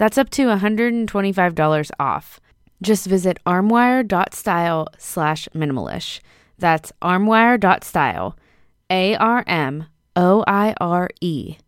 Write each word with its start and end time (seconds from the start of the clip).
That's 0.00 0.16
up 0.16 0.30
to 0.30 0.46
$125 0.46 1.90
off. 2.00 2.40
Just 2.80 3.04
visit 3.04 3.38
armoire.style 3.44 4.88
slash 4.96 5.46
minimalish. 5.54 6.20
That's 6.58 6.90
armoire.style, 7.02 8.34
A 8.88 9.16
R 9.16 9.44
M 9.46 9.84
O 10.16 10.42
I 10.46 10.74
R 10.80 11.10
E 11.20 11.58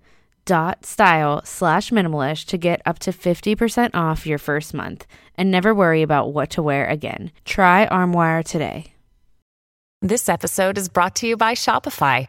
dot 0.46 0.86
style 0.86 1.42
slash 1.44 1.90
minimalish 1.90 2.46
to 2.46 2.56
get 2.56 2.80
up 2.86 2.98
to 3.00 3.10
50% 3.10 3.90
off 3.92 4.26
your 4.26 4.38
first 4.38 4.72
month 4.72 5.06
and 5.36 5.50
never 5.50 5.74
worry 5.74 6.00
about 6.00 6.32
what 6.32 6.48
to 6.52 6.62
wear 6.62 6.86
again. 6.86 7.32
Try 7.44 7.84
Armoire 7.84 8.42
today. 8.42 8.94
This 10.00 10.30
episode 10.30 10.78
is 10.78 10.88
brought 10.88 11.14
to 11.16 11.28
you 11.28 11.36
by 11.36 11.52
Shopify. 11.52 12.28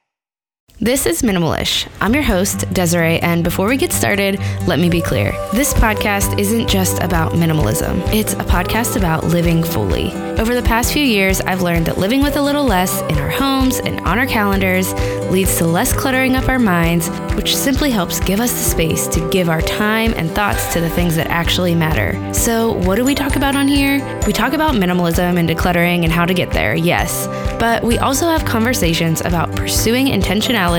This 0.83 1.05
is 1.05 1.21
Minimalish. 1.21 1.87
I'm 2.01 2.15
your 2.15 2.23
host, 2.23 2.67
Desiree, 2.73 3.19
and 3.19 3.43
before 3.43 3.67
we 3.67 3.77
get 3.77 3.93
started, 3.93 4.39
let 4.65 4.79
me 4.79 4.89
be 4.89 4.99
clear. 4.99 5.31
This 5.53 5.75
podcast 5.75 6.39
isn't 6.39 6.67
just 6.67 7.03
about 7.03 7.33
minimalism, 7.33 8.01
it's 8.11 8.33
a 8.33 8.37
podcast 8.37 8.95
about 8.95 9.23
living 9.25 9.63
fully. 9.63 10.11
Over 10.39 10.55
the 10.55 10.63
past 10.63 10.91
few 10.91 11.03
years, 11.03 11.39
I've 11.41 11.61
learned 11.61 11.85
that 11.85 11.99
living 11.99 12.23
with 12.23 12.35
a 12.35 12.41
little 12.41 12.63
less 12.63 13.01
in 13.03 13.19
our 13.19 13.29
homes 13.29 13.77
and 13.77 13.99
on 13.99 14.17
our 14.17 14.25
calendars 14.25 14.91
leads 15.29 15.55
to 15.59 15.67
less 15.67 15.93
cluttering 15.93 16.35
up 16.35 16.49
our 16.49 16.57
minds, 16.57 17.09
which 17.35 17.55
simply 17.55 17.91
helps 17.91 18.19
give 18.19 18.39
us 18.39 18.51
the 18.51 18.57
space 18.57 19.05
to 19.09 19.29
give 19.29 19.49
our 19.49 19.61
time 19.61 20.15
and 20.17 20.31
thoughts 20.31 20.73
to 20.73 20.81
the 20.81 20.89
things 20.89 21.15
that 21.15 21.27
actually 21.27 21.75
matter. 21.75 22.33
So, 22.33 22.71
what 22.71 22.95
do 22.95 23.05
we 23.05 23.13
talk 23.13 23.35
about 23.35 23.55
on 23.55 23.67
here? 23.67 23.99
We 24.25 24.33
talk 24.33 24.53
about 24.53 24.73
minimalism 24.73 25.37
and 25.37 25.47
decluttering 25.47 26.03
and 26.05 26.11
how 26.11 26.25
to 26.25 26.33
get 26.33 26.49
there, 26.49 26.73
yes, 26.73 27.27
but 27.59 27.83
we 27.83 27.99
also 27.99 28.27
have 28.27 28.43
conversations 28.45 29.21
about 29.21 29.55
pursuing 29.55 30.07
intentionality 30.07 30.70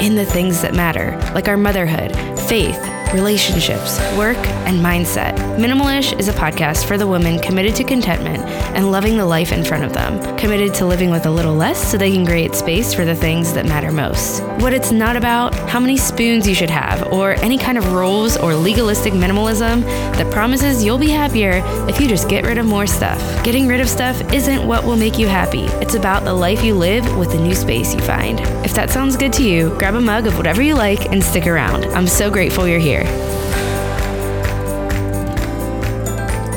in 0.00 0.16
the 0.16 0.24
things 0.24 0.60
that 0.62 0.74
matter, 0.74 1.16
like 1.34 1.48
our 1.48 1.56
motherhood, 1.56 2.14
faith, 2.48 2.78
relationships, 3.12 3.98
work, 4.16 4.38
and 4.66 4.78
mindset. 4.78 5.36
Minimalish 5.56 6.18
is 6.18 6.28
a 6.28 6.32
podcast 6.32 6.86
for 6.86 6.96
the 6.96 7.06
women 7.06 7.38
committed 7.40 7.74
to 7.76 7.84
contentment 7.84 8.42
and 8.76 8.90
loving 8.90 9.16
the 9.16 9.26
life 9.26 9.52
in 9.52 9.64
front 9.64 9.84
of 9.84 9.92
them, 9.92 10.36
committed 10.36 10.74
to 10.74 10.86
living 10.86 11.10
with 11.10 11.26
a 11.26 11.30
little 11.30 11.54
less 11.54 11.90
so 11.90 11.98
they 11.98 12.12
can 12.12 12.24
create 12.24 12.54
space 12.54 12.94
for 12.94 13.04
the 13.04 13.14
things 13.14 13.52
that 13.52 13.66
matter 13.66 13.90
most. 13.90 14.42
What 14.60 14.72
it's 14.72 14.92
not 14.92 15.16
about, 15.16 15.54
how 15.68 15.80
many 15.80 15.96
spoons 15.96 16.48
you 16.48 16.54
should 16.54 16.70
have, 16.70 17.12
or 17.12 17.32
any 17.34 17.58
kind 17.58 17.78
of 17.78 17.92
rules 17.92 18.36
or 18.36 18.54
legalistic 18.54 19.12
minimalism 19.12 19.82
that 20.16 20.32
promises 20.32 20.84
you'll 20.84 20.98
be 20.98 21.10
happier 21.10 21.62
if 21.88 22.00
you 22.00 22.08
just 22.08 22.28
get 22.28 22.44
rid 22.44 22.58
of 22.58 22.66
more 22.66 22.86
stuff. 22.86 23.20
Getting 23.44 23.66
rid 23.66 23.80
of 23.80 23.88
stuff 23.88 24.20
isn't 24.32 24.66
what 24.66 24.84
will 24.84 24.96
make 24.96 25.18
you 25.18 25.26
happy, 25.26 25.64
it's 25.82 25.94
about 25.94 26.24
the 26.24 26.34
life 26.34 26.62
you 26.62 26.74
live 26.74 27.16
with 27.16 27.32
the 27.32 27.38
new 27.38 27.54
space 27.54 27.94
you 27.94 28.00
find. 28.00 28.40
If 28.64 28.74
that 28.74 28.90
sounds 28.90 29.16
good 29.16 29.32
to 29.34 29.42
you, 29.42 29.70
grab 29.78 29.94
a 29.94 30.00
mug 30.00 30.26
of 30.26 30.36
whatever 30.36 30.62
you 30.62 30.74
like 30.74 31.06
and 31.06 31.22
stick 31.22 31.46
around. 31.46 31.84
I'm 31.86 32.06
so 32.06 32.30
grateful 32.30 32.68
you're 32.68 32.78
here. 32.78 32.99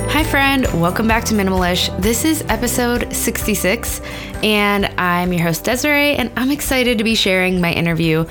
Hi, 0.10 0.24
friend. 0.24 0.66
Welcome 0.82 1.08
back 1.08 1.26
to 1.26 1.34
Minimalish. 1.34 2.02
This 2.02 2.26
is 2.26 2.44
episode 2.50 3.14
66, 3.14 4.02
and 4.44 4.86
I'm 4.98 5.34
your 5.34 5.44
host, 5.44 5.64
Desiree, 5.64 6.16
and 6.16 6.32
I'm 6.38 6.52
excited 6.52 6.98
to 6.98 7.04
be 7.04 7.16
sharing 7.16 7.62
my 7.62 7.72
interview 7.72 8.26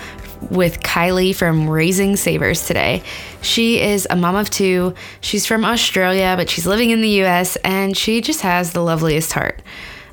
with 0.50 0.80
Kylie 0.80 1.34
from 1.34 1.70
Raising 1.70 2.16
Savers 2.16 2.66
today. 2.66 3.02
She 3.42 3.80
is 3.80 4.06
a 4.10 4.16
mom 4.16 4.34
of 4.36 4.50
two. 4.50 4.94
She's 5.20 5.46
from 5.46 5.64
Australia, 5.64 6.34
but 6.36 6.50
she's 6.50 6.66
living 6.66 6.90
in 6.90 7.00
the 7.00 7.22
US, 7.22 7.56
and 7.56 7.96
she 7.96 8.20
just 8.20 8.40
has 8.40 8.72
the 8.72 8.82
loveliest 8.82 9.32
heart. 9.32 9.62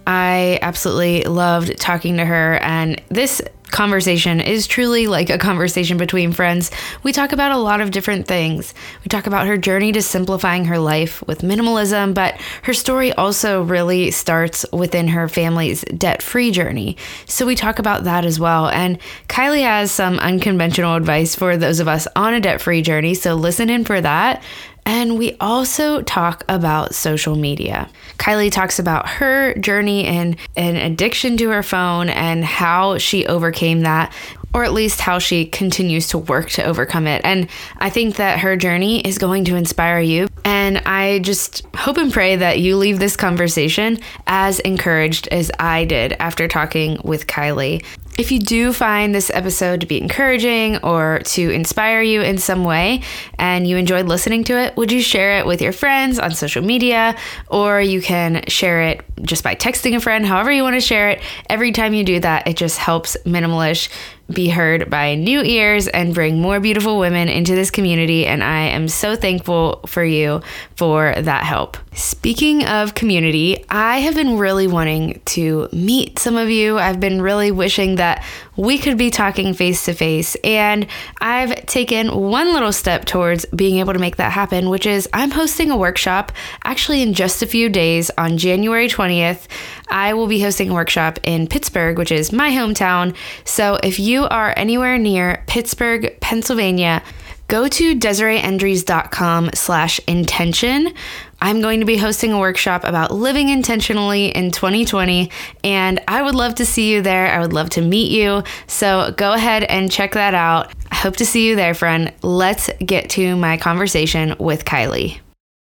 I 0.05 0.59
absolutely 0.61 1.23
loved 1.23 1.77
talking 1.79 2.17
to 2.17 2.25
her, 2.25 2.57
and 2.61 3.01
this 3.09 3.41
conversation 3.71 4.41
is 4.41 4.67
truly 4.67 5.07
like 5.07 5.29
a 5.29 5.37
conversation 5.37 5.97
between 5.97 6.31
friends. 6.31 6.71
We 7.03 7.11
talk 7.11 7.31
about 7.31 7.51
a 7.51 7.57
lot 7.57 7.81
of 7.81 7.91
different 7.91 8.27
things. 8.27 8.73
We 9.03 9.09
talk 9.09 9.27
about 9.27 9.47
her 9.47 9.57
journey 9.57 9.91
to 9.93 10.01
simplifying 10.01 10.65
her 10.65 10.79
life 10.79 11.25
with 11.27 11.41
minimalism, 11.41 12.13
but 12.13 12.39
her 12.63 12.73
story 12.73 13.13
also 13.13 13.61
really 13.63 14.11
starts 14.11 14.65
within 14.71 15.07
her 15.09 15.27
family's 15.27 15.81
debt 15.81 16.21
free 16.21 16.51
journey. 16.51 16.97
So 17.25 17.45
we 17.45 17.55
talk 17.55 17.79
about 17.79 18.03
that 18.05 18.25
as 18.25 18.39
well. 18.39 18.67
And 18.67 18.99
Kylie 19.27 19.63
has 19.63 19.91
some 19.91 20.19
unconventional 20.19 20.95
advice 20.95 21.35
for 21.35 21.57
those 21.57 21.79
of 21.79 21.87
us 21.87 22.07
on 22.15 22.33
a 22.33 22.39
debt 22.39 22.61
free 22.61 22.81
journey. 22.81 23.13
So 23.13 23.35
listen 23.35 23.69
in 23.69 23.85
for 23.85 24.01
that. 24.01 24.43
And 24.89 25.19
we 25.19 25.37
also 25.39 26.01
talk 26.01 26.43
about 26.49 26.95
social 26.95 27.35
media. 27.35 27.87
Kylie 28.17 28.51
talks 28.51 28.79
about 28.79 29.07
her 29.07 29.53
journey 29.53 30.05
and 30.05 30.35
an 30.57 30.77
addiction 30.77 31.37
to 31.37 31.49
her 31.49 31.61
phone 31.61 32.09
and 32.09 32.43
how 32.43 32.97
she 32.97 33.23
overcame 33.27 33.81
that, 33.81 34.11
or 34.51 34.63
at 34.63 34.73
least 34.73 34.99
how 34.99 35.19
she 35.19 35.45
continues 35.45 36.07
to 36.07 36.17
work 36.17 36.49
to 36.49 36.63
overcome 36.63 37.05
it. 37.05 37.21
And 37.23 37.47
I 37.77 37.91
think 37.91 38.15
that 38.15 38.39
her 38.39 38.57
journey 38.57 39.01
is 39.01 39.19
going 39.19 39.45
to 39.45 39.55
inspire 39.55 39.99
you. 39.99 40.27
And 40.45 40.79
I 40.79 41.19
just 41.19 41.65
hope 41.75 41.97
and 41.97 42.11
pray 42.11 42.35
that 42.35 42.59
you 42.59 42.77
leave 42.77 42.99
this 42.99 43.15
conversation 43.15 43.99
as 44.27 44.59
encouraged 44.59 45.27
as 45.29 45.51
I 45.59 45.85
did 45.85 46.13
after 46.13 46.47
talking 46.47 46.99
with 47.03 47.27
Kylie. 47.27 47.83
If 48.17 48.33
you 48.33 48.39
do 48.39 48.73
find 48.73 49.15
this 49.15 49.31
episode 49.33 49.79
to 49.79 49.87
be 49.87 49.97
encouraging 49.97 50.77
or 50.79 51.19
to 51.23 51.49
inspire 51.51 52.01
you 52.01 52.21
in 52.21 52.37
some 52.37 52.65
way 52.65 53.01
and 53.37 53.65
you 53.65 53.77
enjoyed 53.77 54.07
listening 54.07 54.43
to 54.45 54.59
it, 54.59 54.75
would 54.75 54.91
you 54.91 55.01
share 55.01 55.39
it 55.39 55.45
with 55.45 55.61
your 55.61 55.71
friends 55.71 56.19
on 56.19 56.31
social 56.31 56.61
media? 56.61 57.15
Or 57.47 57.79
you 57.79 58.01
can 58.01 58.43
share 58.49 58.81
it 58.81 59.05
just 59.21 59.41
by 59.41 59.55
texting 59.55 59.95
a 59.95 60.01
friend, 60.01 60.25
however 60.25 60.51
you 60.51 60.63
want 60.63 60.75
to 60.75 60.81
share 60.81 61.09
it. 61.09 61.21
Every 61.49 61.71
time 61.71 61.93
you 61.93 62.03
do 62.03 62.19
that, 62.19 62.45
it 62.45 62.57
just 62.57 62.77
helps 62.77 63.15
Minimalish 63.25 63.87
be 64.31 64.49
heard 64.49 64.89
by 64.89 65.15
new 65.15 65.41
ears 65.41 65.87
and 65.87 66.13
bring 66.13 66.41
more 66.41 66.59
beautiful 66.59 66.99
women 66.99 67.29
into 67.29 67.55
this 67.55 67.71
community. 67.71 68.25
And 68.25 68.43
I 68.43 68.67
am 68.67 68.87
so 68.87 69.15
thankful 69.15 69.81
for 69.87 70.03
you 70.03 70.41
for 70.75 71.13
that 71.17 71.43
help. 71.43 71.77
Speaking 71.93 72.65
of 72.65 72.95
community, 72.95 73.65
I 73.69 73.99
have 73.99 74.15
been 74.15 74.37
really 74.37 74.67
wanting 74.67 75.21
to 75.25 75.67
meet 75.71 76.19
some 76.19 76.37
of 76.37 76.49
you. 76.49 76.77
I've 76.77 76.99
been 76.99 77.21
really 77.21 77.51
wishing 77.51 77.95
that 77.95 78.23
we 78.59 78.77
could 78.77 78.97
be 78.97 79.09
talking 79.09 79.53
face 79.53 79.85
to 79.85 79.93
face. 79.93 80.35
And 80.43 80.85
I've 81.21 81.65
taken 81.65 82.13
one 82.13 82.51
little 82.51 82.73
step 82.73 83.05
towards 83.05 83.45
being 83.45 83.77
able 83.77 83.93
to 83.93 83.99
make 83.99 84.17
that 84.17 84.33
happen, 84.33 84.69
which 84.69 84.85
is 84.85 85.07
I'm 85.13 85.31
hosting 85.31 85.71
a 85.71 85.77
workshop 85.77 86.33
actually 86.65 87.01
in 87.01 87.13
just 87.13 87.41
a 87.41 87.47
few 87.47 87.69
days 87.69 88.11
on 88.17 88.37
January 88.37 88.89
20th. 88.89 89.47
I 89.87 90.13
will 90.13 90.27
be 90.27 90.41
hosting 90.41 90.71
a 90.71 90.73
workshop 90.73 91.19
in 91.23 91.47
Pittsburgh, 91.47 91.97
which 91.97 92.11
is 92.11 92.33
my 92.33 92.49
hometown. 92.51 93.15
So 93.45 93.79
if 93.81 93.97
you 93.97 94.25
are 94.25 94.53
anywhere 94.57 94.97
near 94.97 95.41
Pittsburgh, 95.47 96.19
Pennsylvania, 96.19 97.01
go 97.47 97.69
to 97.69 97.95
DesireeEndres.com 97.95 99.51
slash 99.53 100.01
intention. 100.05 100.93
I'm 101.41 101.61
going 101.61 101.79
to 101.79 101.85
be 101.85 101.97
hosting 101.97 102.33
a 102.33 102.39
workshop 102.39 102.83
about 102.83 103.11
living 103.11 103.49
intentionally 103.49 104.27
in 104.27 104.51
2020, 104.51 105.31
and 105.63 106.01
I 106.07 106.21
would 106.21 106.35
love 106.35 106.55
to 106.55 106.65
see 106.65 106.91
you 106.91 107.01
there. 107.01 107.27
I 107.27 107.39
would 107.39 107.53
love 107.53 107.69
to 107.71 107.81
meet 107.81 108.11
you. 108.11 108.43
So 108.67 109.13
go 109.17 109.33
ahead 109.33 109.63
and 109.63 109.91
check 109.91 110.13
that 110.13 110.33
out. 110.33 110.73
I 110.91 110.95
hope 110.95 111.15
to 111.17 111.25
see 111.25 111.47
you 111.47 111.55
there, 111.55 111.73
friend. 111.73 112.13
Let's 112.21 112.69
get 112.85 113.09
to 113.11 113.35
my 113.35 113.57
conversation 113.57 114.35
with 114.39 114.65
Kylie. 114.65 115.19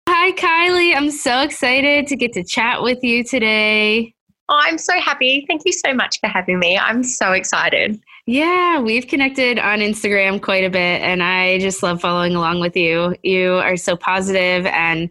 Hi, 0.09 0.33
Kylie. 0.33 0.95
I'm 0.95 1.09
so 1.09 1.41
excited 1.41 2.07
to 2.07 2.15
get 2.15 2.33
to 2.33 2.43
chat 2.43 2.83
with 2.83 3.03
you 3.03 3.23
today. 3.23 4.13
Oh, 4.49 4.59
I'm 4.61 4.77
so 4.77 4.99
happy. 4.99 5.45
Thank 5.47 5.61
you 5.65 5.71
so 5.71 5.93
much 5.93 6.19
for 6.19 6.27
having 6.27 6.59
me. 6.59 6.77
I'm 6.77 7.03
so 7.03 7.31
excited. 7.31 8.01
Yeah, 8.25 8.79
we've 8.79 9.07
connected 9.07 9.57
on 9.57 9.79
Instagram 9.79 10.41
quite 10.41 10.63
a 10.63 10.69
bit, 10.69 11.01
and 11.01 11.23
I 11.23 11.59
just 11.59 11.81
love 11.81 12.01
following 12.01 12.35
along 12.35 12.59
with 12.59 12.75
you. 12.75 13.15
You 13.23 13.53
are 13.53 13.77
so 13.77 13.95
positive 13.95 14.65
and 14.67 15.09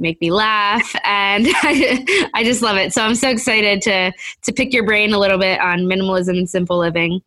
make 0.00 0.20
me 0.20 0.30
laugh, 0.30 0.94
and 1.04 1.46
I, 1.62 2.30
I 2.34 2.44
just 2.44 2.62
love 2.62 2.76
it. 2.76 2.92
So 2.92 3.02
I'm 3.02 3.14
so 3.14 3.28
excited 3.28 3.82
to 3.82 4.12
to 4.42 4.52
pick 4.52 4.72
your 4.72 4.84
brain 4.84 5.12
a 5.12 5.18
little 5.18 5.38
bit 5.38 5.60
on 5.60 5.80
minimalism 5.80 6.38
and 6.38 6.48
simple 6.48 6.78
living. 6.78 7.22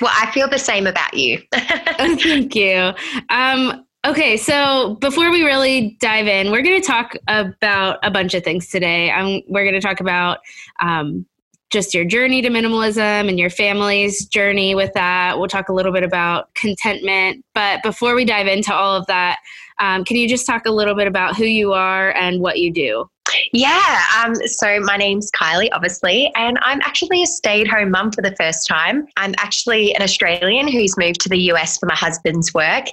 Well, 0.00 0.12
I 0.14 0.30
feel 0.30 0.48
the 0.48 0.58
same 0.58 0.86
about 0.86 1.14
you. 1.14 1.42
oh, 1.52 2.16
thank 2.20 2.54
you. 2.54 2.92
Um, 3.28 3.84
okay, 4.06 4.36
so 4.36 4.96
before 4.96 5.30
we 5.30 5.44
really 5.44 5.96
dive 6.00 6.26
in, 6.26 6.50
we're 6.50 6.62
going 6.62 6.80
to 6.80 6.86
talk 6.86 7.14
about 7.28 7.98
a 8.02 8.10
bunch 8.10 8.34
of 8.34 8.44
things 8.44 8.68
today. 8.68 9.10
Um, 9.10 9.42
we're 9.48 9.64
going 9.64 9.74
to 9.74 9.80
talk 9.80 10.00
about 10.00 10.38
um, 10.80 11.26
just 11.70 11.94
your 11.94 12.04
journey 12.04 12.42
to 12.42 12.48
minimalism 12.48 13.28
and 13.28 13.38
your 13.38 13.50
family's 13.50 14.26
journey 14.26 14.74
with 14.74 14.92
that. 14.94 15.38
We'll 15.38 15.48
talk 15.48 15.68
a 15.68 15.72
little 15.72 15.92
bit 15.92 16.04
about 16.04 16.54
contentment. 16.54 17.44
But 17.54 17.82
before 17.82 18.14
we 18.14 18.24
dive 18.24 18.46
into 18.46 18.74
all 18.74 18.94
of 18.94 19.06
that, 19.06 19.38
um, 19.82 20.04
can 20.04 20.16
you 20.16 20.28
just 20.28 20.46
talk 20.46 20.64
a 20.64 20.70
little 20.70 20.94
bit 20.94 21.08
about 21.08 21.36
who 21.36 21.44
you 21.44 21.72
are 21.72 22.12
and 22.12 22.40
what 22.40 22.58
you 22.58 22.72
do? 22.72 23.10
Yeah. 23.52 24.00
Um, 24.22 24.34
so 24.46 24.78
my 24.80 24.96
name's 24.96 25.30
Kylie, 25.32 25.68
obviously, 25.72 26.30
and 26.36 26.56
I'm 26.62 26.80
actually 26.82 27.22
a 27.22 27.26
stay 27.26 27.62
at 27.62 27.66
home 27.66 27.90
mum 27.90 28.12
for 28.12 28.22
the 28.22 28.34
first 28.36 28.68
time. 28.68 29.06
I'm 29.16 29.34
actually 29.38 29.92
an 29.94 30.02
Australian 30.02 30.68
who's 30.68 30.96
moved 30.96 31.20
to 31.22 31.28
the 31.28 31.38
US 31.52 31.78
for 31.78 31.86
my 31.86 31.96
husband's 31.96 32.54
work. 32.54 32.84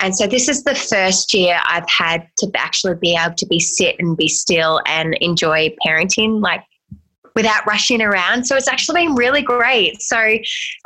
And 0.00 0.16
so 0.16 0.26
this 0.26 0.48
is 0.48 0.64
the 0.64 0.74
first 0.74 1.32
year 1.32 1.60
I've 1.66 1.88
had 1.88 2.26
to 2.38 2.50
actually 2.56 2.94
be 3.00 3.16
able 3.16 3.34
to 3.36 3.46
be 3.46 3.60
sit 3.60 3.96
and 4.00 4.16
be 4.16 4.28
still 4.28 4.80
and 4.86 5.14
enjoy 5.20 5.74
parenting 5.86 6.40
like 6.40 6.64
without 7.34 7.66
rushing 7.66 8.02
around. 8.02 8.46
So 8.46 8.56
it's 8.56 8.68
actually 8.68 9.06
been 9.06 9.14
really 9.14 9.42
great. 9.42 10.02
So, 10.02 10.18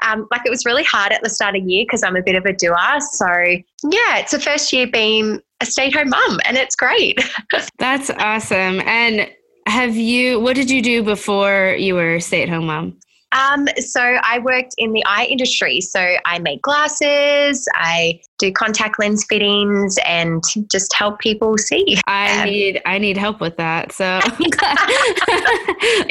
um, 0.05 0.29
like, 0.31 0.43
it 0.45 0.51
was 0.51 0.65
really 0.65 0.85
hard 0.85 1.13
at 1.13 1.23
the 1.23 1.31
start 1.31 1.57
of 1.57 1.65
the 1.65 1.73
year 1.73 1.85
because 1.85 2.03
I'm 2.03 2.17
a 2.17 2.23
bit 2.23 2.37
of 2.37 2.45
a 2.45 2.53
doer. 2.53 3.01
So, 3.01 3.27
yeah, 3.27 4.19
it's 4.19 4.33
the 4.33 4.41
first 4.41 4.73
year 4.73 4.87
being 4.87 5.41
a 5.61 5.67
stay 5.67 5.87
at 5.87 5.95
home 5.95 6.11
mum, 6.11 6.39
and 6.45 6.57
it's 6.57 6.77
great. 6.77 7.19
That's 7.79 8.11
awesome. 8.11 8.81
And 8.83 9.31
have 9.67 9.97
you, 9.97 10.41
what 10.41 10.55
did 10.55 10.71
you 10.71 10.83
do 10.83 11.03
before 11.03 11.75
you 11.79 11.95
were 11.95 12.21
stay 12.21 12.43
at 12.43 12.49
home 12.49 12.67
mom? 12.67 12.99
Um, 13.33 13.67
so 13.79 14.01
I 14.01 14.39
worked 14.39 14.75
in 14.79 14.93
the 14.93 15.05
eye 15.05 15.27
industry. 15.27 15.81
So 15.81 16.17
I 16.25 16.39
make 16.39 16.63
glasses, 16.63 17.69
I 17.75 18.21
do 18.39 18.53
contact 18.53 18.99
lens 18.99 19.27
fittings, 19.29 19.99
and 20.07 20.43
just 20.71 20.95
help 20.95 21.19
people 21.19 21.59
see. 21.59 21.99
I 22.07 22.39
um, 22.43 22.49
need 22.49 22.81
I 22.87 22.99
need 22.99 23.17
help 23.17 23.41
with 23.41 23.57
that. 23.57 23.93
So 23.93 24.05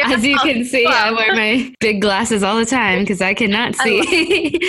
as 0.04 0.26
you 0.26 0.38
can 0.40 0.66
see, 0.66 0.86
I 0.86 1.12
wear 1.12 1.34
my 1.34 1.74
big 1.80 2.02
glasses 2.02 2.44
all 2.44 2.58
the 2.58 2.66
time 2.66 3.00
because 3.00 3.22
I 3.22 3.34
cannot 3.34 3.76
see. 3.76 4.60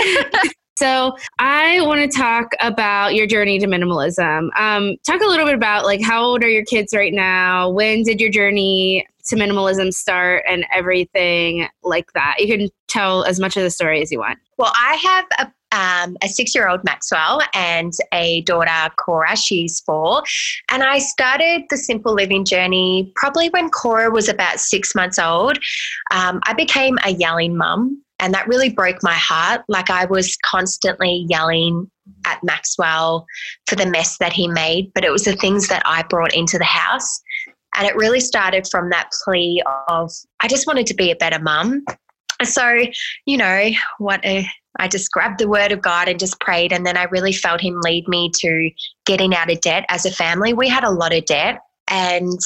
So 0.78 1.16
I 1.38 1.80
want 1.82 2.10
to 2.10 2.18
talk 2.18 2.50
about 2.60 3.14
your 3.14 3.26
journey 3.26 3.58
to 3.58 3.66
minimalism. 3.66 4.48
Um, 4.58 4.96
talk 5.06 5.22
a 5.22 5.26
little 5.26 5.46
bit 5.46 5.54
about 5.54 5.84
like 5.84 6.02
how 6.02 6.22
old 6.22 6.42
are 6.42 6.48
your 6.48 6.64
kids 6.64 6.92
right 6.94 7.14
now? 7.14 7.70
When 7.70 8.02
did 8.02 8.20
your 8.20 8.30
journey 8.30 9.06
to 9.26 9.36
minimalism 9.36 9.92
start 9.92 10.44
and 10.48 10.64
everything 10.74 11.68
like 11.82 12.12
that. 12.12 12.36
You 12.38 12.46
can 12.46 12.68
tell 12.88 13.24
as 13.24 13.40
much 13.40 13.56
of 13.56 13.62
the 13.62 13.70
story 13.70 14.00
as 14.00 14.10
you 14.10 14.18
want. 14.18 14.38
Well, 14.56 14.72
I 14.74 14.94
have 14.94 15.48
a 15.48 15.52
um, 15.72 16.16
a 16.22 16.28
six 16.28 16.54
year 16.54 16.68
old 16.68 16.84
Maxwell 16.84 17.40
and 17.52 17.92
a 18.12 18.42
daughter, 18.42 18.94
Cora. 18.96 19.36
She's 19.36 19.80
four. 19.80 20.22
And 20.70 20.82
I 20.82 20.98
started 20.98 21.64
the 21.68 21.76
simple 21.76 22.14
living 22.14 22.44
journey 22.44 23.12
probably 23.16 23.48
when 23.50 23.68
Cora 23.70 24.10
was 24.10 24.28
about 24.28 24.60
six 24.60 24.94
months 24.94 25.18
old. 25.18 25.58
Um, 26.12 26.40
I 26.44 26.54
became 26.54 26.98
a 27.04 27.10
yelling 27.10 27.56
mum, 27.56 28.00
and 28.18 28.32
that 28.34 28.48
really 28.48 28.70
broke 28.70 29.02
my 29.02 29.14
heart. 29.14 29.62
Like 29.68 29.90
I 29.90 30.06
was 30.06 30.36
constantly 30.44 31.26
yelling 31.28 31.90
at 32.24 32.42
Maxwell 32.42 33.26
for 33.66 33.76
the 33.76 33.86
mess 33.86 34.18
that 34.18 34.32
he 34.32 34.48
made, 34.48 34.92
but 34.94 35.04
it 35.04 35.10
was 35.10 35.24
the 35.24 35.34
things 35.34 35.68
that 35.68 35.82
I 35.84 36.02
brought 36.04 36.34
into 36.34 36.58
the 36.58 36.64
house. 36.64 37.20
And 37.76 37.86
it 37.86 37.94
really 37.94 38.20
started 38.20 38.66
from 38.70 38.90
that 38.90 39.10
plea 39.24 39.62
of, 39.88 40.10
I 40.40 40.48
just 40.48 40.66
wanted 40.66 40.86
to 40.86 40.94
be 40.94 41.10
a 41.10 41.16
better 41.16 41.38
mum. 41.38 41.84
So, 42.42 42.84
you 43.26 43.36
know, 43.36 43.70
what 43.98 44.24
a, 44.24 44.46
I 44.78 44.88
just 44.88 45.10
grabbed 45.10 45.38
the 45.38 45.48
word 45.48 45.72
of 45.72 45.82
God 45.82 46.08
and 46.08 46.18
just 46.18 46.40
prayed. 46.40 46.72
And 46.72 46.86
then 46.86 46.96
I 46.96 47.04
really 47.04 47.32
felt 47.32 47.60
Him 47.60 47.80
lead 47.82 48.08
me 48.08 48.30
to 48.40 48.70
getting 49.04 49.34
out 49.34 49.50
of 49.50 49.60
debt 49.60 49.84
as 49.88 50.06
a 50.06 50.10
family. 50.10 50.52
We 50.52 50.68
had 50.68 50.84
a 50.84 50.90
lot 50.90 51.14
of 51.14 51.24
debt, 51.26 51.60
and 51.88 52.38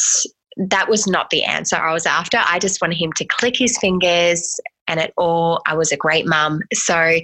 that 0.57 0.89
was 0.89 1.07
not 1.07 1.31
the 1.31 1.45
answer 1.45 1.77
I 1.77 1.93
was 1.93 2.07
after. 2.07 2.39
I 2.45 2.59
just 2.59 2.81
wanted 2.81 2.97
Him 2.97 3.13
to 3.15 3.25
click 3.25 3.55
His 3.57 3.79
fingers 3.79 4.61
and 4.91 4.99
it 4.99 5.15
all, 5.17 5.63
I 5.67 5.75
was 5.75 5.93
a 5.93 5.97
great 5.97 6.27
mum. 6.27 6.61
So, 6.75 7.21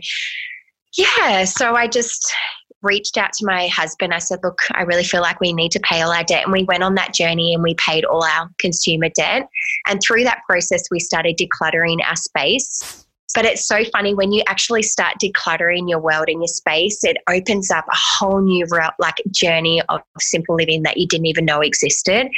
yeah, 0.96 1.44
so 1.44 1.74
I 1.74 1.88
just 1.88 2.32
reached 2.80 3.18
out 3.18 3.32
to 3.34 3.44
my 3.44 3.66
husband. 3.66 4.14
I 4.14 4.20
said, 4.20 4.38
Look, 4.44 4.60
I 4.72 4.82
really 4.82 5.04
feel 5.04 5.20
like 5.20 5.40
we 5.40 5.52
need 5.52 5.72
to 5.72 5.80
pay 5.80 6.00
all 6.00 6.12
our 6.12 6.22
debt. 6.22 6.44
And 6.44 6.52
we 6.52 6.62
went 6.62 6.84
on 6.84 6.94
that 6.94 7.12
journey 7.12 7.52
and 7.52 7.62
we 7.62 7.74
paid 7.74 8.04
all 8.04 8.24
our 8.24 8.48
consumer 8.58 9.08
debt. 9.14 9.48
And 9.88 10.00
through 10.00 10.24
that 10.24 10.42
process, 10.48 10.84
we 10.90 11.00
started 11.00 11.36
decluttering 11.36 11.98
our 12.06 12.16
space. 12.16 13.04
But 13.34 13.44
it's 13.44 13.66
so 13.66 13.84
funny 13.92 14.14
when 14.14 14.32
you 14.32 14.42
actually 14.46 14.82
start 14.82 15.16
decluttering 15.22 15.90
your 15.90 15.98
world 15.98 16.28
and 16.28 16.40
your 16.40 16.46
space, 16.46 17.02
it 17.02 17.18
opens 17.28 17.70
up 17.70 17.84
a 17.90 17.96
whole 17.96 18.40
new 18.40 18.64
like 18.98 19.16
journey 19.30 19.82
of 19.88 20.00
simple 20.20 20.54
living 20.54 20.84
that 20.84 20.96
you 20.96 21.06
didn't 21.08 21.26
even 21.26 21.44
know 21.44 21.60
existed. 21.60 22.28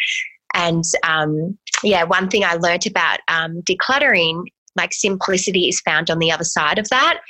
And 0.54 0.82
um, 1.04 1.56
yeah, 1.84 2.04
one 2.04 2.28
thing 2.28 2.42
I 2.42 2.54
learned 2.54 2.86
about 2.86 3.20
um, 3.28 3.62
decluttering, 3.62 4.44
like 4.76 4.92
simplicity 4.92 5.68
is 5.68 5.80
found 5.80 6.10
on 6.10 6.18
the 6.18 6.30
other 6.30 6.44
side 6.44 6.78
of 6.78 6.88
that. 6.90 7.20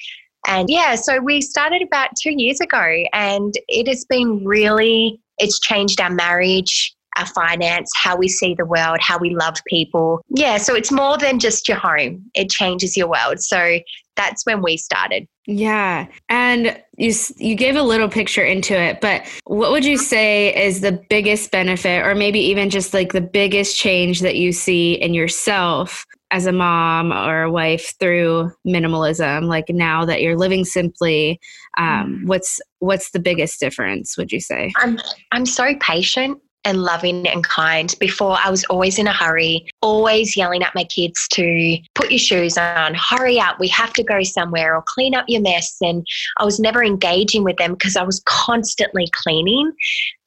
And 0.47 0.71
yeah, 0.71 0.95
so 0.95 1.21
we 1.21 1.41
started 1.41 1.83
about 1.83 2.11
two 2.21 2.33
years 2.37 2.61
ago, 2.61 3.05
and 3.13 3.53
it 3.69 3.89
has 3.89 4.05
been 4.05 4.45
really, 4.45 5.21
it's 5.39 5.59
changed 5.59 6.01
our 6.01 6.11
marriage, 6.11 6.95
our 7.19 7.27
finance, 7.27 7.91
how 7.97 8.17
we 8.17 8.29
see 8.29 8.55
the 8.55 8.65
world, 8.65 8.99
how 9.01 9.19
we 9.19 9.35
love 9.35 9.57
people. 9.67 10.23
Yeah, 10.29 10.57
so 10.59 10.75
it's 10.75 10.93
more 10.93 11.19
than 11.19 11.39
just 11.39 11.69
your 11.69 11.79
home, 11.79 12.25
it 12.35 12.51
changes 12.51 12.97
your 12.97 13.09
world. 13.09 13.41
So 13.41 13.81
that's 14.17 14.45
when 14.47 14.63
we 14.63 14.77
started. 14.77 15.27
Yeah. 15.47 16.07
And 16.29 16.79
you 16.97 17.13
you 17.39 17.55
gave 17.55 17.77
a 17.77 17.83
little 17.83 18.09
picture 18.09 18.45
into 18.45 18.79
it, 18.79 19.01
but 19.01 19.27
what 19.45 19.71
would 19.71 19.85
you 19.85 19.97
mm-hmm. 19.97 20.05
say 20.05 20.67
is 20.67 20.81
the 20.81 21.01
biggest 21.09 21.51
benefit 21.51 22.05
or 22.05 22.15
maybe 22.15 22.41
even 22.41 22.69
just 22.69 22.93
like 22.93 23.13
the 23.13 23.21
biggest 23.21 23.77
change 23.77 24.21
that 24.21 24.37
you 24.37 24.53
see 24.53 24.93
in 24.95 25.15
yourself 25.15 26.05
as 26.31 26.47
a 26.47 26.53
mom 26.53 27.13
or 27.13 27.45
a 27.45 27.51
wife 27.51 27.95
through 27.99 28.51
minimalism 28.67 29.45
like 29.45 29.69
now 29.69 30.05
that 30.05 30.21
you're 30.21 30.37
living 30.37 30.65
simply 30.65 31.41
um, 31.79 32.21
mm. 32.23 32.27
what's 32.27 32.61
what's 32.81 33.11
the 33.11 33.19
biggest 33.19 33.61
difference 33.61 34.17
would 34.17 34.31
you 34.31 34.41
say 34.41 34.73
i'm 34.77 34.99
i'm 35.33 35.47
so 35.47 35.75
patient 35.81 36.41
and 36.65 36.83
loving 36.83 37.27
and 37.27 37.45
kind. 37.45 37.95
Before, 37.99 38.37
I 38.45 38.51
was 38.51 38.65
always 38.65 38.99
in 38.99 39.07
a 39.07 39.13
hurry, 39.13 39.67
always 39.81 40.37
yelling 40.37 40.63
at 40.63 40.75
my 40.75 40.85
kids 40.85 41.27
to 41.29 41.79
put 41.95 42.11
your 42.11 42.19
shoes 42.19 42.59
on, 42.59 42.95
hurry 42.95 43.41
up, 43.41 43.59
we 43.59 43.69
have 43.69 43.93
to 43.95 44.05
go 44.05 44.23
somewhere, 44.23 44.77
or 44.77 44.83
clean 44.87 45.15
up 45.15 45.25
your 45.29 45.41
mess. 45.41 45.77
And 45.81 46.07
I 46.37 46.45
was 46.45 46.61
never 46.61 46.85
engaging 46.85 47.43
with 47.45 47.57
them 47.57 47.73
because 47.73 47.97
I 47.97 48.03
was 48.03 48.21
constantly 48.27 49.09
cleaning. 49.13 49.73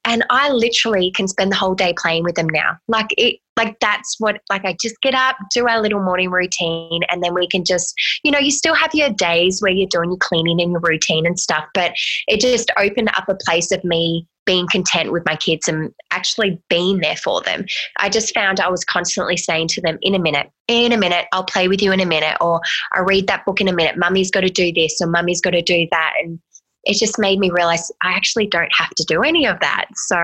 And 0.04 0.26
I 0.30 0.50
literally 0.50 1.12
can 1.16 1.28
spend 1.28 1.52
the 1.52 1.56
whole 1.56 1.76
day 1.76 1.94
playing 1.98 2.24
with 2.24 2.36
them 2.36 2.50
now. 2.50 2.78
Like 2.88 3.08
it, 3.18 3.40
like 3.58 3.78
that's 3.80 4.16
what, 4.20 4.38
like 4.50 4.66
I 4.66 4.76
just 4.82 4.96
get 5.02 5.14
up, 5.14 5.36
do 5.54 5.68
our 5.68 5.82
little 5.82 6.02
morning 6.02 6.32
routine, 6.32 7.02
and 7.10 7.22
then 7.22 7.34
we 7.34 7.48
can 7.48 7.64
just, 7.64 7.94
you 8.24 8.32
know, 8.32 8.40
you 8.40 8.50
still 8.50 8.74
have 8.74 8.96
your 8.96 9.10
days 9.12 9.62
where 9.62 9.72
you're 9.72 9.88
doing 9.88 10.10
your 10.10 10.18
cleaning 10.18 10.60
and 10.60 10.72
your 10.72 10.82
routine 10.82 11.26
and 11.26 11.40
stuff, 11.40 11.66
but 11.74 11.94
it 12.28 12.40
just 12.40 12.72
opened 12.80 13.12
up 13.16 13.30
a 13.30 13.36
place 13.46 13.72
of 13.72 13.84
me 13.84 14.26
being 14.46 14.68
content 14.72 15.12
with 15.12 15.24
my 15.26 15.36
kids 15.36 15.68
and 15.68 15.92
actually 16.10 16.60
being 16.68 17.00
there 17.00 17.16
for 17.16 17.42
them. 17.42 17.64
I 17.98 18.10
just 18.10 18.34
found 18.34 18.60
I 18.60 18.70
was 18.70 18.84
constantly 18.84 19.38
saying 19.38 19.68
to 19.70 19.82
them, 19.82 20.00
in 20.02 20.16
a 20.16 20.20
minute, 20.20 20.50
in 20.68 20.92
a 20.92 20.98
minute, 20.98 21.28
I'll 21.32 21.44
play 21.44 21.68
with 21.68 21.82
you 21.82 21.92
in 21.92 22.00
a 22.00 22.06
minute, 22.06 22.38
or 22.42 22.60
I'll 22.94 23.06
read 23.06 23.28
that 23.28 23.46
book 23.46 23.62
in 23.62 23.68
a 23.68 23.74
minute. 23.74 23.98
Mummy's 23.98 24.32
got 24.32 24.42
to 24.42 24.50
do 24.50 24.72
this, 24.74 24.98
or 25.00 25.08
mummy's 25.08 25.42
got 25.42 25.52
to 25.52 25.62
do 25.62 25.88
that. 25.92 26.14
And 26.24 26.40
it 26.84 26.98
just 26.98 27.20
made 27.20 27.40
me 27.40 27.50
realize 27.52 27.92
I 28.02 28.12
actually 28.12 28.48
don't 28.48 28.72
have 28.78 28.90
to 28.92 29.04
do 29.08 29.22
any 29.22 29.46
of 29.46 29.60
that. 29.60 29.86
So 29.96 30.18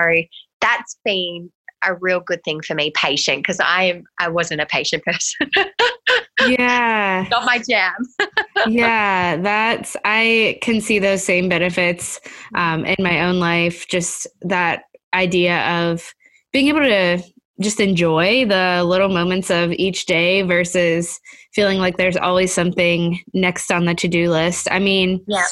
that's 0.61 0.97
been 1.05 1.51
a 1.85 1.95
real 1.95 2.19
good 2.19 2.43
thing 2.43 2.61
for 2.61 2.73
me, 2.73 2.91
patient, 2.95 3.39
because 3.39 3.59
I 3.59 3.83
am 3.83 4.03
I 4.19 4.29
wasn't 4.29 4.61
a 4.61 4.65
patient 4.65 5.03
person. 5.03 5.49
yeah. 6.47 7.27
Not 7.29 7.45
my 7.45 7.59
jam. 7.59 7.93
yeah, 8.67 9.37
that's 9.37 9.95
I 10.03 10.57
can 10.61 10.81
see 10.81 10.99
those 10.99 11.23
same 11.23 11.49
benefits 11.49 12.19
um, 12.55 12.85
in 12.85 12.95
my 12.99 13.21
own 13.21 13.39
life. 13.39 13.87
Just 13.87 14.27
that 14.41 14.83
idea 15.13 15.61
of 15.83 16.13
being 16.51 16.67
able 16.67 16.79
to 16.79 17.23
just 17.59 17.79
enjoy 17.79 18.45
the 18.45 18.83
little 18.83 19.09
moments 19.09 19.49
of 19.49 19.71
each 19.71 20.05
day 20.05 20.43
versus 20.43 21.19
feeling 21.53 21.79
like 21.79 21.97
there's 21.97 22.17
always 22.17 22.53
something 22.53 23.19
next 23.33 23.71
on 23.71 23.85
the 23.85 23.95
to-do 23.95 24.29
list. 24.29 24.67
I 24.71 24.77
mean, 24.77 25.23
yeah 25.27 25.45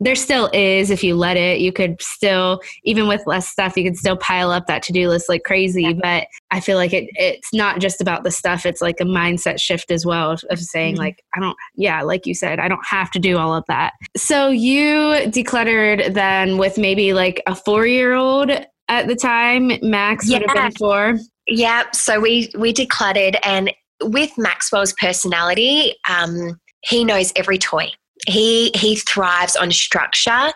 there 0.00 0.14
still 0.14 0.48
is 0.52 0.90
if 0.90 1.04
you 1.04 1.14
let 1.14 1.36
it 1.36 1.60
you 1.60 1.72
could 1.72 2.00
still 2.00 2.60
even 2.84 3.06
with 3.06 3.22
less 3.26 3.46
stuff 3.46 3.76
you 3.76 3.84
could 3.84 3.96
still 3.96 4.16
pile 4.16 4.50
up 4.50 4.66
that 4.66 4.82
to-do 4.82 5.08
list 5.08 5.28
like 5.28 5.44
crazy 5.44 5.82
yeah. 5.82 5.92
but 5.92 6.26
i 6.50 6.58
feel 6.58 6.76
like 6.76 6.92
it, 6.92 7.08
it's 7.14 7.52
not 7.52 7.78
just 7.78 8.00
about 8.00 8.24
the 8.24 8.30
stuff 8.30 8.66
it's 8.66 8.80
like 8.80 9.00
a 9.00 9.04
mindset 9.04 9.60
shift 9.60 9.90
as 9.90 10.04
well 10.06 10.32
of 10.32 10.58
saying 10.58 10.94
mm-hmm. 10.94 11.02
like 11.02 11.22
i 11.36 11.40
don't 11.40 11.56
yeah 11.74 12.02
like 12.02 12.26
you 12.26 12.34
said 12.34 12.58
i 12.58 12.66
don't 12.66 12.84
have 12.86 13.10
to 13.10 13.18
do 13.18 13.36
all 13.36 13.54
of 13.54 13.64
that 13.68 13.92
so 14.16 14.48
you 14.48 14.82
decluttered 15.28 16.14
then 16.14 16.58
with 16.58 16.78
maybe 16.78 17.12
like 17.12 17.42
a 17.46 17.54
four 17.54 17.86
year 17.86 18.14
old 18.14 18.50
at 18.88 19.06
the 19.06 19.16
time 19.16 19.72
max 19.82 20.28
yeah. 20.28 20.38
would 20.38 20.48
have 20.48 20.56
been 20.56 20.72
four 20.72 21.18
yeah 21.46 21.84
so 21.92 22.18
we 22.18 22.50
we 22.58 22.72
decluttered 22.72 23.38
and 23.44 23.72
with 24.02 24.30
maxwell's 24.38 24.94
personality 24.94 25.94
um 26.08 26.58
he 26.82 27.04
knows 27.04 27.32
every 27.36 27.58
toy 27.58 27.90
he 28.26 28.70
he 28.74 28.96
thrives 28.96 29.56
on 29.56 29.70
structure. 29.70 30.52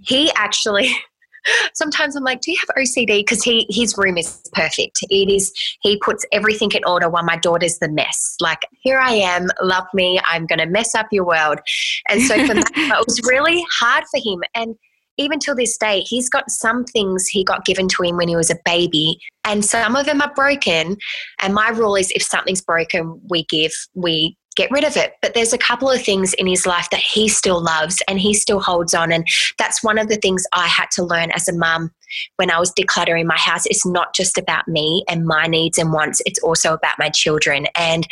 He 0.00 0.30
actually 0.36 0.90
sometimes 1.74 2.16
I'm 2.16 2.24
like, 2.24 2.40
do 2.40 2.52
you 2.52 2.58
have 2.60 2.76
OCD? 2.76 3.18
Because 3.18 3.42
he 3.42 3.66
his 3.68 3.96
room 3.96 4.16
is 4.16 4.40
perfect. 4.52 4.98
It 5.10 5.30
is 5.30 5.52
he 5.80 5.98
puts 5.98 6.24
everything 6.32 6.70
in 6.72 6.82
order 6.86 7.08
while 7.08 7.24
my 7.24 7.36
daughter's 7.36 7.78
the 7.78 7.88
mess. 7.88 8.36
Like 8.40 8.66
here 8.82 8.98
I 8.98 9.12
am, 9.12 9.48
love 9.62 9.86
me. 9.94 10.20
I'm 10.24 10.46
going 10.46 10.58
to 10.58 10.66
mess 10.66 10.94
up 10.94 11.06
your 11.10 11.26
world. 11.26 11.58
And 12.08 12.22
so 12.22 12.34
for 12.46 12.54
that, 12.54 12.70
it 12.76 13.06
was 13.06 13.20
really 13.24 13.64
hard 13.78 14.04
for 14.10 14.20
him. 14.22 14.42
And 14.54 14.76
even 15.16 15.38
till 15.38 15.54
this 15.54 15.76
day, 15.76 16.00
he's 16.00 16.28
got 16.28 16.50
some 16.50 16.84
things 16.84 17.28
he 17.28 17.44
got 17.44 17.64
given 17.64 17.86
to 17.88 18.02
him 18.02 18.16
when 18.16 18.28
he 18.28 18.34
was 18.34 18.50
a 18.50 18.58
baby, 18.64 19.20
and 19.44 19.64
some 19.64 19.94
of 19.94 20.06
them 20.06 20.20
are 20.20 20.32
broken. 20.34 20.96
And 21.40 21.54
my 21.54 21.68
rule 21.68 21.94
is 21.94 22.10
if 22.10 22.22
something's 22.22 22.62
broken, 22.62 23.20
we 23.28 23.44
give, 23.44 23.72
we 23.94 24.36
get 24.56 24.70
rid 24.70 24.84
of 24.84 24.96
it. 24.96 25.14
But 25.22 25.34
there's 25.34 25.52
a 25.52 25.58
couple 25.58 25.90
of 25.90 26.02
things 26.02 26.34
in 26.34 26.46
his 26.46 26.66
life 26.66 26.88
that 26.90 27.00
he 27.00 27.28
still 27.28 27.62
loves 27.62 28.02
and 28.08 28.18
he 28.18 28.34
still 28.34 28.60
holds 28.60 28.94
on. 28.94 29.12
And 29.12 29.26
that's 29.58 29.82
one 29.82 29.98
of 29.98 30.08
the 30.08 30.16
things 30.16 30.44
I 30.52 30.66
had 30.66 30.90
to 30.92 31.04
learn 31.04 31.30
as 31.32 31.48
a 31.48 31.56
mum 31.56 31.90
when 32.36 32.50
I 32.50 32.58
was 32.58 32.72
decluttering 32.72 33.26
my 33.26 33.38
house. 33.38 33.66
It's 33.66 33.86
not 33.86 34.14
just 34.14 34.38
about 34.38 34.68
me 34.68 35.04
and 35.08 35.26
my 35.26 35.46
needs 35.46 35.78
and 35.78 35.92
wants, 35.92 36.22
it's 36.26 36.38
also 36.40 36.74
about 36.74 36.98
my 36.98 37.08
children. 37.08 37.66
And 37.76 38.06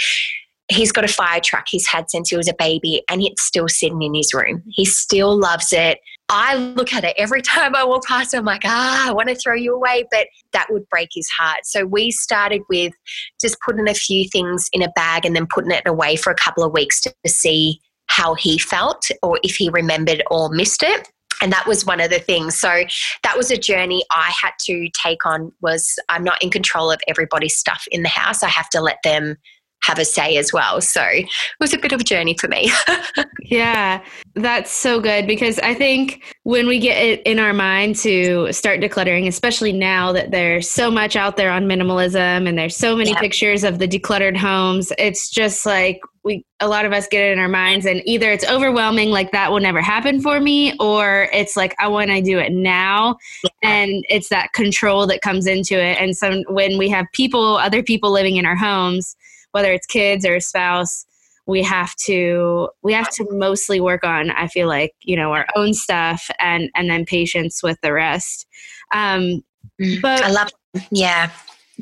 he's 0.68 0.92
got 0.92 1.04
a 1.04 1.08
fire 1.08 1.40
truck 1.40 1.64
he's 1.68 1.86
had 1.86 2.10
since 2.10 2.30
he 2.30 2.36
was 2.36 2.48
a 2.48 2.54
baby 2.58 3.02
and 3.10 3.22
it's 3.22 3.42
still 3.42 3.68
sitting 3.68 4.02
in 4.02 4.14
his 4.14 4.32
room. 4.32 4.62
He 4.68 4.84
still 4.84 5.38
loves 5.38 5.72
it. 5.72 5.98
I 6.34 6.54
look 6.54 6.94
at 6.94 7.04
it 7.04 7.14
every 7.18 7.42
time 7.42 7.74
I 7.76 7.84
walk 7.84 8.06
past. 8.06 8.34
I'm 8.34 8.46
like, 8.46 8.62
ah, 8.64 9.08
I 9.08 9.12
want 9.12 9.28
to 9.28 9.34
throw 9.34 9.54
you 9.54 9.74
away, 9.74 10.06
but 10.10 10.28
that 10.54 10.66
would 10.70 10.88
break 10.88 11.10
his 11.12 11.28
heart. 11.28 11.60
So 11.64 11.84
we 11.84 12.10
started 12.10 12.62
with 12.70 12.94
just 13.40 13.58
putting 13.64 13.86
a 13.86 13.94
few 13.94 14.26
things 14.30 14.68
in 14.72 14.82
a 14.82 14.88
bag 14.96 15.26
and 15.26 15.36
then 15.36 15.46
putting 15.46 15.70
it 15.70 15.82
away 15.86 16.16
for 16.16 16.30
a 16.30 16.36
couple 16.36 16.64
of 16.64 16.72
weeks 16.72 17.02
to 17.02 17.12
see 17.26 17.80
how 18.06 18.34
he 18.34 18.58
felt 18.58 19.10
or 19.22 19.38
if 19.42 19.56
he 19.56 19.68
remembered 19.68 20.22
or 20.30 20.48
missed 20.48 20.82
it 20.82 21.08
and 21.40 21.52
that 21.52 21.66
was 21.66 21.86
one 21.86 22.00
of 22.00 22.10
the 22.10 22.18
things 22.18 22.58
so 22.58 22.84
that 23.22 23.36
was 23.36 23.50
a 23.50 23.56
journey 23.56 24.04
i 24.10 24.30
had 24.42 24.50
to 24.60 24.88
take 25.02 25.24
on 25.24 25.50
was 25.62 25.98
i'm 26.10 26.22
not 26.22 26.42
in 26.42 26.50
control 26.50 26.90
of 26.90 27.00
everybody's 27.08 27.56
stuff 27.56 27.84
in 27.90 28.02
the 28.02 28.08
house 28.10 28.42
i 28.42 28.48
have 28.48 28.68
to 28.68 28.82
let 28.82 28.98
them 29.02 29.36
have 29.84 29.98
a 29.98 30.04
say 30.04 30.36
as 30.36 30.52
well. 30.52 30.80
So 30.80 31.02
it 31.02 31.26
was 31.60 31.74
a 31.74 31.78
bit 31.78 31.92
of 31.92 32.00
a 32.00 32.04
journey 32.04 32.36
for 32.38 32.48
me. 32.48 32.70
yeah, 33.42 34.02
that's 34.34 34.70
so 34.70 35.00
good 35.00 35.26
because 35.26 35.58
I 35.58 35.74
think 35.74 36.24
when 36.44 36.66
we 36.66 36.78
get 36.78 37.02
it 37.02 37.22
in 37.22 37.38
our 37.38 37.52
mind 37.52 37.96
to 37.96 38.52
start 38.52 38.80
decluttering, 38.80 39.26
especially 39.26 39.72
now 39.72 40.12
that 40.12 40.30
there's 40.30 40.70
so 40.70 40.90
much 40.90 41.16
out 41.16 41.36
there 41.36 41.50
on 41.50 41.66
minimalism 41.66 42.48
and 42.48 42.56
there's 42.56 42.76
so 42.76 42.96
many 42.96 43.10
yeah. 43.10 43.20
pictures 43.20 43.64
of 43.64 43.78
the 43.78 43.88
decluttered 43.88 44.36
homes, 44.36 44.92
it's 44.98 45.28
just 45.28 45.66
like 45.66 46.00
we 46.24 46.44
a 46.60 46.68
lot 46.68 46.84
of 46.84 46.92
us 46.92 47.08
get 47.08 47.28
it 47.28 47.32
in 47.32 47.38
our 47.38 47.48
minds 47.48 47.84
and 47.84 48.00
either 48.04 48.30
it's 48.30 48.44
overwhelming 48.48 49.10
like 49.10 49.32
that 49.32 49.50
will 49.50 49.60
never 49.60 49.80
happen 49.80 50.20
for 50.20 50.38
me 50.38 50.72
or 50.78 51.28
it's 51.32 51.56
like 51.56 51.74
I 51.80 51.88
want 51.88 52.10
to 52.10 52.22
do 52.22 52.38
it 52.38 52.52
now 52.52 53.16
yeah. 53.42 53.50
and 53.62 54.04
it's 54.08 54.28
that 54.28 54.52
control 54.52 55.06
that 55.08 55.20
comes 55.20 55.46
into 55.46 55.74
it 55.74 55.98
and 55.98 56.16
so 56.16 56.42
when 56.48 56.78
we 56.78 56.88
have 56.90 57.06
people 57.12 57.56
other 57.56 57.82
people 57.82 58.12
living 58.12 58.36
in 58.36 58.46
our 58.46 58.56
homes 58.56 59.16
whether 59.52 59.72
it's 59.72 59.86
kids 59.86 60.26
or 60.26 60.34
a 60.34 60.40
spouse 60.40 61.06
we 61.46 61.62
have 61.62 61.94
to 61.96 62.68
we 62.82 62.92
have 62.92 63.10
to 63.10 63.26
mostly 63.30 63.80
work 63.80 64.04
on 64.04 64.30
i 64.30 64.46
feel 64.46 64.68
like 64.68 64.92
you 65.02 65.16
know 65.16 65.32
our 65.32 65.46
own 65.56 65.74
stuff 65.74 66.28
and 66.38 66.70
and 66.74 66.90
then 66.90 67.04
patience 67.04 67.62
with 67.62 67.78
the 67.82 67.92
rest 67.92 68.46
um 68.94 69.42
mm, 69.80 70.00
but 70.00 70.22
i 70.22 70.30
love 70.30 70.50
yeah 70.90 71.30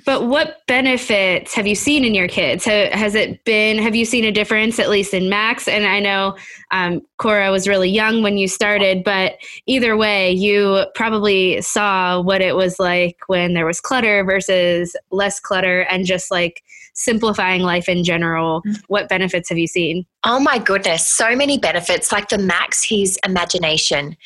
but 0.04 0.26
what 0.26 0.66
benefits 0.66 1.54
have 1.54 1.66
you 1.66 1.74
seen 1.74 2.04
in 2.04 2.14
your 2.14 2.28
kids? 2.28 2.64
Has 2.64 3.14
it 3.14 3.44
been, 3.44 3.78
have 3.78 3.94
you 3.94 4.04
seen 4.04 4.24
a 4.24 4.32
difference, 4.32 4.78
at 4.78 4.88
least 4.88 5.12
in 5.12 5.28
Max? 5.28 5.68
And 5.68 5.84
I 5.84 6.00
know 6.00 6.36
um, 6.70 7.02
Cora 7.18 7.50
was 7.50 7.68
really 7.68 7.90
young 7.90 8.22
when 8.22 8.38
you 8.38 8.48
started, 8.48 9.04
but 9.04 9.34
either 9.66 9.96
way, 9.96 10.30
you 10.30 10.84
probably 10.94 11.60
saw 11.60 12.20
what 12.20 12.40
it 12.40 12.56
was 12.56 12.78
like 12.78 13.16
when 13.26 13.54
there 13.54 13.66
was 13.66 13.80
clutter 13.80 14.24
versus 14.24 14.96
less 15.10 15.40
clutter 15.40 15.80
and 15.82 16.06
just 16.06 16.30
like 16.30 16.62
simplifying 17.00 17.62
life 17.62 17.88
in 17.88 18.04
general. 18.04 18.62
Mm-hmm. 18.62 18.80
What 18.88 19.08
benefits 19.08 19.48
have 19.48 19.58
you 19.58 19.66
seen? 19.66 20.04
Oh 20.24 20.38
my 20.38 20.58
goodness, 20.58 21.06
so 21.06 21.34
many 21.34 21.58
benefits. 21.58 22.12
Like 22.12 22.28
the 22.28 22.38
Max, 22.38 22.84
his 22.84 23.18
imagination. 23.24 24.16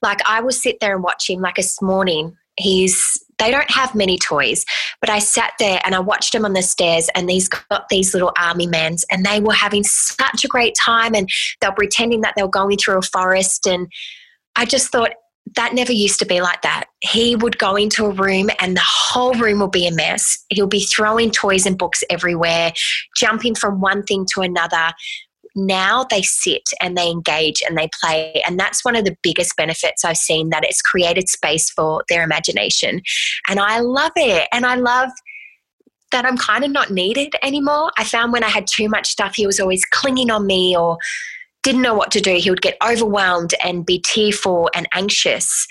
Like 0.00 0.20
I 0.26 0.40
will 0.40 0.52
sit 0.52 0.78
there 0.80 0.94
and 0.94 1.04
watch 1.04 1.28
him 1.28 1.40
like 1.40 1.56
this 1.56 1.80
morning. 1.82 2.36
He's 2.56 3.18
they 3.38 3.50
don't 3.50 3.70
have 3.70 3.94
many 3.94 4.18
toys, 4.18 4.64
but 5.00 5.10
I 5.10 5.18
sat 5.18 5.52
there 5.58 5.80
and 5.84 5.94
I 5.94 5.98
watched 5.98 6.32
them 6.32 6.44
on 6.44 6.52
the 6.52 6.62
stairs 6.62 7.10
and 7.14 7.28
these 7.28 7.48
got 7.48 7.88
these 7.88 8.14
little 8.14 8.32
army 8.38 8.66
mans 8.66 9.04
and 9.10 9.26
they 9.26 9.40
were 9.40 9.52
having 9.52 9.82
such 9.82 10.44
a 10.44 10.48
great 10.48 10.74
time 10.74 11.14
and 11.14 11.28
they 11.60 11.68
were 11.68 11.74
pretending 11.74 12.20
that 12.20 12.34
they 12.36 12.42
were 12.42 12.48
going 12.48 12.76
through 12.76 12.98
a 12.98 13.02
forest 13.02 13.66
and 13.66 13.88
I 14.54 14.64
just 14.64 14.92
thought 14.92 15.12
that 15.56 15.74
never 15.74 15.92
used 15.92 16.18
to 16.20 16.26
be 16.26 16.40
like 16.40 16.62
that. 16.62 16.84
He 17.00 17.36
would 17.36 17.58
go 17.58 17.76
into 17.76 18.06
a 18.06 18.10
room 18.10 18.50
and 18.60 18.76
the 18.76 18.84
whole 18.84 19.34
room 19.34 19.58
will 19.60 19.68
be 19.68 19.86
a 19.86 19.92
mess. 19.92 20.38
He'll 20.50 20.66
be 20.66 20.84
throwing 20.84 21.30
toys 21.30 21.66
and 21.66 21.76
books 21.76 22.02
everywhere, 22.10 22.72
jumping 23.16 23.54
from 23.54 23.80
one 23.80 24.02
thing 24.02 24.26
to 24.34 24.40
another 24.40 24.92
now 25.54 26.04
they 26.04 26.22
sit 26.22 26.62
and 26.80 26.96
they 26.96 27.10
engage 27.10 27.62
and 27.66 27.76
they 27.76 27.88
play. 28.00 28.42
And 28.46 28.58
that's 28.58 28.84
one 28.84 28.96
of 28.96 29.04
the 29.04 29.16
biggest 29.22 29.56
benefits 29.56 30.04
I've 30.04 30.16
seen 30.16 30.50
that 30.50 30.64
it's 30.64 30.80
created 30.80 31.28
space 31.28 31.70
for 31.70 32.04
their 32.08 32.22
imagination. 32.22 33.02
And 33.48 33.60
I 33.60 33.80
love 33.80 34.12
it. 34.16 34.48
And 34.52 34.64
I 34.64 34.76
love 34.76 35.10
that 36.10 36.24
I'm 36.24 36.36
kind 36.36 36.64
of 36.64 36.70
not 36.70 36.90
needed 36.90 37.34
anymore. 37.42 37.90
I 37.96 38.04
found 38.04 38.32
when 38.32 38.44
I 38.44 38.48
had 38.48 38.66
too 38.66 38.88
much 38.88 39.08
stuff, 39.08 39.34
he 39.34 39.46
was 39.46 39.58
always 39.58 39.84
clinging 39.86 40.30
on 40.30 40.46
me 40.46 40.76
or 40.76 40.98
didn't 41.62 41.82
know 41.82 41.94
what 41.94 42.10
to 42.12 42.20
do. 42.20 42.34
He 42.34 42.50
would 42.50 42.62
get 42.62 42.76
overwhelmed 42.86 43.54
and 43.64 43.86
be 43.86 44.00
tearful 44.00 44.70
and 44.74 44.88
anxious. 44.94 45.66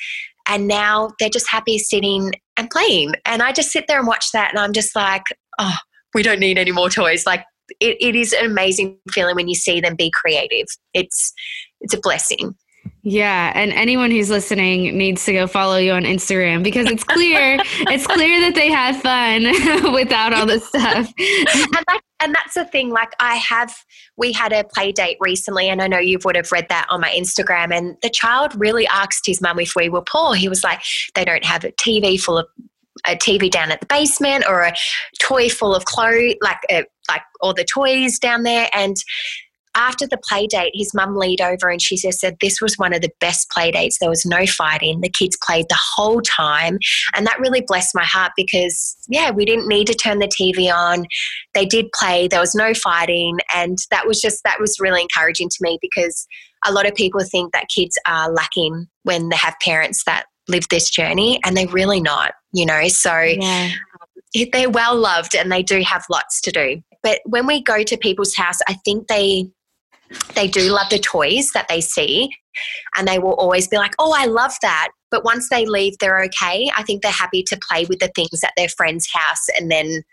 And 0.48 0.68
now 0.68 1.12
they're 1.20 1.30
just 1.30 1.50
happy 1.50 1.78
sitting 1.78 2.32
and 2.58 2.70
playing. 2.70 3.14
And 3.26 3.42
I 3.42 3.52
just 3.52 3.72
sit 3.72 3.86
there 3.88 4.00
and 4.00 4.08
watch 4.08 4.32
that 4.32 4.50
and 4.52 4.60
I'm 4.60 4.74
just 4.74 4.96
like, 4.96 5.24
oh, 5.60 5.78
we 6.14 6.24
don't 6.24 6.40
need 6.40 6.58
any 6.58 6.72
more 6.72 6.90
toys. 6.90 7.26
Like 7.26 7.44
it, 7.80 7.98
it 8.00 8.16
is 8.16 8.34
an 8.34 8.46
amazing 8.46 8.98
feeling 9.12 9.36
when 9.36 9.48
you 9.48 9.56
see 9.56 9.80
them 9.80 9.96
be 9.96 10.12
creative. 10.12 10.68
It's 10.94 11.34
it's 11.80 11.94
a 11.94 12.00
blessing. 12.00 12.56
Yeah, 13.04 13.52
and 13.56 13.72
anyone 13.74 14.12
who's 14.12 14.30
listening 14.30 14.96
needs 14.96 15.26
to 15.26 15.34
go 15.34 15.48
follow 15.48 15.78
you 15.78 15.92
on 15.94 16.04
Instagram 16.04 16.62
because 16.62 16.88
it's 16.88 17.04
clear 17.04 17.58
it's 17.90 18.06
clear 18.06 18.40
that 18.42 18.54
they 18.54 18.70
have 18.70 19.02
fun 19.02 19.94
without 19.94 20.34
all 20.34 20.46
this 20.46 20.68
stuff. 20.68 21.12
and, 21.18 21.74
that, 21.88 22.02
and 22.20 22.36
that's 22.36 22.54
the 22.54 22.66
thing. 22.66 22.92
Like 22.92 23.14
I 23.20 23.36
have, 23.38 23.76
we 24.18 24.32
had 24.32 24.54
a 24.54 24.64
play 24.64 24.92
date 24.92 25.18
recently, 25.20 25.68
and 25.68 25.82
I 25.82 25.88
know 25.88 25.98
you 25.98 26.20
would 26.24 26.36
have 26.36 26.52
read 26.52 26.68
that 26.70 26.86
on 26.92 27.02
my 27.02 27.10
Instagram. 27.10 27.76
And 27.76 27.98
the 28.04 28.10
child 28.10 28.54
really 28.56 28.86
asked 28.86 29.26
his 29.26 29.42
mum 29.42 29.60
if 29.60 29.76
we 29.76 29.90
were 29.90 30.04
poor. 30.04 30.36
He 30.36 30.48
was 30.48 30.64
like, 30.64 30.84
"They 31.16 31.26
don't 31.26 31.44
have 31.46 31.64
a 31.64 31.72
TV 31.72 32.22
full 32.22 32.38
of 32.38 32.48
a 33.08 33.16
TV 33.16 33.50
down 33.50 33.72
at 33.72 33.80
the 33.80 33.88
basement 33.88 34.46
or 34.48 34.62
a 34.62 34.76
toy 35.20 35.50
full 35.50 35.74
of 35.74 35.86
clothes, 35.86 36.36
like 36.42 36.60
a, 36.70 36.86
like 37.10 37.24
all 37.42 37.56
the 37.56 37.66
toys 37.66 38.20
down 38.20 38.44
there." 38.44 38.70
And 38.74 38.96
after 39.76 40.06
the 40.06 40.18
play 40.18 40.48
date, 40.48 40.72
his 40.74 40.94
mum 40.94 41.16
leaned 41.16 41.42
over 41.42 41.70
and 41.70 41.82
she 41.82 41.96
just 41.96 42.20
said, 42.20 42.38
This 42.42 42.62
was 42.62 42.78
one 42.78 42.94
of 42.94 43.02
the 43.02 43.12
best 43.20 43.50
play 43.50 43.72
dates. 43.72 44.00
There 44.00 44.10
was 44.10 44.26
no 44.26 44.46
fighting. 44.46 45.02
The 45.02 45.10
kids 45.10 45.38
played 45.42 45.66
the 45.70 45.80
whole 45.96 46.22
time. 46.22 46.78
And 47.16 47.26
that 47.26 47.40
really 47.40 47.62
blessed 47.62 47.96
my 47.96 48.04
heart 48.04 48.34
because, 48.36 48.98
yeah, 49.08 49.32
we 49.32 49.46
didn't 49.46 49.68
need 49.68 49.88
to 49.88 49.94
turn 49.94 50.20
the 50.20 50.28
TV 50.28 50.74
on. 50.74 51.06
They 51.54 51.66
did 51.66 51.92
play, 51.94 52.28
there 52.28 52.40
was 52.40 52.56
no 52.56 52.74
fighting. 52.74 53.38
And 53.54 53.78
that 53.92 54.08
was 54.08 54.20
just, 54.20 54.44
that 54.44 54.60
was 54.60 54.80
really 54.80 55.02
encouraging 55.02 55.50
to 55.50 55.58
me 55.62 55.78
because 55.82 56.28
a 56.66 56.72
lot 56.72 56.88
of 56.88 56.94
people 56.94 57.22
think 57.24 57.54
that 57.54 57.68
kids 57.74 57.98
are 58.06 58.32
lacking 58.32 58.88
when 59.04 59.30
they 59.30 59.38
have 59.38 59.56
parents 59.62 60.04
that 60.06 60.26
live 60.48 60.68
this 60.70 60.90
journey 60.90 61.40
and 61.46 61.56
they're 61.56 61.68
really 61.68 62.02
not, 62.02 62.34
you 62.52 62.66
know? 62.66 62.88
So, 62.88 63.18
yeah 63.20 63.70
um, 64.02 64.48
they're 64.54 64.70
well 64.70 64.96
loved 64.96 65.36
and 65.36 65.52
they 65.52 65.64
do 65.64 65.82
have 65.82 66.06
lots 66.10 66.42
to 66.42 66.52
do. 66.52 66.82
But 67.04 67.20
when 67.26 67.48
we 67.48 67.62
go 67.62 67.84
to 67.84 67.98
people's 67.98 68.36
house, 68.36 68.60
I 68.68 68.76
think 68.86 69.08
they 69.08 69.50
they 70.36 70.48
do 70.48 70.72
love 70.72 70.90
the 70.90 71.00
toys 71.00 71.52
that 71.54 71.68
they 71.68 71.82
see 71.82 72.32
and 72.96 73.08
they 73.08 73.20
will 73.20 73.34
always 73.34 73.68
be 73.68 73.78
like, 73.78 73.94
oh, 74.00 74.14
I 74.18 74.26
love 74.26 74.54
that. 74.62 74.90
But 75.10 75.24
once 75.24 75.50
they 75.50 75.66
leave, 75.66 75.98
they're 76.00 76.22
okay. 76.24 76.70
I 76.76 76.84
think 76.84 77.02
they're 77.02 77.12
happy 77.12 77.44
to 77.44 77.60
play 77.68 77.86
with 77.86 78.00
the 78.00 78.12
things 78.16 78.44
at 78.44 78.54
their 78.58 78.70
friend's 78.70 79.12
house 79.12 79.48
and 79.58 79.72
then 79.72 80.04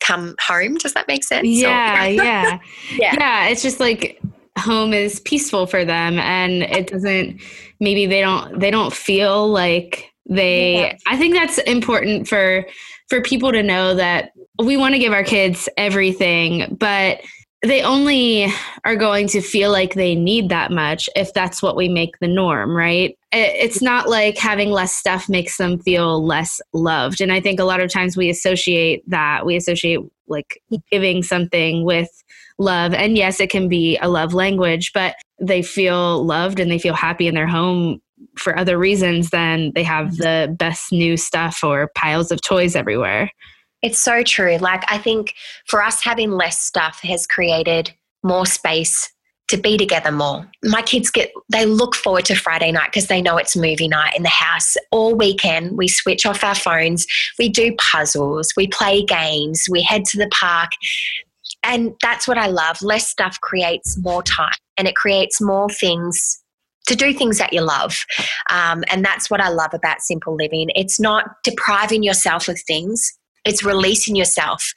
come 0.00 0.34
home. 0.46 0.76
Does 0.76 0.94
that 0.94 1.08
make 1.08 1.24
sense? 1.24 1.46
Yeah, 1.48 2.06
yeah. 2.06 2.58
yeah. 2.92 3.14
Yeah. 3.18 3.46
It's 3.48 3.62
just 3.62 3.80
like 3.80 4.20
home 4.58 4.92
is 4.92 5.20
peaceful 5.20 5.66
for 5.66 5.84
them 5.84 6.18
and 6.18 6.62
it 6.62 6.88
doesn't 6.88 7.40
maybe 7.80 8.04
they 8.04 8.20
don't 8.20 8.60
they 8.60 8.70
don't 8.70 8.92
feel 8.92 9.48
like 9.48 10.12
they 10.28 10.74
yeah. 10.74 10.96
I 11.06 11.16
think 11.16 11.34
that's 11.34 11.56
important 11.58 12.28
for 12.28 12.66
for 13.08 13.22
people 13.22 13.50
to 13.52 13.62
know 13.62 13.94
that 13.94 14.32
we 14.58 14.76
want 14.76 14.94
to 14.94 14.98
give 14.98 15.12
our 15.12 15.24
kids 15.24 15.68
everything, 15.76 16.76
but 16.78 17.20
they 17.62 17.82
only 17.82 18.52
are 18.84 18.96
going 18.96 19.28
to 19.28 19.40
feel 19.40 19.70
like 19.70 19.94
they 19.94 20.16
need 20.16 20.48
that 20.48 20.72
much 20.72 21.08
if 21.14 21.32
that's 21.32 21.62
what 21.62 21.76
we 21.76 21.88
make 21.88 22.18
the 22.18 22.26
norm, 22.26 22.76
right? 22.76 23.16
It's 23.30 23.80
not 23.80 24.08
like 24.08 24.36
having 24.36 24.70
less 24.70 24.94
stuff 24.94 25.28
makes 25.28 25.56
them 25.58 25.78
feel 25.78 26.24
less 26.26 26.60
loved. 26.72 27.20
And 27.20 27.32
I 27.32 27.40
think 27.40 27.60
a 27.60 27.64
lot 27.64 27.80
of 27.80 27.90
times 27.90 28.16
we 28.16 28.28
associate 28.28 29.08
that, 29.08 29.46
we 29.46 29.54
associate 29.54 30.00
like 30.26 30.60
giving 30.90 31.22
something 31.22 31.84
with 31.84 32.10
love. 32.58 32.94
And 32.94 33.16
yes, 33.16 33.38
it 33.38 33.50
can 33.50 33.68
be 33.68 33.96
a 33.98 34.08
love 34.08 34.34
language, 34.34 34.92
but 34.92 35.14
they 35.40 35.62
feel 35.62 36.24
loved 36.24 36.58
and 36.58 36.70
they 36.70 36.78
feel 36.78 36.94
happy 36.94 37.28
in 37.28 37.34
their 37.34 37.46
home 37.46 38.00
for 38.36 38.58
other 38.58 38.76
reasons 38.76 39.30
than 39.30 39.72
they 39.74 39.82
have 39.84 40.16
the 40.16 40.54
best 40.58 40.90
new 40.90 41.16
stuff 41.16 41.62
or 41.62 41.90
piles 41.94 42.32
of 42.32 42.40
toys 42.40 42.74
everywhere. 42.74 43.30
It's 43.82 43.98
so 43.98 44.22
true. 44.22 44.56
Like, 44.58 44.84
I 44.88 44.98
think 44.98 45.34
for 45.66 45.82
us, 45.82 46.02
having 46.02 46.30
less 46.30 46.62
stuff 46.62 47.00
has 47.02 47.26
created 47.26 47.92
more 48.22 48.46
space 48.46 49.12
to 49.48 49.58
be 49.58 49.76
together 49.76 50.10
more. 50.10 50.48
My 50.64 50.80
kids 50.80 51.10
get, 51.10 51.30
they 51.50 51.66
look 51.66 51.94
forward 51.94 52.24
to 52.26 52.34
Friday 52.34 52.72
night 52.72 52.90
because 52.90 53.08
they 53.08 53.20
know 53.20 53.36
it's 53.36 53.54
movie 53.54 53.88
night 53.88 54.14
in 54.16 54.22
the 54.22 54.28
house. 54.30 54.76
All 54.90 55.14
weekend, 55.14 55.76
we 55.76 55.88
switch 55.88 56.24
off 56.24 56.42
our 56.42 56.54
phones, 56.54 57.06
we 57.38 57.50
do 57.50 57.74
puzzles, 57.76 58.54
we 58.56 58.66
play 58.68 59.02
games, 59.04 59.66
we 59.70 59.82
head 59.82 60.04
to 60.06 60.16
the 60.16 60.28
park. 60.28 60.70
And 61.62 61.92
that's 62.00 62.26
what 62.26 62.38
I 62.38 62.46
love. 62.46 62.80
Less 62.80 63.08
stuff 63.08 63.38
creates 63.42 63.98
more 63.98 64.22
time 64.22 64.54
and 64.78 64.88
it 64.88 64.96
creates 64.96 65.38
more 65.38 65.68
things 65.68 66.42
to 66.86 66.96
do 66.96 67.12
things 67.12 67.38
that 67.38 67.52
you 67.52 67.60
love. 67.60 68.04
Um, 68.50 68.84
and 68.90 69.04
that's 69.04 69.30
what 69.30 69.40
I 69.40 69.48
love 69.50 69.74
about 69.74 70.00
simple 70.00 70.34
living. 70.34 70.68
It's 70.74 70.98
not 70.98 71.26
depriving 71.44 72.02
yourself 72.02 72.48
of 72.48 72.58
things, 72.66 73.12
it's 73.44 73.64
releasing 73.64 74.16
yourself 74.16 74.72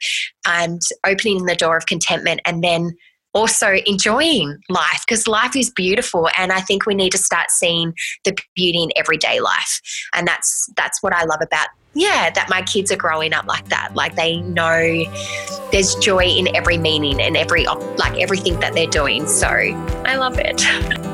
and 0.46 0.80
opening 1.06 1.46
the 1.46 1.54
door 1.54 1.76
of 1.76 1.86
contentment 1.86 2.40
and 2.44 2.62
then 2.62 2.96
also 3.36 3.74
enjoying 3.84 4.58
life 4.70 5.04
because 5.06 5.28
life 5.28 5.54
is 5.54 5.68
beautiful 5.70 6.28
and 6.38 6.52
i 6.52 6.60
think 6.60 6.86
we 6.86 6.94
need 6.94 7.12
to 7.12 7.18
start 7.18 7.50
seeing 7.50 7.92
the 8.24 8.34
beauty 8.54 8.82
in 8.82 8.90
everyday 8.96 9.40
life. 9.40 9.80
And 10.14 10.26
that's 10.26 10.70
that's 10.76 11.02
what 11.02 11.12
i 11.12 11.24
love 11.24 11.40
about 11.42 11.68
yeah 11.94 12.30
that 12.30 12.48
my 12.48 12.62
kids 12.62 12.90
are 12.90 12.96
growing 12.96 13.34
up 13.34 13.46
like 13.46 13.68
that. 13.68 13.94
Like 13.94 14.16
they 14.16 14.40
know 14.40 15.04
there's 15.70 15.94
joy 15.96 16.24
in 16.24 16.54
every 16.56 16.78
meaning 16.78 17.20
and 17.20 17.36
every 17.36 17.64
like 17.64 18.18
everything 18.18 18.58
that 18.60 18.72
they're 18.72 18.86
doing. 18.86 19.26
So 19.26 19.48
i 19.48 20.16
love 20.16 20.38
it 20.38 20.62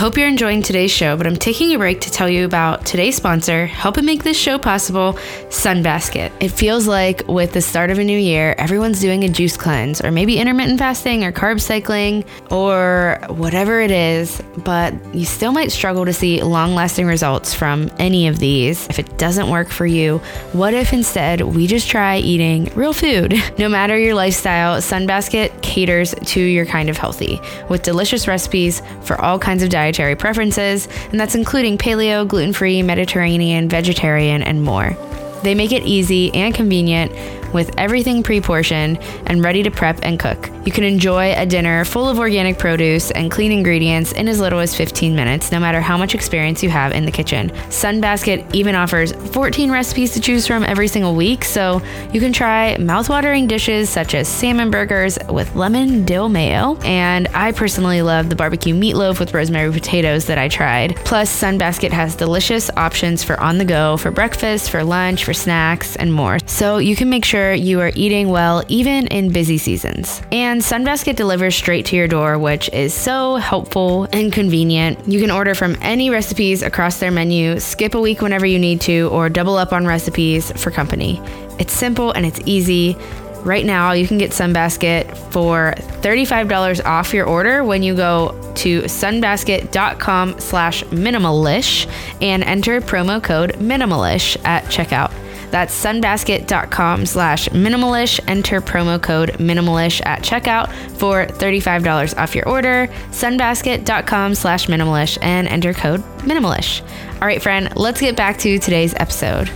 hope 0.00 0.16
you're 0.16 0.26
enjoying 0.26 0.62
today's 0.62 0.90
show, 0.90 1.14
but 1.14 1.26
I'm 1.26 1.36
taking 1.36 1.74
a 1.74 1.78
break 1.78 2.00
to 2.00 2.10
tell 2.10 2.26
you 2.26 2.46
about 2.46 2.86
today's 2.86 3.16
sponsor, 3.16 3.66
helping 3.66 4.06
make 4.06 4.22
this 4.22 4.38
show 4.38 4.56
possible, 4.56 5.12
Sunbasket. 5.50 6.32
It 6.40 6.48
feels 6.48 6.86
like 6.86 7.28
with 7.28 7.52
the 7.52 7.60
start 7.60 7.90
of 7.90 7.98
a 7.98 8.04
new 8.04 8.18
year, 8.18 8.54
everyone's 8.56 8.98
doing 8.98 9.24
a 9.24 9.28
juice 9.28 9.58
cleanse 9.58 10.00
or 10.00 10.10
maybe 10.10 10.38
intermittent 10.38 10.78
fasting 10.78 11.22
or 11.22 11.32
carb 11.32 11.60
cycling 11.60 12.24
or 12.50 13.20
whatever 13.28 13.82
it 13.82 13.90
is, 13.90 14.42
but 14.64 14.94
you 15.14 15.26
still 15.26 15.52
might 15.52 15.70
struggle 15.70 16.06
to 16.06 16.14
see 16.14 16.42
long 16.42 16.74
lasting 16.74 17.04
results 17.04 17.52
from 17.52 17.90
any 17.98 18.26
of 18.26 18.38
these. 18.38 18.88
If 18.88 18.98
it 18.98 19.18
doesn't 19.18 19.50
work 19.50 19.68
for 19.68 19.84
you, 19.84 20.16
what 20.52 20.72
if 20.72 20.94
instead 20.94 21.42
we 21.42 21.66
just 21.66 21.90
try 21.90 22.16
eating 22.16 22.72
real 22.74 22.94
food? 22.94 23.34
No 23.60 23.68
matter 23.68 23.98
your 23.98 24.14
lifestyle, 24.14 24.80
Sunbasket 24.80 25.60
caters 25.60 26.14
to 26.14 26.40
your 26.40 26.64
kind 26.64 26.88
of 26.88 26.96
healthy 26.96 27.38
with 27.68 27.82
delicious 27.82 28.26
recipes 28.26 28.80
for 29.02 29.20
all 29.20 29.38
kinds 29.38 29.62
of 29.62 29.68
diets 29.68 29.89
dietary 29.90 30.14
preferences, 30.14 30.86
and 31.10 31.18
that's 31.18 31.34
including 31.34 31.76
paleo, 31.76 32.26
gluten 32.26 32.52
free, 32.52 32.82
Mediterranean, 32.82 33.68
vegetarian, 33.68 34.42
and 34.42 34.62
more. 34.62 34.96
They 35.42 35.54
make 35.54 35.72
it 35.72 35.82
easy 35.82 36.32
and 36.32 36.54
convenient 36.54 37.12
with 37.52 37.70
everything 37.78 38.22
pre 38.22 38.40
portioned 38.40 38.98
and 39.26 39.42
ready 39.42 39.62
to 39.62 39.70
prep 39.70 40.00
and 40.02 40.18
cook. 40.18 40.50
You 40.64 40.72
can 40.72 40.84
enjoy 40.84 41.32
a 41.34 41.46
dinner 41.46 41.84
full 41.84 42.08
of 42.08 42.18
organic 42.18 42.58
produce 42.58 43.10
and 43.10 43.30
clean 43.30 43.50
ingredients 43.50 44.12
in 44.12 44.28
as 44.28 44.40
little 44.40 44.58
as 44.58 44.76
15 44.76 45.16
minutes, 45.16 45.50
no 45.50 45.58
matter 45.58 45.80
how 45.80 45.96
much 45.96 46.14
experience 46.14 46.62
you 46.62 46.68
have 46.68 46.92
in 46.92 47.06
the 47.06 47.10
kitchen. 47.10 47.50
Sunbasket 47.70 48.54
even 48.54 48.74
offers 48.74 49.12
14 49.32 49.70
recipes 49.70 50.12
to 50.12 50.20
choose 50.20 50.46
from 50.46 50.64
every 50.64 50.86
single 50.86 51.14
week, 51.14 51.44
so 51.44 51.80
you 52.12 52.20
can 52.20 52.32
try 52.32 52.76
mouthwatering 52.78 53.48
dishes 53.48 53.88
such 53.88 54.14
as 54.14 54.28
salmon 54.28 54.70
burgers 54.70 55.18
with 55.30 55.54
lemon 55.56 56.04
dill 56.04 56.28
mayo. 56.28 56.76
And 56.82 57.26
I 57.28 57.52
personally 57.52 58.02
love 58.02 58.28
the 58.28 58.36
barbecue 58.36 58.74
meatloaf 58.74 59.18
with 59.18 59.32
rosemary 59.32 59.72
potatoes 59.72 60.26
that 60.26 60.36
I 60.36 60.48
tried. 60.48 60.96
Plus, 61.04 61.30
Sunbasket 61.30 61.90
has 61.90 62.14
delicious 62.14 62.70
options 62.76 63.24
for 63.24 63.40
on 63.40 63.56
the 63.56 63.64
go, 63.64 63.96
for 63.96 64.10
breakfast, 64.10 64.70
for 64.70 64.84
lunch, 64.84 65.24
for 65.24 65.32
snacks, 65.32 65.96
and 65.96 66.12
more. 66.12 66.38
So 66.46 66.78
you 66.78 66.94
can 66.96 67.08
make 67.08 67.24
sure 67.24 67.39
sure 67.40 67.52
you 67.54 67.80
are 67.80 67.92
eating 67.94 68.28
well 68.28 68.62
even 68.68 69.06
in 69.06 69.32
busy 69.32 69.58
seasons. 69.58 70.22
And 70.30 70.60
Sunbasket 70.60 71.16
delivers 71.16 71.54
straight 71.54 71.86
to 71.86 71.96
your 71.96 72.08
door, 72.08 72.38
which 72.38 72.68
is 72.70 72.92
so 72.92 73.36
helpful 73.36 74.06
and 74.12 74.32
convenient. 74.32 74.98
You 75.08 75.20
can 75.20 75.30
order 75.30 75.54
from 75.54 75.76
any 75.80 76.10
recipes 76.10 76.62
across 76.62 76.98
their 76.98 77.10
menu, 77.10 77.58
skip 77.58 77.94
a 77.94 78.00
week 78.00 78.20
whenever 78.20 78.46
you 78.46 78.58
need 78.58 78.80
to, 78.82 79.08
or 79.10 79.28
double 79.28 79.56
up 79.56 79.72
on 79.72 79.86
recipes 79.86 80.52
for 80.52 80.70
company. 80.70 81.20
It's 81.58 81.72
simple 81.72 82.12
and 82.12 82.26
it's 82.26 82.40
easy. 82.44 82.96
Right 83.42 83.64
now, 83.64 83.92
you 83.92 84.06
can 84.06 84.18
get 84.18 84.32
Sunbasket 84.32 85.16
for 85.32 85.72
$35 86.02 86.84
off 86.84 87.14
your 87.14 87.24
order 87.24 87.64
when 87.64 87.82
you 87.82 87.96
go 87.96 88.38
to 88.56 88.82
sunbasket.com 88.82 90.40
slash 90.40 90.84
minimalish 90.84 91.90
and 92.20 92.44
enter 92.44 92.82
promo 92.82 93.22
code 93.22 93.52
minimalish 93.54 94.36
at 94.44 94.64
checkout. 94.64 95.10
That's 95.50 95.84
sunbasket.com 95.84 97.06
slash 97.06 97.48
minimalish. 97.48 98.20
Enter 98.28 98.60
promo 98.60 99.02
code 99.02 99.30
minimalish 99.34 100.00
at 100.06 100.22
checkout 100.22 100.72
for 100.98 101.26
$35 101.26 102.16
off 102.18 102.34
your 102.34 102.48
order. 102.48 102.88
Sunbasket.com 103.10 104.34
slash 104.34 104.66
minimalish 104.66 105.18
and 105.22 105.48
enter 105.48 105.74
code 105.74 106.00
minimalish. 106.20 106.82
All 107.14 107.26
right, 107.26 107.42
friend, 107.42 107.74
let's 107.76 108.00
get 108.00 108.16
back 108.16 108.38
to 108.38 108.58
today's 108.58 108.94
episode 108.94 109.50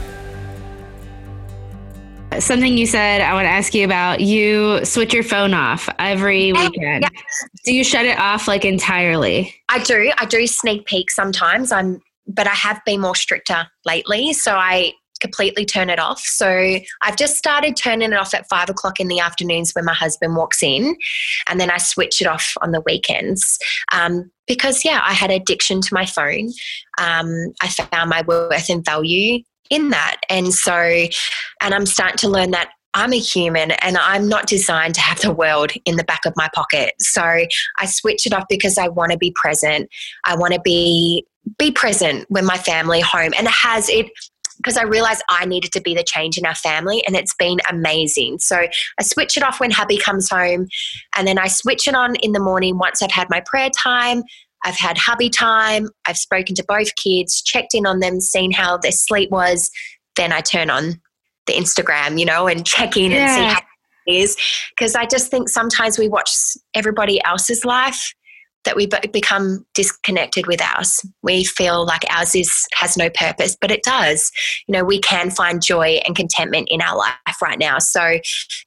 something 2.41 2.77
you 2.77 2.87
said 2.87 3.21
I 3.21 3.33
want 3.35 3.45
to 3.45 3.51
ask 3.51 3.75
you 3.75 3.85
about. 3.85 4.21
You 4.21 4.85
switch 4.85 5.15
your 5.15 5.23
phone 5.23 5.55
off 5.55 5.89
every 5.99 6.53
weekend. 6.53 7.05
Yeah. 7.05 7.09
Do 7.65 7.75
you 7.75 7.85
shut 7.85 8.07
it 8.07 8.19
off 8.19 8.49
like 8.49 8.65
entirely? 8.65 9.55
I 9.69 9.79
do. 9.81 10.13
I 10.19 10.25
do 10.27 10.47
sneak 10.47 10.87
peek 10.87 11.11
sometimes. 11.11 11.73
I'm 11.73 12.01
but 12.27 12.47
I 12.47 12.55
have 12.55 12.81
been 12.87 13.01
more 13.01 13.15
stricter 13.15 13.67
lately. 13.85 14.33
So 14.33 14.55
I 14.55 14.93
completely 15.25 15.65
turn 15.65 15.89
it 15.89 15.99
off. 15.99 16.21
So 16.21 16.79
I've 17.03 17.17
just 17.17 17.37
started 17.37 17.77
turning 17.77 18.13
it 18.13 18.17
off 18.17 18.35
at 18.35 18.49
five 18.49 18.69
o'clock 18.69 19.01
in 19.01 19.09
the 19.09 19.21
afternoons 19.21 19.73
when 19.73 19.87
my 19.87 19.95
husband 19.95 20.37
walks 20.37 20.63
in, 20.63 20.97
and 21.49 21.59
then 21.59 21.71
I 21.71 21.79
switch 21.79 22.21
it 22.21 22.27
off 22.27 22.55
on 22.61 22.73
the 22.73 22.83
weekends. 22.85 23.59
Um, 23.91 24.31
because 24.47 24.85
yeah, 24.85 25.01
I 25.03 25.15
had 25.15 25.31
addiction 25.31 25.81
to 25.81 25.95
my 25.95 26.05
phone. 26.05 26.51
Um, 26.99 27.55
I 27.63 27.69
found 27.69 28.11
my 28.11 28.23
worth 28.27 28.69
and 28.69 28.85
value 28.85 29.43
in 29.71 29.89
that, 29.91 30.17
and 30.29 30.53
so, 30.53 30.75
and 30.75 31.75
I'm 31.75 31.87
starting 31.87 32.19
to 32.19 32.29
learn 32.29 32.51
that 32.51 32.71
I'm 32.97 33.13
a 33.13 33.19
human 33.19 33.73
and 33.73 33.97
I'm 33.97 34.29
not 34.29 34.47
designed 34.47 34.95
to 34.95 35.01
have 35.01 35.21
the 35.21 35.33
world 35.33 35.73
in 35.85 35.97
the 35.97 36.05
back 36.05 36.27
of 36.27 36.33
my 36.37 36.49
pocket. 36.55 36.95
So 37.01 37.23
I 37.23 37.87
switch 37.87 38.25
it 38.25 38.33
off 38.33 38.45
because 38.49 38.79
I 38.79 38.87
want 38.87 39.11
to 39.11 39.19
be 39.19 39.33
present. 39.35 39.89
I 40.25 40.37
want 40.37 40.55
to 40.55 40.61
be 40.61 41.27
be 41.59 41.71
present 41.71 42.27
with 42.31 42.45
my 42.45 42.57
family 42.57 43.01
home 43.01 43.33
and 43.37 43.47
it 43.47 43.53
has 43.53 43.89
it 43.91 44.07
because 44.65 44.79
I 44.79 44.85
realized 44.85 45.23
I 45.29 45.45
needed 45.45 45.73
to 45.73 45.81
be 45.81 45.95
the 45.95 46.03
change 46.03 46.39
in 46.39 46.47
our 46.47 46.55
family 46.55 47.05
and 47.07 47.15
it's 47.15 47.35
been 47.35 47.59
amazing. 47.71 48.39
So 48.39 48.57
I 48.57 49.03
switch 49.03 49.37
it 49.37 49.43
off 49.43 49.61
when 49.61 49.71
hubby 49.71 49.99
comes 49.99 50.29
home 50.31 50.67
and 51.17 51.29
then 51.29 51.39
I 51.39 51.49
switch 51.49 51.87
it 51.87 51.95
on 51.95 52.15
in 52.17 52.33
the 52.33 52.41
morning 52.41 52.79
once 52.79 53.03
I've 53.03 53.11
had 53.11 53.29
my 53.29 53.43
prayer 53.45 53.71
time. 53.71 54.23
I've 54.65 54.77
had 54.77 54.97
hubby 54.97 55.29
time. 55.29 55.91
I've 56.07 56.17
spoken 56.17 56.55
to 56.55 56.65
both 56.67 56.97
kids, 56.97 57.43
checked 57.43 57.75
in 57.75 57.87
on 57.87 58.01
them, 58.01 58.21
seen 58.21 58.51
how 58.51 58.79
their 58.79 58.93
sleep 58.93 59.31
was. 59.31 59.71
Then 60.17 60.33
I 60.33 60.41
turn 60.41 60.71
on 60.71 61.01
the 61.47 61.53
Instagram, 61.53 62.19
you 62.19 62.25
know, 62.25 62.47
and 62.47 62.65
check 62.65 62.97
in 62.97 63.11
yeah. 63.11 63.19
and 63.19 63.31
see 63.31 63.55
how 63.55 63.61
it 64.07 64.15
is. 64.15 64.37
Because 64.71 64.95
I 64.95 65.05
just 65.05 65.31
think 65.31 65.51
sometimes 65.51 65.99
we 65.99 66.09
watch 66.09 66.33
everybody 66.75 67.23
else's 67.25 67.67
life 67.67 68.15
that 68.65 68.77
we 68.77 68.89
become 69.13 69.65
disconnected 69.75 70.47
with 70.47 70.61
ours. 70.61 71.05
We 71.23 71.45
feel 71.45 71.85
like 71.85 72.05
ours 72.11 72.35
is 72.35 72.65
has 72.75 72.97
no 72.97 73.11
purpose, 73.11 73.57
but 73.61 73.71
it 73.71 73.83
does. 73.83 74.31
You 74.67 74.73
know, 74.73 74.85
we 74.85 75.01
can 75.01 75.31
find 75.31 75.63
joy 75.63 76.01
and 76.07 76.17
contentment 76.17 76.69
in 76.71 76.81
our 76.81 76.97
life 76.97 77.43
right 77.43 77.59
now. 77.59 77.79
So 77.79 78.19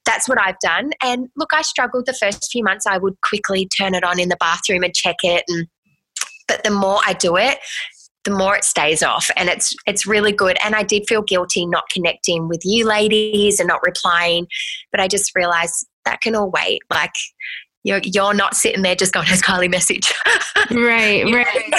that's 0.06 0.30
what 0.30 0.40
I've 0.40 0.60
done. 0.60 0.92
And 1.04 1.28
look, 1.36 1.50
I 1.54 1.62
struggled 1.62 2.06
the 2.06 2.14
first 2.14 2.50
few 2.52 2.64
months. 2.64 2.86
I 2.86 2.98
would 2.98 3.16
quickly 3.22 3.68
turn 3.68 3.96
it 3.96 4.04
on 4.04 4.20
in 4.20 4.30
the 4.30 4.38
bathroom 4.40 4.84
and 4.84 4.94
check 4.94 5.18
it 5.24 5.44
and 5.48 5.68
but 6.48 6.64
the 6.64 6.72
more 6.72 7.00
I 7.06 7.12
do 7.12 7.36
it, 7.36 7.58
the 8.24 8.32
more 8.32 8.56
it 8.56 8.64
stays 8.64 9.04
off 9.04 9.30
and 9.38 9.48
it's 9.48 9.74
it's 9.86 10.06
really 10.06 10.34
good 10.34 10.58
and 10.62 10.76
i 10.76 10.84
did 10.84 11.04
feel 11.08 11.22
guilty 11.22 11.66
not 11.66 11.86
connecting 11.90 12.50
with 12.50 12.60
you 12.66 12.86
ladies 12.86 13.58
and 13.58 13.70
not 13.70 13.80
replying 13.86 14.46
but 14.92 15.00
i 15.00 15.08
just 15.08 15.34
realized 15.34 15.88
that 16.04 16.20
can 16.20 16.36
all 16.36 16.52
wait 16.52 16.82
like 16.92 17.14
you're, 17.84 18.02
you're 18.04 18.34
not 18.34 18.56
sitting 18.56 18.82
there 18.82 18.96
just 18.96 19.14
going 19.14 19.28
as 19.30 19.42
kylie 19.42 19.70
message 19.70 20.14
right 20.72 21.26
right. 21.34 21.74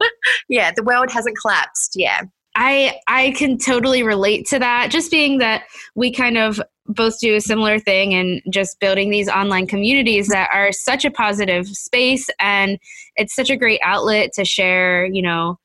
Yeah 0.48 0.72
the 0.74 0.82
world 0.82 1.10
hasn't 1.10 1.38
collapsed 1.38 1.92
yeah. 1.94 2.22
I 2.54 2.98
i 3.08 3.30
can 3.32 3.58
totally 3.58 4.02
relate 4.02 4.46
to 4.48 4.58
that 4.58 4.90
just 4.90 5.10
being 5.10 5.38
that 5.38 5.64
we 5.94 6.12
kind 6.12 6.36
of 6.36 6.60
both 6.86 7.20
do 7.20 7.36
a 7.36 7.40
similar 7.40 7.78
thing 7.78 8.12
and 8.12 8.42
just 8.50 8.80
building 8.80 9.10
these 9.10 9.28
online 9.28 9.66
communities 9.66 10.28
that 10.28 10.50
are 10.52 10.72
such 10.72 11.04
a 11.04 11.10
positive 11.10 11.66
space 11.68 12.28
and 12.40 12.78
it's 13.14 13.34
such 13.34 13.48
a 13.48 13.56
great 13.56 13.80
outlet 13.84 14.32
to 14.34 14.44
share 14.44 15.06
you 15.06 15.22
know 15.22 15.56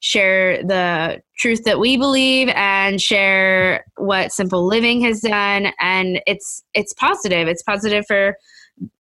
share 0.00 0.62
the 0.62 1.20
truth 1.38 1.64
that 1.64 1.78
we 1.80 1.96
believe 1.96 2.48
and 2.54 3.00
share 3.00 3.84
what 3.96 4.32
simple 4.32 4.66
living 4.66 5.00
has 5.00 5.20
done 5.20 5.72
and 5.80 6.20
it's 6.26 6.62
it's 6.74 6.92
positive. 6.94 7.48
It's 7.48 7.62
positive 7.62 8.04
for 8.06 8.36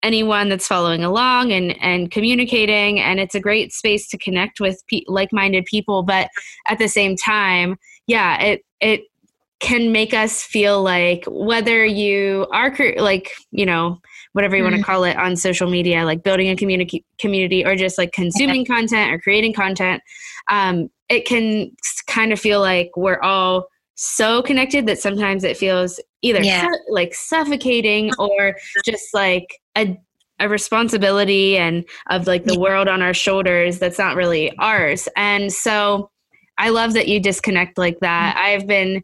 anyone 0.03 0.49
that's 0.49 0.67
following 0.67 1.05
along 1.05 1.53
and 1.53 1.77
and 1.81 2.11
communicating 2.11 3.01
and 3.01 3.21
it's 3.21 3.35
a 3.35 3.41
great 3.41 3.73
space 3.73 4.09
to 4.09 4.19
connect 4.19 4.61
with 4.61 4.83
pe- 4.89 5.05
like-minded 5.07 5.65
people 5.65 6.03
but 6.03 6.29
at 6.67 6.79
the 6.79 6.89
same 6.89 7.17
time 7.17 7.77
yeah 8.07 8.41
it 8.41 8.65
it 8.81 9.03
can 9.61 9.93
make 9.93 10.13
us 10.13 10.43
feel 10.43 10.83
like 10.83 11.25
whether 11.29 11.85
you 11.85 12.47
are 12.53 12.75
like 12.99 13.31
you 13.53 13.65
know 13.65 13.99
whatever 14.33 14.57
you 14.57 14.63
mm-hmm. 14.63 14.73
want 14.73 14.85
to 14.85 14.87
call 14.87 15.05
it 15.05 15.17
on 15.17 15.37
social 15.37 15.71
media 15.71 16.05
like 16.05 16.23
building 16.23 16.49
a 16.49 16.57
community 16.57 17.05
community 17.19 17.65
or 17.65 17.77
just 17.77 17.97
like 17.97 18.13
consuming 18.13 18.65
content 18.65 19.13
or 19.13 19.19
creating 19.21 19.53
content 19.53 20.03
um, 20.51 20.91
it 21.09 21.27
can 21.27 21.71
kind 22.09 22.33
of 22.33 22.41
feel 22.41 22.61
like 22.61 22.91
we're 22.97 23.21
all 23.21 23.67
so 23.95 24.43
connected 24.43 24.87
that 24.87 24.99
sometimes 24.99 25.45
it 25.45 25.57
feels 25.57 26.01
either 26.23 26.43
yeah. 26.43 26.63
su- 26.63 26.81
like 26.89 27.15
suffocating 27.15 28.11
or 28.19 28.57
just 28.85 29.13
like 29.15 29.61
a 29.77 29.99
a 30.41 30.49
responsibility 30.49 31.57
and 31.57 31.85
of 32.11 32.27
like 32.27 32.45
the 32.45 32.59
world 32.59 32.89
on 32.89 33.01
our 33.01 33.15
shoulders 33.15 33.79
that's 33.79 33.99
not 33.99 34.17
really 34.17 34.53
ours 34.59 35.09
and 35.15 35.53
so 35.53 36.11
i 36.59 36.69
love 36.69 36.95
that 36.95 37.07
you 37.07 37.21
disconnect 37.21 37.79
like 37.79 38.01
that 38.01 38.35
mm-hmm. 38.35 38.47
i've 38.47 38.67
been 38.67 39.03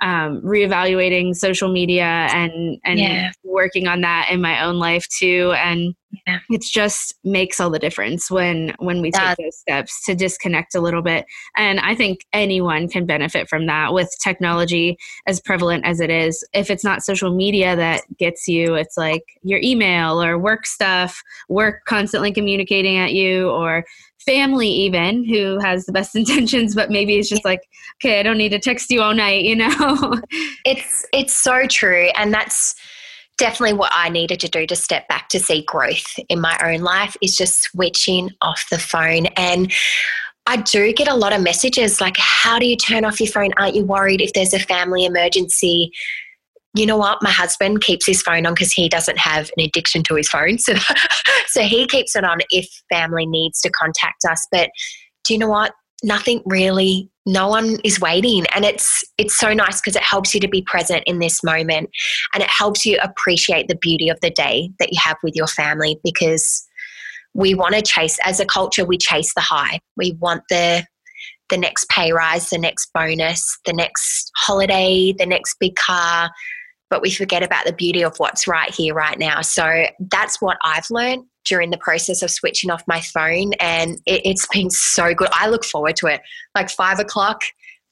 um, 0.00 0.40
reevaluating 0.42 1.34
social 1.34 1.72
media 1.72 2.28
and 2.32 2.78
and 2.84 2.98
yeah. 2.98 3.32
working 3.44 3.86
on 3.86 4.02
that 4.02 4.28
in 4.30 4.40
my 4.40 4.62
own 4.62 4.78
life 4.78 5.06
too 5.08 5.54
and 5.56 5.94
yeah. 6.26 6.38
it 6.50 6.62
just 6.62 7.14
makes 7.24 7.60
all 7.60 7.70
the 7.70 7.78
difference 7.78 8.30
when 8.30 8.74
when 8.78 9.00
we 9.00 9.10
take 9.10 9.36
those 9.36 9.58
steps 9.58 10.04
to 10.04 10.14
disconnect 10.14 10.74
a 10.74 10.80
little 10.80 11.02
bit 11.02 11.24
and 11.56 11.80
i 11.80 11.94
think 11.94 12.20
anyone 12.32 12.88
can 12.88 13.06
benefit 13.06 13.48
from 13.48 13.66
that 13.66 13.92
with 13.92 14.14
technology 14.22 14.96
as 15.26 15.40
prevalent 15.40 15.84
as 15.84 16.00
it 16.00 16.10
is 16.10 16.46
if 16.52 16.70
it's 16.70 16.84
not 16.84 17.02
social 17.02 17.34
media 17.34 17.74
that 17.74 18.02
gets 18.18 18.46
you 18.46 18.74
it's 18.74 18.96
like 18.96 19.24
your 19.42 19.60
email 19.62 20.22
or 20.22 20.38
work 20.38 20.66
stuff 20.66 21.22
work 21.48 21.84
constantly 21.86 22.32
communicating 22.32 22.98
at 22.98 23.12
you 23.12 23.48
or 23.50 23.84
family 24.26 24.68
even 24.68 25.24
who 25.24 25.58
has 25.60 25.86
the 25.86 25.92
best 25.92 26.14
intentions 26.16 26.74
but 26.74 26.90
maybe 26.90 27.16
it's 27.16 27.28
just 27.28 27.44
like 27.44 27.60
okay 28.02 28.20
i 28.20 28.22
don't 28.22 28.38
need 28.38 28.50
to 28.50 28.58
text 28.58 28.90
you 28.90 29.00
all 29.00 29.14
night 29.14 29.44
you 29.44 29.56
know 29.56 29.70
it's 30.64 31.06
it's 31.12 31.34
so 31.34 31.66
true 31.66 32.10
and 32.16 32.34
that's 32.34 32.74
definitely 33.38 33.76
what 33.76 33.92
i 33.94 34.08
needed 34.08 34.40
to 34.40 34.48
do 34.48 34.66
to 34.66 34.76
step 34.76 35.06
back 35.08 35.28
to 35.28 35.38
see 35.38 35.62
growth 35.62 36.18
in 36.28 36.40
my 36.40 36.58
own 36.64 36.80
life 36.80 37.16
is 37.22 37.36
just 37.36 37.62
switching 37.62 38.30
off 38.42 38.66
the 38.70 38.78
phone 38.78 39.26
and 39.36 39.72
I 40.48 40.58
do 40.58 40.92
get 40.92 41.08
a 41.08 41.14
lot 41.14 41.32
of 41.32 41.42
messages 41.42 42.00
like, 42.00 42.16
How 42.16 42.60
do 42.60 42.66
you 42.66 42.76
turn 42.76 43.04
off 43.04 43.18
your 43.18 43.28
phone? 43.28 43.50
Aren't 43.56 43.74
you 43.74 43.84
worried 43.84 44.20
if 44.20 44.32
there's 44.32 44.54
a 44.54 44.60
family 44.60 45.04
emergency? 45.04 45.90
You 46.76 46.86
know 46.86 46.96
what? 46.96 47.22
My 47.22 47.30
husband 47.30 47.80
keeps 47.80 48.06
his 48.06 48.22
phone 48.22 48.46
on 48.46 48.54
because 48.54 48.72
he 48.72 48.88
doesn't 48.88 49.18
have 49.18 49.50
an 49.56 49.64
addiction 49.64 50.02
to 50.04 50.14
his 50.14 50.28
phone. 50.28 50.58
So, 50.66 50.74
so 51.48 51.62
he 51.62 51.86
keeps 51.86 52.16
it 52.16 52.24
on 52.24 52.38
if 52.50 52.68
family 52.90 53.24
needs 53.24 53.60
to 53.60 53.70
contact 53.70 54.24
us. 54.28 54.46
But 54.50 54.70
do 55.24 55.32
you 55.32 55.38
know 55.38 55.48
what? 55.48 55.72
Nothing 56.02 56.42
really, 56.44 57.08
no 57.24 57.48
one 57.48 57.78
is 57.84 58.00
waiting. 58.00 58.46
And 58.54 58.64
it's 58.64 59.04
it's 59.16 59.36
so 59.36 59.52
nice 59.52 59.80
because 59.80 59.96
it 59.96 60.02
helps 60.02 60.34
you 60.34 60.40
to 60.40 60.48
be 60.48 60.62
present 60.62 61.02
in 61.06 61.18
this 61.18 61.42
moment 61.42 61.90
and 62.32 62.42
it 62.42 62.50
helps 62.50 62.84
you 62.84 62.98
appreciate 63.02 63.68
the 63.68 63.76
beauty 63.76 64.08
of 64.08 64.18
the 64.20 64.30
day 64.30 64.70
that 64.80 64.92
you 64.92 64.98
have 65.02 65.16
with 65.22 65.34
your 65.34 65.46
family 65.46 65.98
because 66.02 66.66
we 67.34 67.54
want 67.54 67.74
to 67.74 67.82
chase 67.82 68.18
as 68.24 68.40
a 68.40 68.46
culture, 68.46 68.84
we 68.84 68.98
chase 68.98 69.32
the 69.34 69.40
high. 69.40 69.78
We 69.96 70.16
want 70.20 70.42
the 70.50 70.84
the 71.48 71.56
next 71.56 71.88
pay 71.88 72.12
rise, 72.12 72.50
the 72.50 72.58
next 72.58 72.90
bonus, 72.92 73.58
the 73.66 73.72
next 73.72 74.30
holiday, 74.36 75.14
the 75.16 75.26
next 75.26 75.56
big 75.60 75.76
car, 75.76 76.30
but 76.90 77.02
we 77.02 77.10
forget 77.10 77.42
about 77.42 77.66
the 77.66 77.72
beauty 77.72 78.02
of 78.02 78.16
what's 78.18 78.46
right 78.46 78.72
here, 78.72 78.94
right 78.94 79.18
now. 79.18 79.40
So 79.40 79.86
that's 80.10 80.40
what 80.40 80.56
I've 80.62 80.86
learned 80.90 81.24
during 81.44 81.70
the 81.70 81.78
process 81.78 82.22
of 82.22 82.30
switching 82.30 82.70
off 82.70 82.82
my 82.86 83.00
phone. 83.00 83.52
And 83.60 84.00
it, 84.06 84.26
has 84.26 84.46
been 84.52 84.70
so 84.70 85.14
good. 85.14 85.28
I 85.32 85.48
look 85.48 85.64
forward 85.64 85.96
to 85.96 86.06
it. 86.06 86.20
Like 86.54 86.70
five 86.70 86.98
o'clock, 86.98 87.42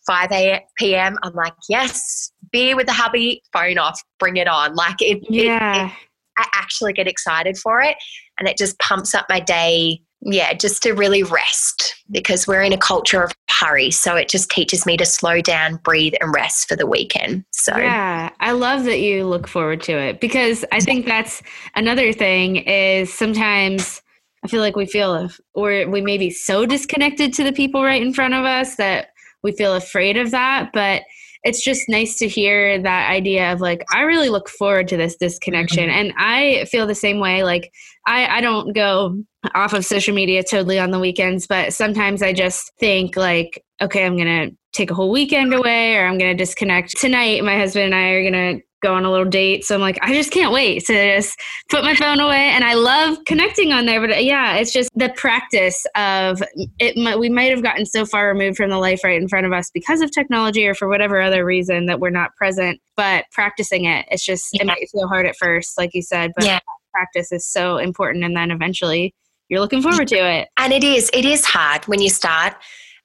5 0.07 0.61
p.m., 0.76 1.18
I'm 1.22 1.35
like, 1.35 1.54
yes, 1.68 2.30
beer 2.52 2.76
with 2.76 2.87
the 2.87 2.92
hubby, 2.92 3.42
phone 3.52 3.78
off, 3.78 4.00
bring 4.18 4.37
it 4.37 4.48
on. 4.48 4.74
Like 4.74 5.00
it, 5.00 5.22
yeah. 5.28 5.87
It, 5.87 5.87
it, 5.87 5.92
I 6.37 6.46
actually 6.52 6.92
get 6.92 7.07
excited 7.07 7.57
for 7.57 7.80
it. 7.80 7.96
And 8.38 8.48
it 8.48 8.57
just 8.57 8.78
pumps 8.80 9.14
up 9.14 9.26
my 9.28 9.38
day 9.38 10.00
yeah, 10.24 10.54
just 10.54 10.83
to 10.85 10.92
really 10.92 11.22
rest 11.22 12.02
because 12.11 12.46
we're 12.46 12.62
in 12.62 12.72
a 12.72 12.78
culture 12.78 13.22
of 13.22 13.33
hurry. 13.50 13.90
So 13.90 14.16
it 14.16 14.28
just 14.28 14.50
teaches 14.50 14.87
me 14.87 14.96
to 14.96 15.04
slow 15.04 15.40
down, 15.42 15.76
breathe, 15.76 16.14
and 16.20 16.33
rest 16.35 16.66
for 16.66 16.76
the 16.76 16.87
weekend. 16.87 17.44
So, 17.52 17.76
yeah, 17.76 18.23
I 18.44 18.52
love 18.52 18.85
that 18.85 19.00
you 19.00 19.24
look 19.24 19.48
forward 19.48 19.80
to 19.85 19.92
it 19.98 20.20
because 20.20 20.66
I 20.70 20.78
think 20.80 21.07
that's 21.07 21.42
another 21.76 22.12
thing 22.12 22.57
is 22.57 23.11
sometimes 23.11 24.02
I 24.44 24.48
feel 24.48 24.61
like 24.61 24.76
we 24.76 24.85
feel, 24.85 25.30
or 25.54 25.88
we 25.88 26.02
may 26.02 26.18
be 26.18 26.28
so 26.28 26.66
disconnected 26.66 27.33
to 27.33 27.42
the 27.42 27.54
people 27.54 27.83
right 27.83 28.02
in 28.02 28.12
front 28.12 28.35
of 28.35 28.44
us 28.44 28.74
that 28.74 29.09
we 29.42 29.52
feel 29.52 29.74
afraid 29.74 30.18
of 30.18 30.30
that. 30.33 30.72
But 30.74 31.04
it's 31.44 31.62
just 31.62 31.88
nice 31.88 32.16
to 32.18 32.26
hear 32.26 32.80
that 32.80 33.11
idea 33.11 33.52
of 33.52 33.61
like 33.61 33.85
i 33.92 34.00
really 34.00 34.28
look 34.28 34.48
forward 34.48 34.88
to 34.88 34.96
this 34.96 35.16
disconnection 35.16 35.88
mm-hmm. 35.88 35.98
and 35.98 36.12
i 36.16 36.64
feel 36.70 36.87
the 36.87 36.94
same 36.94 37.20
way 37.20 37.44
like 37.44 37.72
i 38.07 38.26
i 38.26 38.40
don't 38.40 38.74
go 38.74 39.16
off 39.54 39.72
of 39.72 39.85
social 39.85 40.14
media 40.14 40.42
totally 40.42 40.78
on 40.78 40.90
the 40.90 40.98
weekends 40.98 41.46
but 41.46 41.72
sometimes 41.72 42.22
i 42.22 42.33
just 42.33 42.72
think 42.80 43.16
like 43.16 43.62
okay 43.80 44.04
i'm 44.04 44.16
gonna 44.16 44.48
take 44.72 44.90
a 44.90 44.94
whole 44.94 45.11
weekend 45.11 45.54
away 45.54 45.94
or 45.94 46.04
i'm 46.07 46.18
gonna 46.18 46.35
disconnect. 46.35 46.96
Tonight 46.98 47.44
my 47.44 47.57
husband 47.57 47.87
and 47.87 47.94
i 47.94 48.09
are 48.09 48.24
gonna 48.24 48.59
go 48.85 48.94
on 48.94 49.05
a 49.05 49.11
little 49.11 49.29
date. 49.29 49.64
So 49.64 49.75
I'm 49.75 49.81
like, 49.81 49.99
I 50.03 50.12
just 50.12 50.31
can't 50.31 50.53
wait 50.53 50.85
to 50.87 51.16
just 51.16 51.40
put 51.70 51.83
my 51.85 51.94
phone 51.94 52.20
away. 52.20 52.51
And 52.51 52.62
I 52.62 52.75
love 52.75 53.18
connecting 53.25 53.73
on 53.73 53.87
there. 53.87 54.01
But 54.01 54.25
yeah, 54.25 54.57
it's 54.57 54.73
just 54.73 54.90
the 54.94 55.09
practice 55.16 55.87
of 55.97 56.42
it. 56.79 57.18
We 57.18 57.31
might 57.31 57.51
have 57.51 57.62
gotten 57.62 57.87
so 57.87 58.05
far 58.05 58.29
removed 58.29 58.59
from 58.59 58.70
the 58.70 58.79
life 58.79 59.01
right 59.03 59.20
in 59.20 59.27
front 59.27 59.47
of 59.47 59.53
us 59.53 59.70
because 59.73 60.03
of 60.03 60.11
technology 60.11 60.66
or 60.66 60.75
for 60.75 60.88
whatever 60.88 61.20
other 61.20 61.44
reason 61.44 61.87
that 61.87 61.99
we're 61.99 62.11
not 62.11 62.37
present. 62.37 62.81
But 62.97 63.25
practicing 63.33 63.87
it, 63.87 64.07
it's 64.11 64.25
just, 64.25 64.51
yeah. 64.53 64.62
it 64.62 64.66
might 64.66 64.88
feel 64.92 65.09
hard 65.09 65.27
at 65.27 65.37
first, 65.37 65.79
like 65.79 65.94
you 65.94 66.03
said. 66.03 66.33
But 66.37 66.44
yeah. 66.44 66.61
practice 66.92 67.33
is 67.33 67.47
so 67.47 67.79
important. 67.79 68.25
And 68.25 68.37
then 68.37 68.51
eventually 68.51 69.14
you're 69.49 69.61
looking 69.61 69.83
forward 69.83 70.09
to 70.09 70.16
it. 70.16 70.49
And 70.59 70.73
it 70.73 70.85
is, 70.85 71.11
it 71.14 71.25
is 71.25 71.44
hard 71.44 71.87
when 71.87 72.01
you 72.01 72.11
start 72.11 72.55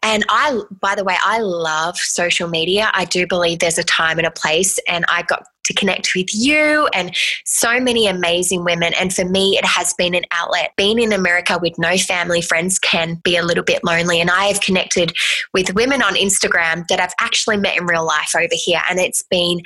and 0.02 0.26
I, 0.30 0.60
by 0.80 0.96
the 0.96 1.04
way, 1.04 1.16
I 1.22 1.40
love 1.40 1.98
social 1.98 2.48
media. 2.48 2.90
I 2.94 3.06
do 3.06 3.28
believe 3.28 3.60
there's 3.60 3.78
a 3.78 3.84
time 3.84 4.18
and 4.18 4.28
a 4.28 4.32
place, 4.32 4.80
and 4.88 5.06
I 5.10 5.24
got 5.24 5.44
to 5.66 5.74
connect 5.76 6.16
with 6.16 6.28
you 6.34 6.88
and 6.94 7.16
so 7.46 7.80
many 7.80 8.08
amazing 8.08 8.64
women. 8.64 8.94
And 9.00 9.14
for 9.14 9.24
me, 9.24 9.56
it 9.58 9.66
has 9.66 9.94
been 9.94 10.16
an 10.16 10.24
outlet. 10.32 10.72
Being 10.78 11.00
in 11.00 11.14
America 11.14 11.60
with 11.62 11.78
no 11.78 11.96
family, 11.98 12.42
friends 12.42 12.80
can 12.80 13.22
be 13.24 13.38
a 13.38 13.44
little 13.44 13.64
bit 13.64 13.84
lonely. 13.84 14.20
And 14.20 14.32
I 14.32 14.46
have 14.46 14.62
connected 14.62 15.14
with 15.54 15.76
women 15.76 16.02
on 16.02 16.16
Instagram 16.16 16.88
that 16.88 17.00
I've 17.00 17.14
actually 17.20 17.58
met 17.58 17.78
in 17.78 17.86
real 17.86 18.06
life 18.06 18.32
over 18.36 18.48
here, 18.52 18.82
and 18.90 19.00
it's 19.00 19.24
been 19.30 19.62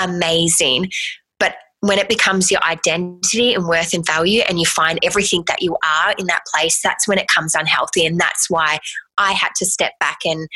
amazing. 0.00 0.90
When 1.80 1.98
it 1.98 2.08
becomes 2.08 2.50
your 2.50 2.62
identity 2.64 3.54
and 3.54 3.66
worth 3.66 3.94
and 3.94 4.04
value, 4.04 4.42
and 4.48 4.58
you 4.58 4.66
find 4.66 4.98
everything 5.02 5.44
that 5.46 5.62
you 5.62 5.76
are 5.84 6.14
in 6.18 6.26
that 6.26 6.42
place, 6.52 6.80
that's 6.82 7.06
when 7.06 7.18
it 7.18 7.28
comes 7.28 7.54
unhealthy. 7.54 8.04
And 8.04 8.18
that's 8.18 8.50
why 8.50 8.78
I 9.16 9.32
had 9.32 9.50
to 9.58 9.66
step 9.66 9.92
back 10.00 10.18
and 10.24 10.48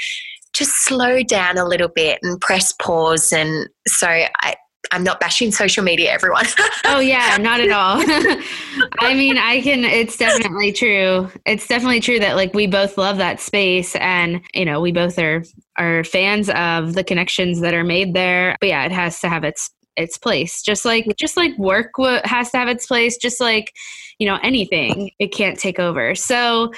just 0.52 0.72
slow 0.85 1.22
down 1.22 1.58
a 1.58 1.64
little 1.64 1.88
bit 1.88 2.18
and 2.22 2.40
press 2.40 2.72
pause. 2.72 3.32
And 3.32 3.68
so 3.87 4.06
I, 4.08 4.54
I'm 4.90 5.04
not 5.04 5.20
bashing 5.20 5.52
social 5.52 5.85
media, 5.85 6.11
everyone. 6.12 6.46
oh 6.85 6.98
yeah, 6.98 7.37
not 7.40 7.61
at 7.61 7.70
all. 7.70 8.02
I 9.00 9.14
mean, 9.14 9.38
I 9.38 9.61
can. 9.61 9.85
It's 9.85 10.16
definitely 10.16 10.72
true. 10.72 11.30
It's 11.46 11.66
definitely 11.66 12.00
true 12.00 12.18
that 12.18 12.37
like 12.37 12.52
we 12.52 12.66
both 12.66 12.98
love 12.98 13.18
that 13.18 13.40
space, 13.40 13.94
and 13.96 14.40
you 14.54 14.64
know, 14.64 14.80
we 14.80 14.92
both 14.92 15.18
are 15.18 15.44
are 15.78 16.04
fans 16.04 16.50
of 16.50 16.94
the 16.94 17.04
connections 17.04 17.61
that 17.61 17.74
are 17.74 17.85
made 17.85 18.12
there. 18.12 18.56
But 18.61 18.70
yeah, 18.70 18.85
it 18.85 18.92
has 18.92 19.20
to 19.20 19.28
have 19.28 19.44
its 19.44 19.70
its 19.96 20.18
place. 20.18 20.62
Just 20.62 20.85
like 20.85 21.07
just 21.16 21.37
like 21.37 21.57
work 21.59 21.90
has 22.24 22.50
to 22.50 22.59
have 22.59 22.68
its 22.68 22.87
place. 22.87 23.16
Just 23.16 23.40
like 23.40 23.72
you 24.18 24.26
know 24.26 24.38
anything, 24.42 25.11
it 25.18 25.28
can't 25.28 25.59
take 25.59 25.78
over. 25.78 26.14
So 26.14 26.72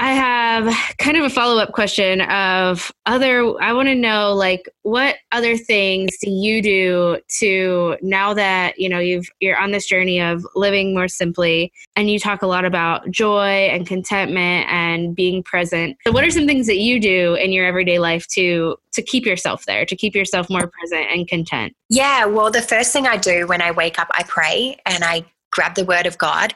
I 0.00 0.12
have 0.14 0.96
kind 0.96 1.18
of 1.18 1.24
a 1.24 1.28
follow 1.28 1.60
up 1.60 1.72
question 1.72 2.22
of 2.22 2.90
other. 3.04 3.60
I 3.60 3.74
want 3.74 3.88
to 3.88 3.94
know, 3.94 4.32
like, 4.32 4.66
what 4.80 5.16
other 5.30 5.58
things 5.58 6.16
do 6.22 6.30
you 6.30 6.62
do 6.62 7.18
to 7.40 7.98
now 8.00 8.32
that 8.32 8.78
you 8.78 8.88
know 8.88 8.98
you've 8.98 9.28
you're 9.40 9.58
on 9.58 9.72
this 9.72 9.86
journey 9.86 10.18
of 10.18 10.46
living 10.54 10.94
more 10.94 11.06
simply, 11.06 11.70
and 11.96 12.08
you 12.08 12.18
talk 12.18 12.40
a 12.40 12.46
lot 12.46 12.64
about 12.64 13.10
joy 13.10 13.68
and 13.70 13.86
contentment 13.86 14.66
and 14.70 15.14
being 15.14 15.42
present. 15.42 15.98
So, 16.06 16.12
what 16.12 16.24
are 16.24 16.30
some 16.30 16.46
things 16.46 16.66
that 16.66 16.78
you 16.78 16.98
do 16.98 17.34
in 17.34 17.52
your 17.52 17.66
everyday 17.66 17.98
life 17.98 18.26
to 18.28 18.76
to 18.94 19.02
keep 19.02 19.26
yourself 19.26 19.66
there, 19.66 19.84
to 19.84 19.94
keep 19.94 20.14
yourself 20.14 20.48
more 20.48 20.66
present 20.66 21.08
and 21.10 21.28
content? 21.28 21.74
Yeah, 21.90 22.24
well, 22.24 22.50
the 22.50 22.62
first 22.62 22.94
thing 22.94 23.06
I 23.06 23.18
do 23.18 23.46
when 23.46 23.60
I 23.60 23.70
wake 23.70 23.98
up, 23.98 24.08
I 24.12 24.22
pray 24.22 24.78
and 24.86 25.04
I 25.04 25.26
grab 25.50 25.74
the 25.74 25.84
Word 25.84 26.06
of 26.06 26.16
God 26.16 26.54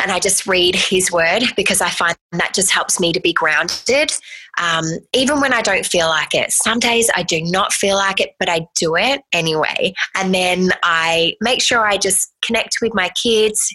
and 0.00 0.12
I 0.12 0.18
just 0.18 0.46
read 0.46 0.74
his 0.74 1.10
word 1.10 1.42
because 1.56 1.80
I 1.80 1.90
find 1.90 2.16
that 2.32 2.54
just 2.54 2.70
helps 2.70 3.00
me 3.00 3.12
to 3.12 3.20
be 3.20 3.32
grounded. 3.32 4.12
Um, 4.58 4.84
even 5.12 5.40
when 5.40 5.52
I 5.52 5.62
don't 5.62 5.86
feel 5.86 6.08
like 6.08 6.34
it. 6.34 6.52
Some 6.52 6.78
days 6.78 7.10
I 7.14 7.22
do 7.22 7.40
not 7.42 7.72
feel 7.72 7.96
like 7.96 8.20
it, 8.20 8.34
but 8.38 8.48
I 8.48 8.66
do 8.74 8.96
it 8.96 9.22
anyway. 9.32 9.94
And 10.16 10.34
then 10.34 10.70
I 10.82 11.34
make 11.40 11.62
sure 11.62 11.86
I 11.86 11.96
just 11.96 12.32
connect 12.42 12.78
with 12.82 12.92
my 12.94 13.10
kids. 13.10 13.74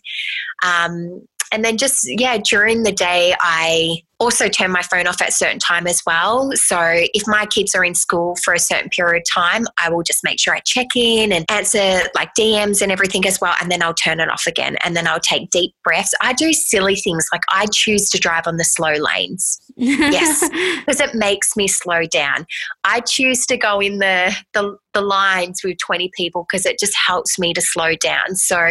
Um, 0.64 1.26
and 1.52 1.64
then 1.64 1.78
just, 1.78 2.00
yeah, 2.06 2.38
during 2.38 2.84
the 2.84 2.92
day, 2.92 3.36
I 3.40 4.02
also 4.24 4.48
turn 4.48 4.72
my 4.72 4.82
phone 4.82 5.06
off 5.06 5.22
at 5.22 5.30
a 5.30 5.32
certain 5.32 5.60
time 5.60 5.86
as 5.86 6.02
well. 6.06 6.52
So 6.54 6.80
if 6.82 7.24
my 7.28 7.46
kids 7.46 7.76
are 7.76 7.84
in 7.84 7.94
school 7.94 8.36
for 8.44 8.54
a 8.54 8.60
certain 8.60 8.90
period 8.90 9.22
of 9.22 9.26
time, 9.32 9.66
I 9.78 9.90
will 9.90 10.04
just 10.04 10.24
make 10.24 10.40
sure 10.40 10.56
I 10.56 10.60
check 10.60 10.88
in 10.96 11.32
and 11.32 11.46
answer 11.50 12.02
like 12.16 12.30
DMs 12.40 12.82
and 12.82 12.92
everything 12.92 13.26
as 13.28 13.40
well. 13.42 13.54
And 13.62 13.70
then 13.72 13.84
I'll 13.84 13.94
turn 13.94 14.20
it 14.20 14.30
off 14.30 14.48
again. 14.48 14.78
And 14.84 14.96
then 14.96 15.08
I'll 15.08 15.20
take 15.20 15.50
deep 15.50 15.76
breaths. 15.84 16.14
I 16.22 16.34
do 16.34 16.54
silly 16.54 16.96
things 16.96 17.28
like 17.32 17.44
I 17.50 17.66
choose 17.74 18.10
to 18.12 18.18
drive 18.18 18.48
on 18.48 18.58
the 18.58 18.64
slow 18.64 18.94
lanes. 18.94 19.60
yes, 19.76 20.50
because 20.80 21.02
it 21.02 21.14
makes 21.16 21.56
me 21.58 21.68
slow 21.68 22.04
down. 22.04 22.46
I 22.84 23.02
choose 23.02 23.46
to 23.48 23.58
go 23.58 23.80
in 23.80 24.00
the, 24.00 24.36
the, 24.54 24.78
the 24.93 25.01
lines 25.01 25.62
with 25.63 25.77
20 25.79 26.12
people 26.15 26.45
because 26.49 26.65
it 26.65 26.79
just 26.79 26.93
helps 27.08 27.39
me 27.39 27.53
to 27.53 27.62
slow 27.62 27.95
down. 27.95 28.36
So, 28.36 28.69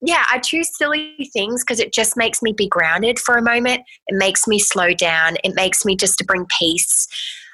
yeah, 0.00 0.24
I 0.30 0.38
choose 0.38 0.76
silly 0.76 1.30
things 1.32 1.64
because 1.64 1.80
it 1.80 1.92
just 1.92 2.16
makes 2.16 2.42
me 2.42 2.52
be 2.52 2.68
grounded 2.68 3.18
for 3.18 3.36
a 3.36 3.42
moment. 3.42 3.82
It 4.06 4.16
makes 4.16 4.46
me 4.46 4.58
slow 4.58 4.94
down. 4.94 5.36
It 5.44 5.54
makes 5.54 5.84
me 5.84 5.96
just 5.96 6.18
to 6.18 6.24
bring 6.24 6.46
peace. 6.58 7.06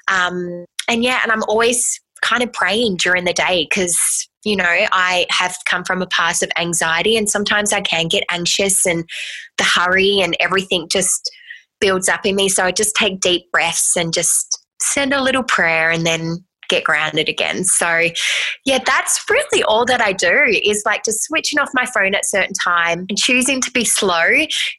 Um, 0.07 0.65
and 0.87 1.03
yeah, 1.03 1.19
and 1.23 1.31
I'm 1.31 1.43
always 1.43 1.99
kind 2.21 2.43
of 2.43 2.51
praying 2.53 2.97
during 2.97 3.25
the 3.25 3.33
day 3.33 3.67
because 3.69 4.27
you 4.43 4.55
know 4.55 4.63
i 4.91 5.25
have 5.29 5.55
come 5.65 5.83
from 5.83 6.01
a 6.01 6.07
past 6.07 6.41
of 6.41 6.49
anxiety 6.57 7.17
and 7.17 7.29
sometimes 7.29 7.73
i 7.73 7.81
can 7.81 8.07
get 8.07 8.23
anxious 8.31 8.85
and 8.85 9.07
the 9.57 9.63
hurry 9.63 10.21
and 10.21 10.35
everything 10.39 10.87
just 10.87 11.29
builds 11.81 12.07
up 12.07 12.25
in 12.25 12.35
me 12.35 12.47
so 12.47 12.63
i 12.63 12.71
just 12.71 12.95
take 12.95 13.19
deep 13.19 13.51
breaths 13.51 13.97
and 13.97 14.13
just 14.13 14.65
send 14.81 15.13
a 15.13 15.21
little 15.21 15.43
prayer 15.43 15.91
and 15.91 16.05
then 16.05 16.43
get 16.69 16.83
grounded 16.83 17.29
again. 17.29 17.63
So, 17.63 18.09
yeah, 18.65 18.79
that's 18.85 19.23
really 19.29 19.63
all 19.63 19.85
that 19.85 20.01
I 20.01 20.13
do 20.13 20.59
is 20.63 20.83
like 20.85 21.03
just 21.03 21.23
switching 21.23 21.59
off 21.59 21.69
my 21.73 21.85
phone 21.85 22.15
at 22.15 22.25
certain 22.25 22.53
time 22.53 23.05
and 23.09 23.17
choosing 23.17 23.61
to 23.61 23.71
be 23.71 23.85
slow 23.85 24.29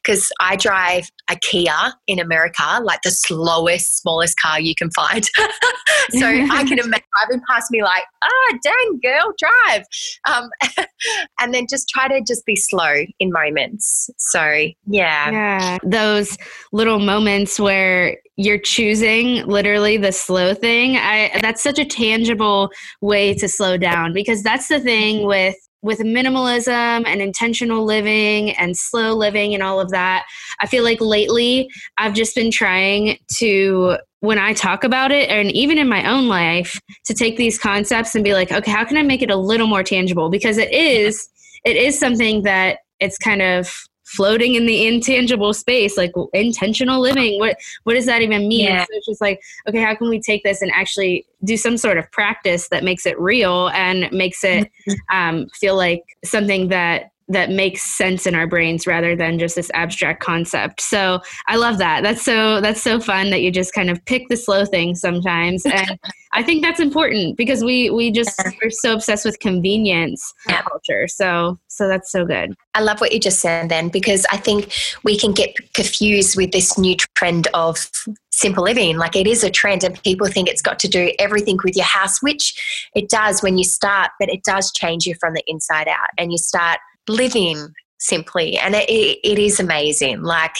because 0.03 0.29
I 0.39 0.55
drive 0.55 1.09
a 1.29 1.35
Kia 1.35 1.93
in 2.07 2.19
America, 2.19 2.79
like 2.83 3.01
the 3.03 3.11
slowest, 3.11 3.99
smallest 4.01 4.39
car 4.39 4.59
you 4.59 4.75
can 4.75 4.89
find. 4.91 5.25
so 6.09 6.25
I 6.25 6.63
can 6.67 6.79
imagine 6.79 7.05
driving 7.17 7.43
past 7.49 7.71
me 7.71 7.83
like, 7.83 8.03
ah, 8.23 8.27
oh, 8.29 8.57
dang 8.63 8.99
girl, 9.03 9.33
drive. 9.37 9.83
Um, 10.25 10.49
and 11.39 11.53
then 11.53 11.65
just 11.69 11.89
try 11.89 12.07
to 12.07 12.21
just 12.25 12.45
be 12.45 12.55
slow 12.55 13.03
in 13.19 13.31
moments. 13.31 14.09
So, 14.17 14.41
yeah. 14.85 15.31
Yeah. 15.31 15.77
Those 15.83 16.37
little 16.71 16.99
moments 16.99 17.59
where 17.59 18.17
you're 18.37 18.59
choosing 18.59 19.45
literally 19.47 19.97
the 19.97 20.11
slow 20.11 20.53
thing 20.53 20.95
i 20.95 21.31
that's 21.41 21.61
such 21.61 21.76
a 21.79 21.85
tangible 21.85 22.69
way 23.01 23.33
to 23.33 23.47
slow 23.47 23.77
down 23.77 24.13
because 24.13 24.43
that's 24.43 24.67
the 24.67 24.79
thing 24.79 25.17
mm-hmm. 25.17 25.27
with 25.27 25.55
with 25.83 25.99
minimalism 25.99 27.05
and 27.05 27.21
intentional 27.21 27.85
living 27.85 28.51
and 28.57 28.75
slow 28.75 29.13
living 29.13 29.53
and 29.53 29.61
all 29.61 29.79
of 29.79 29.91
that. 29.91 30.25
I 30.59 30.65
feel 30.65 30.83
like 30.83 30.99
lately 30.99 31.69
i've 31.97 32.13
just 32.13 32.35
been 32.35 32.51
trying 32.51 33.17
to 33.37 33.97
when 34.21 34.39
i 34.39 34.53
talk 34.53 34.83
about 34.83 35.11
it 35.11 35.29
and 35.29 35.51
even 35.51 35.77
in 35.77 35.87
my 35.87 36.09
own 36.09 36.27
life 36.27 36.79
to 37.05 37.13
take 37.13 37.37
these 37.37 37.59
concepts 37.59 38.15
and 38.15 38.23
be 38.23 38.33
like 38.33 38.51
okay 38.51 38.71
how 38.71 38.83
can 38.83 38.97
i 38.97 39.03
make 39.03 39.21
it 39.21 39.29
a 39.29 39.35
little 39.35 39.67
more 39.67 39.83
tangible? 39.83 40.29
Because 40.29 40.57
it 40.57 40.71
is 40.73 41.29
it 41.63 41.75
is 41.75 41.99
something 41.99 42.43
that 42.43 42.79
it's 42.99 43.17
kind 43.17 43.41
of 43.41 43.71
floating 44.07 44.55
in 44.55 44.65
the 44.65 44.87
intangible 44.87 45.53
space 45.53 45.97
like 45.97 46.13
intentional 46.33 47.01
living 47.01 47.37
what 47.39 47.57
what 47.83 47.93
does 47.93 48.05
that 48.05 48.21
even 48.21 48.47
mean 48.47 48.65
yeah. 48.65 48.83
so 48.83 48.87
it's 48.91 49.05
just 49.05 49.19
like 49.21 49.41
okay 49.67 49.81
how 49.81 49.93
can 49.93 50.09
we 50.09 50.19
take 50.19 50.43
this 50.43 50.61
and 50.61 50.71
actually 50.71 51.25
do 51.43 51.57
some 51.57 51.75
sort 51.75 51.97
of 51.97 52.09
practice 52.11 52.69
that 52.69 52.83
makes 52.83 53.05
it 53.05 53.19
real 53.19 53.69
and 53.69 54.09
makes 54.13 54.43
it 54.43 54.71
mm-hmm. 54.89 55.15
um, 55.15 55.47
feel 55.49 55.75
like 55.75 56.03
something 56.23 56.69
that 56.69 57.11
that 57.29 57.49
makes 57.49 57.83
sense 57.83 58.25
in 58.25 58.35
our 58.35 58.47
brains 58.47 58.87
rather 58.87 59.15
than 59.15 59.37
just 59.37 59.55
this 59.55 59.69
abstract 59.73 60.23
concept. 60.23 60.81
So 60.81 61.19
I 61.47 61.57
love 61.57 61.77
that. 61.79 62.01
That's 62.03 62.23
so 62.23 62.61
that's 62.61 62.81
so 62.81 62.99
fun 62.99 63.29
that 63.31 63.41
you 63.41 63.51
just 63.51 63.73
kind 63.73 63.89
of 63.89 64.03
pick 64.05 64.29
the 64.29 64.37
slow 64.37 64.65
things 64.65 65.01
sometimes. 65.01 65.65
And 65.77 65.99
I 66.33 66.41
think 66.43 66.63
that's 66.63 66.79
important 66.79 67.37
because 67.37 67.63
we 67.63 67.89
we 67.89 68.11
just 68.11 68.39
are 68.39 68.69
so 68.69 68.93
obsessed 68.93 69.25
with 69.25 69.39
convenience 69.39 70.33
yeah. 70.47 70.63
culture. 70.63 71.07
So 71.07 71.59
so 71.67 71.87
that's 71.87 72.11
so 72.11 72.25
good. 72.25 72.55
I 72.73 72.81
love 72.81 72.99
what 72.99 73.11
you 73.11 73.19
just 73.19 73.39
said 73.39 73.69
then 73.69 73.89
because 73.89 74.25
I 74.31 74.37
think 74.37 74.73
we 75.03 75.17
can 75.17 75.33
get 75.33 75.55
confused 75.73 76.35
with 76.35 76.51
this 76.51 76.77
new 76.77 76.95
trend 77.15 77.47
of 77.53 77.89
simple 78.31 78.63
living. 78.63 78.97
Like 78.97 79.15
it 79.15 79.27
is 79.27 79.43
a 79.43 79.49
trend 79.49 79.83
and 79.83 80.01
people 80.03 80.27
think 80.27 80.47
it's 80.47 80.61
got 80.61 80.79
to 80.79 80.87
do 80.87 81.11
everything 81.17 81.57
with 81.63 81.75
your 81.75 81.85
house, 81.85 82.21
which 82.21 82.89
it 82.95 83.09
does 83.09 83.41
when 83.41 83.57
you 83.57 83.63
start, 83.63 84.11
but 84.19 84.29
it 84.29 84.43
does 84.43 84.71
change 84.71 85.05
you 85.05 85.15
from 85.19 85.33
the 85.33 85.43
inside 85.47 85.87
out 85.87 86.09
and 86.17 86.31
you 86.31 86.37
start 86.37 86.79
living 87.07 87.73
simply. 87.99 88.57
And 88.57 88.75
it, 88.75 88.89
it 88.89 89.39
is 89.39 89.59
amazing. 89.59 90.21
Like, 90.21 90.55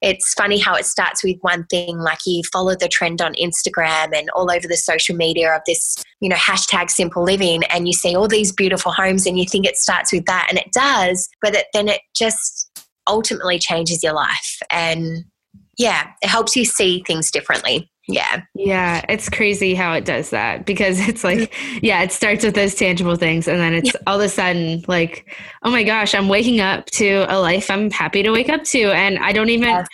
it's 0.00 0.34
funny 0.34 0.58
how 0.58 0.74
it 0.74 0.84
starts 0.84 1.22
with 1.22 1.36
one 1.42 1.64
thing, 1.70 1.98
like 1.98 2.18
you 2.26 2.42
follow 2.52 2.74
the 2.74 2.88
trend 2.88 3.22
on 3.22 3.34
Instagram 3.34 4.12
and 4.12 4.28
all 4.30 4.50
over 4.50 4.66
the 4.66 4.76
social 4.76 5.14
media 5.14 5.54
of 5.54 5.62
this, 5.64 6.02
you 6.20 6.28
know, 6.28 6.34
hashtag 6.34 6.90
simple 6.90 7.22
living, 7.22 7.62
and 7.70 7.86
you 7.86 7.92
see 7.92 8.16
all 8.16 8.26
these 8.26 8.50
beautiful 8.50 8.90
homes 8.90 9.26
and 9.26 9.38
you 9.38 9.46
think 9.46 9.64
it 9.64 9.76
starts 9.76 10.12
with 10.12 10.24
that, 10.26 10.48
and 10.50 10.58
it 10.58 10.72
does, 10.72 11.28
but 11.40 11.54
it, 11.54 11.66
then 11.72 11.88
it 11.88 12.00
just 12.16 12.82
ultimately 13.08 13.60
changes 13.60 14.02
your 14.02 14.12
life. 14.12 14.58
And 14.70 15.24
yeah, 15.78 16.08
it 16.20 16.28
helps 16.28 16.56
you 16.56 16.64
see 16.64 17.04
things 17.06 17.30
differently. 17.30 17.88
Yeah. 18.08 18.42
Yeah. 18.54 19.04
It's 19.08 19.28
crazy 19.28 19.74
how 19.74 19.92
it 19.92 20.04
does 20.04 20.30
that 20.30 20.66
because 20.66 21.06
it's 21.08 21.22
like, 21.22 21.38
mm-hmm. 21.38 21.78
yeah, 21.82 22.02
it 22.02 22.12
starts 22.12 22.44
with 22.44 22.54
those 22.54 22.74
tangible 22.74 23.16
things. 23.16 23.46
And 23.46 23.60
then 23.60 23.74
it's 23.74 23.92
all 24.06 24.20
of 24.20 24.24
a 24.24 24.28
sudden 24.28 24.84
like, 24.88 25.36
oh 25.62 25.70
my 25.70 25.82
gosh, 25.82 26.14
I'm 26.14 26.28
waking 26.28 26.60
up 26.60 26.86
to 26.86 27.26
a 27.28 27.38
life 27.38 27.70
I'm 27.70 27.90
happy 27.90 28.22
to 28.22 28.30
wake 28.30 28.48
up 28.48 28.64
to. 28.64 28.92
And 28.92 29.18
I 29.18 29.32
don't 29.32 29.50
even 29.50 29.68
yes. 29.68 29.86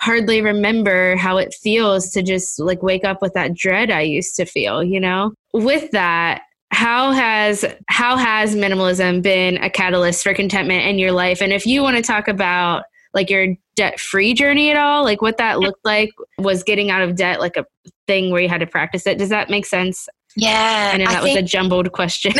hardly 0.00 0.42
remember 0.42 1.16
how 1.16 1.36
it 1.36 1.54
feels 1.54 2.10
to 2.10 2.22
just 2.22 2.58
like 2.58 2.82
wake 2.82 3.04
up 3.04 3.22
with 3.22 3.34
that 3.34 3.54
dread 3.54 3.90
I 3.90 4.02
used 4.02 4.34
to 4.36 4.44
feel, 4.44 4.82
you 4.82 4.98
know? 4.98 5.32
With 5.52 5.90
that, 5.92 6.42
how 6.72 7.12
has 7.12 7.66
how 7.88 8.16
has 8.16 8.56
minimalism 8.56 9.22
been 9.22 9.58
a 9.58 9.68
catalyst 9.68 10.22
for 10.22 10.32
contentment 10.32 10.86
in 10.86 10.98
your 10.98 11.12
life 11.12 11.42
and 11.42 11.52
if 11.52 11.66
you 11.66 11.82
want 11.82 11.98
to 11.98 12.02
talk 12.02 12.28
about 12.28 12.84
like 13.14 13.30
your 13.30 13.48
debt 13.76 14.00
free 14.00 14.34
journey 14.34 14.70
at 14.70 14.76
all? 14.76 15.04
Like 15.04 15.22
what 15.22 15.38
that 15.38 15.58
looked 15.60 15.84
like 15.84 16.10
was 16.38 16.62
getting 16.62 16.90
out 16.90 17.02
of 17.02 17.16
debt 17.16 17.40
like 17.40 17.56
a 17.56 17.66
thing 18.06 18.30
where 18.30 18.40
you 18.40 18.48
had 18.48 18.60
to 18.60 18.66
practice 18.66 19.06
it? 19.06 19.18
Does 19.18 19.28
that 19.30 19.50
make 19.50 19.66
sense? 19.66 20.08
Yeah 20.34 20.92
i 20.94 20.96
know 20.96 21.04
that 21.04 21.18
I 21.18 21.22
was 21.22 21.36
a 21.36 21.42
jumbled 21.42 21.92
question. 21.92 22.32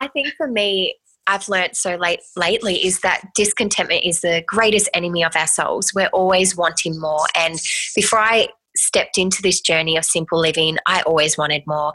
I 0.00 0.08
think 0.12 0.34
for 0.36 0.48
me 0.48 0.94
I've 1.28 1.48
learned 1.48 1.76
so 1.76 1.96
late 1.96 2.20
lately 2.36 2.84
is 2.84 3.00
that 3.00 3.22
discontentment 3.34 4.04
is 4.04 4.22
the 4.22 4.42
greatest 4.46 4.88
enemy 4.94 5.22
of 5.22 5.36
our 5.36 5.46
souls. 5.46 5.92
We're 5.94 6.08
always 6.08 6.56
wanting 6.56 6.98
more. 6.98 7.26
And 7.34 7.58
before 7.94 8.18
I 8.18 8.48
stepped 8.74 9.18
into 9.18 9.42
this 9.42 9.60
journey 9.60 9.96
of 9.96 10.06
simple 10.06 10.40
living, 10.40 10.78
I 10.86 11.02
always 11.02 11.36
wanted 11.36 11.62
more. 11.66 11.92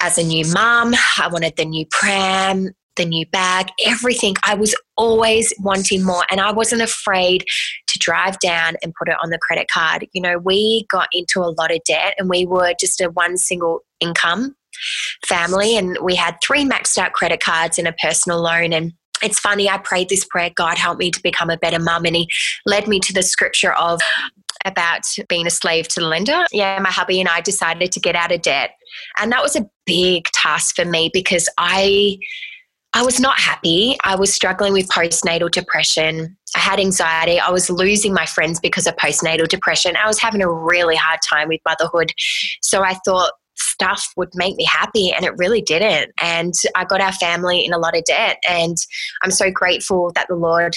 As 0.00 0.18
a 0.18 0.24
new 0.24 0.44
mum, 0.52 0.94
I 1.18 1.28
wanted 1.28 1.54
the 1.56 1.64
new 1.64 1.86
pram, 1.86 2.70
the 2.96 3.04
new 3.04 3.26
bag, 3.26 3.68
everything. 3.84 4.34
I 4.42 4.54
was 4.54 4.74
always 4.96 5.52
wanting 5.60 6.04
more, 6.04 6.24
and 6.30 6.40
I 6.40 6.52
wasn't 6.52 6.82
afraid 6.82 7.44
to 7.88 7.98
drive 7.98 8.38
down 8.40 8.74
and 8.82 8.92
put 8.98 9.08
it 9.08 9.16
on 9.22 9.30
the 9.30 9.38
credit 9.38 9.68
card. 9.68 10.06
You 10.12 10.22
know, 10.22 10.38
we 10.38 10.86
got 10.90 11.08
into 11.12 11.40
a 11.40 11.54
lot 11.58 11.72
of 11.72 11.80
debt, 11.86 12.14
and 12.18 12.28
we 12.28 12.46
were 12.46 12.74
just 12.78 13.00
a 13.00 13.10
one 13.10 13.36
single 13.36 13.80
income 14.00 14.56
family, 15.26 15.76
and 15.76 15.96
we 16.02 16.14
had 16.14 16.36
three 16.44 16.64
maxed 16.64 16.98
out 16.98 17.12
credit 17.12 17.40
cards 17.40 17.78
and 17.78 17.88
a 17.88 17.92
personal 17.92 18.40
loan. 18.40 18.72
And 18.72 18.92
it's 19.22 19.38
funny, 19.38 19.68
I 19.68 19.78
prayed 19.78 20.08
this 20.08 20.24
prayer 20.24 20.50
God, 20.54 20.78
help 20.78 20.98
me 20.98 21.10
to 21.10 21.22
become 21.22 21.50
a 21.50 21.56
better 21.56 21.78
mum. 21.78 22.04
And 22.04 22.16
He 22.16 22.28
led 22.66 22.88
me 22.88 23.00
to 23.00 23.12
the 23.12 23.22
scripture 23.22 23.72
of 23.72 24.00
about 24.64 25.02
being 25.28 25.46
a 25.46 25.50
slave 25.50 25.88
to 25.88 26.00
the 26.00 26.06
lender. 26.06 26.44
Yeah, 26.52 26.78
my 26.80 26.90
hubby 26.90 27.20
and 27.20 27.28
I 27.28 27.40
decided 27.40 27.92
to 27.92 28.00
get 28.00 28.14
out 28.14 28.32
of 28.32 28.42
debt. 28.42 28.70
And 29.18 29.32
that 29.32 29.42
was 29.42 29.56
a 29.56 29.68
big 29.86 30.26
task 30.26 30.76
for 30.76 30.84
me 30.84 31.10
because 31.12 31.48
I 31.58 32.18
I 32.94 33.02
was 33.02 33.18
not 33.18 33.38
happy. 33.38 33.96
I 34.04 34.16
was 34.16 34.34
struggling 34.34 34.72
with 34.72 34.88
postnatal 34.88 35.50
depression. 35.50 36.36
I 36.54 36.58
had 36.58 36.78
anxiety. 36.78 37.40
I 37.40 37.50
was 37.50 37.70
losing 37.70 38.12
my 38.12 38.26
friends 38.26 38.60
because 38.60 38.86
of 38.86 38.96
postnatal 38.96 39.48
depression. 39.48 39.96
I 39.96 40.06
was 40.06 40.20
having 40.20 40.42
a 40.42 40.52
really 40.52 40.96
hard 40.96 41.20
time 41.28 41.48
with 41.48 41.60
motherhood. 41.64 42.12
So 42.60 42.82
I 42.82 42.94
thought 43.04 43.32
stuff 43.54 44.12
would 44.16 44.30
make 44.34 44.56
me 44.56 44.64
happy 44.64 45.12
and 45.12 45.24
it 45.24 45.32
really 45.38 45.62
didn't. 45.62 46.12
And 46.20 46.52
I 46.74 46.84
got 46.84 47.00
our 47.00 47.12
family 47.12 47.64
in 47.64 47.72
a 47.72 47.78
lot 47.78 47.96
of 47.96 48.04
debt. 48.04 48.42
And 48.48 48.76
I'm 49.22 49.30
so 49.30 49.50
grateful 49.50 50.12
that 50.14 50.26
the 50.28 50.36
Lord 50.36 50.74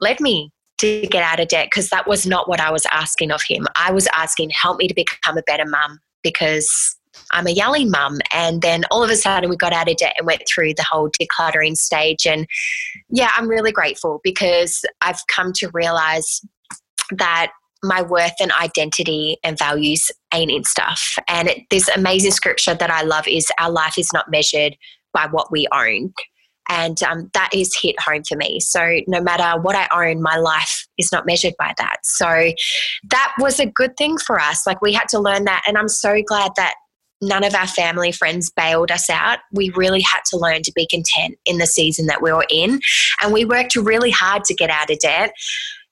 led 0.00 0.20
me 0.20 0.52
to 0.78 1.06
get 1.06 1.22
out 1.22 1.40
of 1.40 1.48
debt 1.48 1.66
because 1.66 1.88
that 1.88 2.06
was 2.06 2.26
not 2.26 2.48
what 2.48 2.60
I 2.60 2.70
was 2.70 2.86
asking 2.90 3.32
of 3.32 3.42
him. 3.48 3.66
I 3.74 3.92
was 3.92 4.06
asking, 4.14 4.50
help 4.50 4.78
me 4.78 4.86
to 4.88 4.94
become 4.94 5.38
a 5.38 5.42
better 5.42 5.64
mum 5.64 5.98
because 6.22 6.96
I'm 7.32 7.46
a 7.46 7.50
yelling 7.50 7.90
mum. 7.90 8.18
And 8.32 8.62
then 8.62 8.84
all 8.90 9.02
of 9.02 9.10
a 9.10 9.16
sudden 9.16 9.50
we 9.50 9.56
got 9.56 9.72
out 9.72 9.90
of 9.90 9.96
debt 9.96 10.14
and 10.18 10.26
went 10.26 10.42
through 10.46 10.74
the 10.74 10.86
whole 10.88 11.10
decluttering 11.10 11.76
stage. 11.76 12.26
And 12.26 12.46
yeah, 13.08 13.30
I'm 13.36 13.48
really 13.48 13.72
grateful 13.72 14.20
because 14.22 14.84
I've 15.00 15.20
come 15.28 15.52
to 15.54 15.70
realize 15.72 16.40
that 17.12 17.52
my 17.82 18.02
worth 18.02 18.34
and 18.40 18.52
identity 18.52 19.38
and 19.44 19.58
values 19.58 20.10
ain't 20.32 20.50
in 20.50 20.64
stuff. 20.64 21.18
And 21.28 21.48
it, 21.48 21.62
this 21.70 21.88
amazing 21.94 22.32
scripture 22.32 22.74
that 22.74 22.90
I 22.90 23.02
love 23.02 23.28
is 23.28 23.50
our 23.58 23.70
life 23.70 23.98
is 23.98 24.12
not 24.12 24.30
measured 24.30 24.76
by 25.12 25.26
what 25.30 25.52
we 25.52 25.66
own. 25.72 26.12
And 26.68 27.00
um, 27.04 27.30
that 27.32 27.50
is 27.54 27.78
hit 27.80 27.94
home 28.00 28.22
for 28.28 28.36
me. 28.36 28.58
So, 28.58 28.98
no 29.06 29.20
matter 29.20 29.60
what 29.60 29.76
I 29.76 29.88
own, 29.94 30.20
my 30.20 30.36
life 30.36 30.86
is 30.98 31.12
not 31.12 31.24
measured 31.24 31.54
by 31.60 31.72
that. 31.78 31.98
So, 32.02 32.50
that 33.10 33.32
was 33.38 33.60
a 33.60 33.66
good 33.66 33.96
thing 33.96 34.18
for 34.18 34.40
us. 34.40 34.66
Like, 34.66 34.82
we 34.82 34.92
had 34.92 35.08
to 35.10 35.20
learn 35.20 35.44
that. 35.44 35.62
And 35.68 35.78
I'm 35.78 35.88
so 35.88 36.20
glad 36.26 36.50
that 36.56 36.74
none 37.20 37.44
of 37.44 37.54
our 37.54 37.66
family 37.66 38.12
friends 38.12 38.50
bailed 38.50 38.90
us 38.90 39.08
out. 39.08 39.38
We 39.52 39.70
really 39.70 40.00
had 40.00 40.20
to 40.30 40.36
learn 40.36 40.62
to 40.62 40.72
be 40.74 40.86
content 40.86 41.36
in 41.44 41.58
the 41.58 41.66
season 41.66 42.06
that 42.06 42.22
we 42.22 42.32
were 42.32 42.46
in. 42.50 42.80
And 43.22 43.32
we 43.32 43.44
worked 43.44 43.76
really 43.76 44.10
hard 44.10 44.44
to 44.44 44.54
get 44.54 44.70
out 44.70 44.90
of 44.90 44.98
debt. 44.98 45.32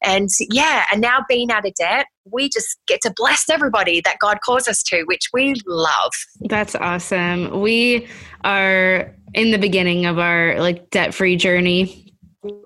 And 0.02 0.28
yeah, 0.50 0.84
and 0.92 1.00
now 1.00 1.24
being 1.28 1.50
out 1.50 1.66
of 1.66 1.72
debt, 1.74 2.06
we 2.30 2.50
just 2.50 2.76
get 2.86 3.00
to 3.02 3.12
bless 3.16 3.48
everybody 3.48 4.02
that 4.04 4.18
God 4.20 4.38
calls 4.44 4.68
us 4.68 4.82
to, 4.84 5.02
which 5.04 5.28
we 5.32 5.54
love. 5.66 6.12
That's 6.40 6.74
awesome. 6.74 7.60
We 7.60 8.06
are 8.44 9.14
in 9.32 9.50
the 9.50 9.58
beginning 9.58 10.04
of 10.04 10.18
our 10.18 10.60
like 10.60 10.90
debt 10.90 11.14
free 11.14 11.36
journey. 11.36 12.12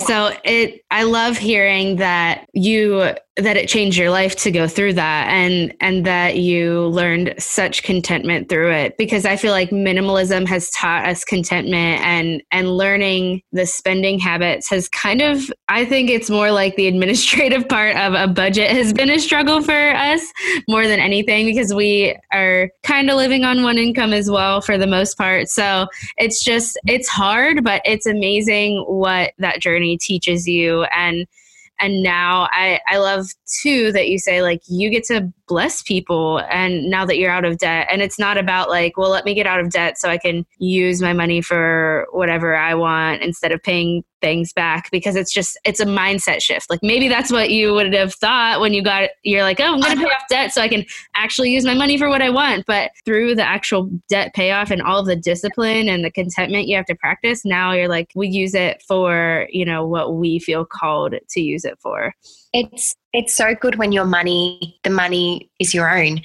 So 0.00 0.32
it 0.44 0.82
I 0.90 1.04
love 1.04 1.38
hearing 1.38 1.96
that 1.96 2.48
you 2.52 3.14
that 3.38 3.56
it 3.56 3.68
changed 3.68 3.96
your 3.96 4.10
life 4.10 4.34
to 4.34 4.50
go 4.50 4.66
through 4.66 4.92
that 4.92 5.28
and 5.28 5.74
and 5.80 6.04
that 6.04 6.36
you 6.38 6.86
learned 6.88 7.34
such 7.38 7.84
contentment 7.84 8.48
through 8.48 8.72
it 8.72 8.96
because 8.98 9.24
I 9.24 9.36
feel 9.36 9.52
like 9.52 9.70
minimalism 9.70 10.46
has 10.48 10.70
taught 10.70 11.06
us 11.06 11.24
contentment 11.24 12.02
and 12.02 12.42
and 12.50 12.76
learning 12.76 13.42
the 13.52 13.64
spending 13.64 14.18
habits 14.18 14.68
has 14.70 14.88
kind 14.88 15.22
of 15.22 15.50
I 15.68 15.84
think 15.84 16.10
it's 16.10 16.28
more 16.28 16.50
like 16.50 16.74
the 16.76 16.86
administrative 16.98 17.68
part 17.68 17.96
of 17.96 18.14
a 18.14 18.26
budget 18.26 18.70
has 18.70 18.92
been 18.92 19.10
a 19.10 19.18
struggle 19.18 19.62
for 19.62 19.90
us 19.94 20.20
more 20.68 20.86
than 20.86 20.98
anything 20.98 21.46
because 21.46 21.72
we 21.72 22.18
are 22.32 22.70
kind 22.82 23.08
of 23.08 23.16
living 23.16 23.44
on 23.44 23.62
one 23.62 23.78
income 23.78 24.12
as 24.12 24.30
well 24.30 24.60
for 24.60 24.76
the 24.76 24.86
most 24.86 25.16
part. 25.16 25.48
So 25.48 25.86
it's 26.16 26.44
just 26.44 26.78
it's 26.86 27.08
hard 27.08 27.62
but 27.62 27.82
it's 27.84 28.06
amazing 28.06 28.84
what 28.88 29.32
that 29.38 29.60
journey 29.60 29.96
teaches 29.96 30.48
you 30.48 30.82
and 30.84 31.26
and 31.80 32.02
now 32.02 32.48
I, 32.52 32.80
I 32.88 32.98
love 32.98 33.26
too 33.62 33.92
that 33.92 34.08
you 34.08 34.18
say 34.18 34.42
like 34.42 34.62
you 34.66 34.90
get 34.90 35.04
to 35.04 35.32
bless 35.46 35.82
people 35.82 36.40
and 36.50 36.90
now 36.90 37.04
that 37.06 37.18
you're 37.18 37.30
out 37.30 37.44
of 37.44 37.58
debt. 37.58 37.88
And 37.90 38.02
it's 38.02 38.18
not 38.18 38.36
about 38.36 38.68
like 38.68 38.96
well 38.96 39.10
let 39.10 39.24
me 39.24 39.34
get 39.34 39.46
out 39.46 39.60
of 39.60 39.70
debt 39.70 39.98
so 39.98 40.08
i 40.08 40.18
can 40.18 40.44
use 40.58 41.00
my 41.00 41.12
money 41.12 41.40
for 41.40 42.06
whatever 42.12 42.54
i 42.56 42.74
want 42.74 43.22
instead 43.22 43.52
of 43.52 43.62
paying 43.62 44.02
things 44.20 44.52
back 44.52 44.90
because 44.90 45.16
it's 45.16 45.32
just 45.32 45.58
it's 45.64 45.80
a 45.80 45.86
mindset 45.86 46.42
shift. 46.42 46.70
Like 46.70 46.80
maybe 46.82 47.08
that's 47.08 47.30
what 47.30 47.50
you 47.50 47.72
would 47.74 47.92
have 47.94 48.14
thought 48.14 48.60
when 48.60 48.72
you 48.72 48.82
got 48.82 49.10
you're 49.22 49.42
like 49.42 49.60
oh 49.60 49.74
i'm 49.74 49.80
going 49.80 49.96
to 49.96 50.04
pay 50.04 50.10
off 50.10 50.22
debt 50.28 50.52
so 50.52 50.60
i 50.60 50.68
can 50.68 50.84
actually 51.14 51.50
use 51.50 51.64
my 51.64 51.74
money 51.74 51.98
for 51.98 52.08
what 52.08 52.22
i 52.22 52.30
want. 52.30 52.64
But 52.66 52.90
through 53.04 53.34
the 53.34 53.46
actual 53.46 53.90
debt 54.08 54.34
payoff 54.34 54.70
and 54.70 54.82
all 54.82 55.00
of 55.00 55.06
the 55.06 55.16
discipline 55.16 55.88
and 55.88 56.04
the 56.04 56.10
contentment 56.10 56.68
you 56.68 56.76
have 56.76 56.86
to 56.86 56.94
practice 56.94 57.44
now 57.44 57.72
you're 57.72 57.88
like 57.88 58.10
we 58.14 58.28
use 58.28 58.54
it 58.54 58.82
for 58.86 59.46
you 59.50 59.64
know 59.64 59.86
what 59.86 60.14
we 60.14 60.38
feel 60.38 60.64
called 60.64 61.14
to 61.28 61.40
use 61.40 61.64
it 61.64 61.78
for. 61.80 62.14
It's 62.52 62.96
it's 63.12 63.34
so 63.34 63.54
good 63.54 63.76
when 63.76 63.92
your 63.92 64.04
money 64.04 64.78
the 64.84 64.90
money 64.90 65.50
is 65.58 65.74
your 65.74 65.90
own 65.90 66.20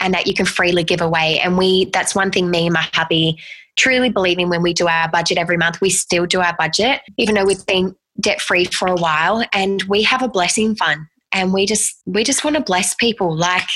and 0.00 0.14
that 0.14 0.26
you 0.26 0.34
can 0.34 0.46
freely 0.46 0.84
give 0.84 1.00
away. 1.00 1.40
And 1.40 1.56
we 1.58 1.86
that's 1.86 2.14
one 2.14 2.30
thing 2.30 2.50
me 2.50 2.66
and 2.66 2.74
my 2.74 2.88
hubby 2.92 3.38
truly 3.78 4.10
believing 4.10 4.50
when 4.50 4.60
we 4.60 4.74
do 4.74 4.86
our 4.86 5.08
budget 5.10 5.38
every 5.38 5.56
month 5.56 5.80
we 5.80 5.88
still 5.88 6.26
do 6.26 6.40
our 6.40 6.54
budget 6.58 7.00
even 7.16 7.34
though 7.34 7.44
we've 7.44 7.64
been 7.64 7.94
debt 8.20 8.40
free 8.40 8.64
for 8.64 8.88
a 8.88 8.94
while. 8.94 9.44
And 9.52 9.82
we 9.84 10.02
have 10.02 10.22
a 10.22 10.28
blessing 10.28 10.74
fund 10.76 11.06
and 11.32 11.52
we 11.52 11.66
just 11.66 12.00
we 12.06 12.24
just 12.24 12.44
want 12.44 12.56
to 12.56 12.62
bless 12.62 12.94
people. 12.94 13.34
Like 13.36 13.68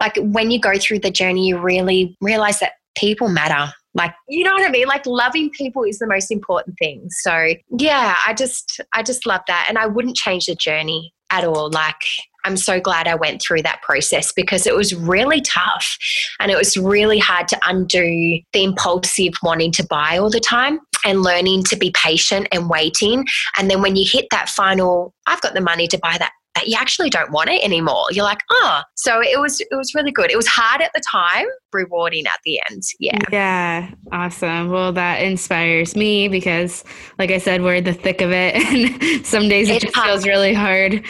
like 0.00 0.16
when 0.16 0.50
you 0.50 0.60
go 0.60 0.78
through 0.78 1.00
the 1.00 1.10
journey 1.10 1.48
you 1.48 1.58
really 1.58 2.16
realize 2.20 2.60
that 2.60 2.72
people 2.96 3.28
matter. 3.28 3.72
Like 3.94 4.14
you 4.28 4.44
know 4.44 4.52
what 4.52 4.66
i 4.66 4.70
mean? 4.70 4.86
Like 4.86 5.06
loving 5.06 5.50
people 5.50 5.84
is 5.84 5.98
the 5.98 6.06
most 6.06 6.30
important 6.30 6.76
thing. 6.78 7.08
So 7.10 7.54
yeah 7.78 8.16
i 8.26 8.34
just 8.34 8.80
i 8.94 9.02
just 9.02 9.26
love 9.26 9.40
that. 9.48 9.66
And 9.68 9.78
i 9.78 9.86
wouldn't 9.86 10.16
change 10.16 10.46
the 10.46 10.54
journey 10.54 11.12
at 11.30 11.44
all. 11.44 11.70
Like, 11.70 12.02
I'm 12.44 12.56
so 12.56 12.80
glad 12.80 13.06
I 13.06 13.14
went 13.14 13.42
through 13.42 13.62
that 13.62 13.82
process 13.82 14.32
because 14.32 14.66
it 14.66 14.74
was 14.74 14.94
really 14.94 15.40
tough 15.40 15.96
and 16.38 16.50
it 16.50 16.56
was 16.56 16.76
really 16.76 17.18
hard 17.18 17.48
to 17.48 17.58
undo 17.66 18.40
the 18.52 18.64
impulsive 18.64 19.34
wanting 19.42 19.72
to 19.72 19.86
buy 19.86 20.18
all 20.18 20.30
the 20.30 20.40
time 20.40 20.80
and 21.04 21.22
learning 21.22 21.64
to 21.64 21.76
be 21.76 21.90
patient 21.92 22.48
and 22.52 22.68
waiting. 22.68 23.24
And 23.56 23.70
then 23.70 23.82
when 23.82 23.96
you 23.96 24.06
hit 24.10 24.26
that 24.30 24.48
final, 24.48 25.14
I've 25.26 25.40
got 25.40 25.54
the 25.54 25.60
money 25.60 25.86
to 25.88 25.98
buy 25.98 26.16
that 26.18 26.32
you 26.66 26.76
actually 26.78 27.10
don't 27.10 27.30
want 27.30 27.50
it 27.50 27.62
anymore. 27.62 28.04
You're 28.10 28.24
like, 28.24 28.40
oh, 28.50 28.82
so 28.96 29.20
it 29.22 29.40
was 29.40 29.60
it 29.60 29.68
was 29.72 29.94
really 29.94 30.10
good. 30.10 30.30
It 30.30 30.36
was 30.36 30.46
hard 30.46 30.80
at 30.82 30.90
the 30.94 31.00
time, 31.00 31.46
rewarding 31.72 32.26
at 32.26 32.38
the 32.44 32.60
end. 32.70 32.82
Yeah. 32.98 33.18
Yeah. 33.30 33.90
Awesome. 34.12 34.70
Well, 34.70 34.92
that 34.92 35.22
inspires 35.22 35.96
me 35.96 36.28
because 36.28 36.84
like 37.18 37.30
I 37.30 37.38
said, 37.38 37.62
we're 37.62 37.76
in 37.76 37.84
the 37.84 37.94
thick 37.94 38.20
of 38.20 38.30
it 38.32 38.54
and 39.00 39.26
some 39.26 39.48
days 39.48 39.68
it 39.68 39.82
just 39.82 39.96
feels 39.96 40.26
really 40.26 40.54
hard. 40.54 41.04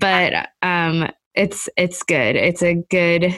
But 0.00 0.50
um 0.62 1.08
it's 1.34 1.68
it's 1.76 2.02
good. 2.02 2.36
It's 2.36 2.62
a 2.62 2.74
good 2.90 3.34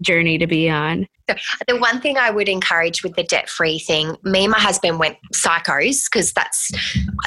journey 0.00 0.38
to 0.38 0.46
be 0.46 0.68
on. 0.68 1.06
So 1.28 1.36
the 1.68 1.76
one 1.78 2.00
thing 2.00 2.18
I 2.18 2.30
would 2.30 2.48
encourage 2.48 3.02
with 3.02 3.14
the 3.14 3.22
debt 3.22 3.48
free 3.48 3.78
thing, 3.78 4.16
me 4.24 4.44
and 4.44 4.52
my 4.52 4.60
husband 4.60 4.98
went 4.98 5.16
psychos 5.34 6.04
because 6.10 6.32
that's 6.32 6.70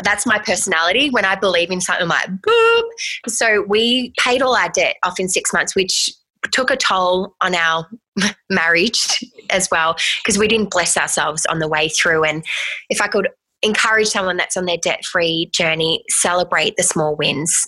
that's 0.03 0.25
my 0.25 0.39
personality. 0.39 1.09
When 1.09 1.25
I 1.25 1.35
believe 1.35 1.71
in 1.71 1.81
something, 1.81 2.03
I'm 2.03 2.09
like 2.09 2.29
boop. 2.29 2.83
So 3.27 3.63
we 3.67 4.13
paid 4.19 4.41
all 4.41 4.55
our 4.55 4.69
debt 4.69 4.97
off 5.03 5.19
in 5.19 5.29
six 5.29 5.51
months, 5.51 5.75
which 5.75 6.11
took 6.51 6.69
a 6.69 6.77
toll 6.77 7.35
on 7.41 7.55
our 7.55 7.87
marriage 8.49 9.23
as 9.49 9.69
well 9.71 9.95
because 10.23 10.37
we 10.37 10.47
didn't 10.47 10.69
bless 10.69 10.97
ourselves 10.97 11.45
on 11.47 11.59
the 11.59 11.67
way 11.67 11.89
through. 11.89 12.23
And 12.23 12.45
if 12.89 13.01
I 13.01 13.07
could 13.07 13.29
encourage 13.63 14.07
someone 14.07 14.37
that's 14.37 14.57
on 14.57 14.65
their 14.65 14.77
debt 14.77 15.03
free 15.05 15.49
journey, 15.53 16.03
celebrate 16.09 16.75
the 16.77 16.83
small 16.83 17.15
wins. 17.15 17.67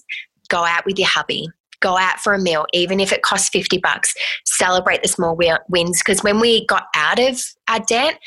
Go 0.50 0.64
out 0.64 0.86
with 0.86 0.98
your 0.98 1.08
hubby, 1.08 1.48
go 1.82 1.98
out 1.98 2.20
for 2.20 2.34
a 2.34 2.40
meal, 2.40 2.66
even 2.74 3.00
if 3.00 3.12
it 3.12 3.22
costs 3.22 3.50
50 3.50 3.78
bucks, 3.80 4.14
celebrate 4.46 5.02
the 5.02 5.10
small 5.10 5.38
wins. 5.70 6.00
Because 6.00 6.24
when 6.24 6.40
we 6.40 6.66
got 6.66 6.88
out 6.96 7.20
of 7.20 7.42
our 7.68 7.80
debt, 7.80 8.20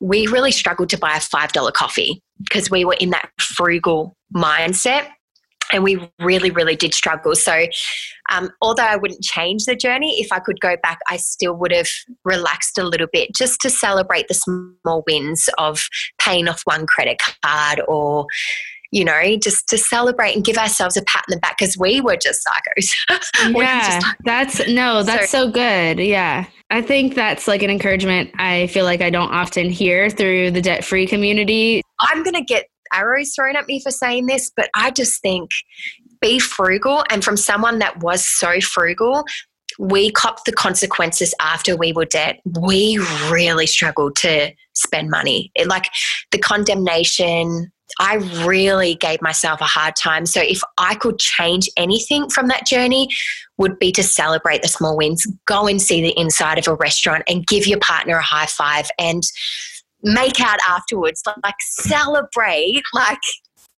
we 0.00 0.26
really 0.26 0.52
struggled 0.52 0.88
to 0.90 0.98
buy 0.98 1.14
a 1.14 1.20
$5 1.20 1.72
coffee 1.72 2.22
because 2.42 2.70
we 2.70 2.84
were 2.84 2.96
in 3.00 3.10
that 3.10 3.30
frugal 3.38 4.16
mindset 4.34 5.08
and 5.72 5.84
we 5.84 6.10
really, 6.20 6.50
really 6.50 6.74
did 6.74 6.94
struggle. 6.94 7.34
So, 7.34 7.66
um, 8.30 8.50
although 8.60 8.84
I 8.84 8.96
wouldn't 8.96 9.22
change 9.22 9.64
the 9.64 9.76
journey, 9.76 10.20
if 10.20 10.32
I 10.32 10.40
could 10.40 10.60
go 10.60 10.76
back, 10.82 10.98
I 11.08 11.16
still 11.16 11.54
would 11.56 11.72
have 11.72 11.88
relaxed 12.24 12.78
a 12.78 12.84
little 12.84 13.06
bit 13.12 13.30
just 13.36 13.60
to 13.60 13.70
celebrate 13.70 14.28
the 14.28 14.34
small 14.34 15.04
wins 15.06 15.48
of 15.58 15.80
paying 16.20 16.48
off 16.48 16.62
one 16.64 16.86
credit 16.86 17.20
card 17.44 17.82
or 17.86 18.26
you 18.90 19.04
know, 19.04 19.36
just 19.42 19.68
to 19.68 19.78
celebrate 19.78 20.34
and 20.34 20.44
give 20.44 20.56
ourselves 20.56 20.96
a 20.96 21.02
pat 21.02 21.24
in 21.28 21.34
the 21.34 21.40
back 21.40 21.58
because 21.58 21.76
we 21.78 22.00
were 22.00 22.16
just 22.16 22.46
psychos. 22.46 23.22
yeah, 23.54 24.00
just 24.00 24.16
that's 24.24 24.68
no, 24.68 25.02
that's 25.02 25.30
so, 25.30 25.46
so 25.46 25.50
good. 25.50 26.00
Yeah. 26.00 26.46
I 26.72 26.82
think 26.82 27.16
that's 27.16 27.48
like 27.48 27.62
an 27.64 27.70
encouragement 27.70 28.30
I 28.38 28.68
feel 28.68 28.84
like 28.84 29.00
I 29.00 29.10
don't 29.10 29.32
often 29.32 29.70
hear 29.70 30.08
through 30.08 30.52
the 30.52 30.62
debt 30.62 30.84
free 30.84 31.06
community. 31.06 31.82
I'm 31.98 32.22
going 32.22 32.34
to 32.34 32.44
get 32.44 32.66
arrows 32.92 33.34
thrown 33.34 33.56
at 33.56 33.66
me 33.66 33.80
for 33.80 33.90
saying 33.90 34.26
this, 34.26 34.50
but 34.54 34.70
I 34.74 34.90
just 34.92 35.20
think 35.20 35.50
be 36.20 36.38
frugal. 36.38 37.04
And 37.10 37.24
from 37.24 37.36
someone 37.36 37.78
that 37.78 38.00
was 38.00 38.26
so 38.26 38.60
frugal, 38.60 39.24
we 39.78 40.10
copped 40.10 40.44
the 40.44 40.52
consequences 40.52 41.34
after 41.40 41.76
we 41.76 41.92
were 41.92 42.04
debt. 42.04 42.40
We 42.60 42.98
really 43.30 43.66
struggled 43.66 44.16
to 44.16 44.52
spend 44.74 45.10
money. 45.10 45.50
It, 45.54 45.68
like 45.68 45.86
the 46.30 46.38
condemnation, 46.38 47.72
I 47.98 48.16
really 48.44 48.94
gave 48.94 49.20
myself 49.22 49.60
a 49.60 49.64
hard 49.64 49.96
time. 49.96 50.26
So 50.26 50.40
if 50.40 50.60
I 50.78 50.94
could 50.94 51.18
change 51.18 51.68
anything 51.76 52.28
from 52.28 52.48
that 52.48 52.66
journey, 52.66 53.08
would 53.58 53.78
be 53.78 53.92
to 53.92 54.02
celebrate 54.02 54.62
the 54.62 54.68
small 54.68 54.96
wins. 54.96 55.26
Go 55.46 55.66
and 55.66 55.80
see 55.80 56.00
the 56.00 56.18
inside 56.18 56.58
of 56.58 56.66
a 56.66 56.74
restaurant 56.74 57.22
and 57.28 57.46
give 57.46 57.66
your 57.66 57.78
partner 57.78 58.16
a 58.16 58.22
high 58.22 58.46
five 58.46 58.88
and 58.98 59.22
make 60.02 60.40
out 60.40 60.58
afterwards. 60.66 61.22
Like 61.44 61.54
celebrate 61.60 62.82
like 62.94 63.18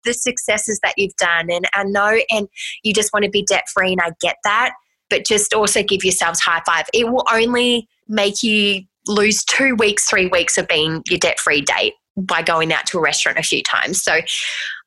the 0.04 0.14
successes 0.14 0.78
that 0.82 0.94
you've 0.96 1.16
done. 1.16 1.50
And 1.50 1.66
I 1.74 1.82
know 1.84 2.20
and 2.30 2.48
you 2.84 2.94
just 2.94 3.12
want 3.12 3.24
to 3.24 3.30
be 3.30 3.44
debt 3.44 3.64
free 3.74 3.92
and 3.92 4.00
I 4.00 4.12
get 4.20 4.36
that. 4.44 4.74
But 5.10 5.26
just 5.26 5.52
also 5.52 5.82
give 5.82 6.04
yourselves 6.04 6.40
high 6.40 6.62
five. 6.64 6.86
It 6.94 7.10
will 7.10 7.26
only 7.30 7.88
make 8.08 8.42
you 8.42 8.82
lose 9.08 9.44
two 9.44 9.74
weeks, 9.74 10.08
three 10.08 10.26
weeks 10.26 10.56
of 10.56 10.68
being 10.68 11.02
your 11.08 11.18
debt 11.18 11.40
free 11.40 11.60
date 11.60 11.94
by 12.16 12.42
going 12.42 12.72
out 12.72 12.86
to 12.86 12.98
a 12.98 13.00
restaurant 13.00 13.38
a 13.38 13.42
few 13.42 13.62
times. 13.62 14.02
So 14.02 14.20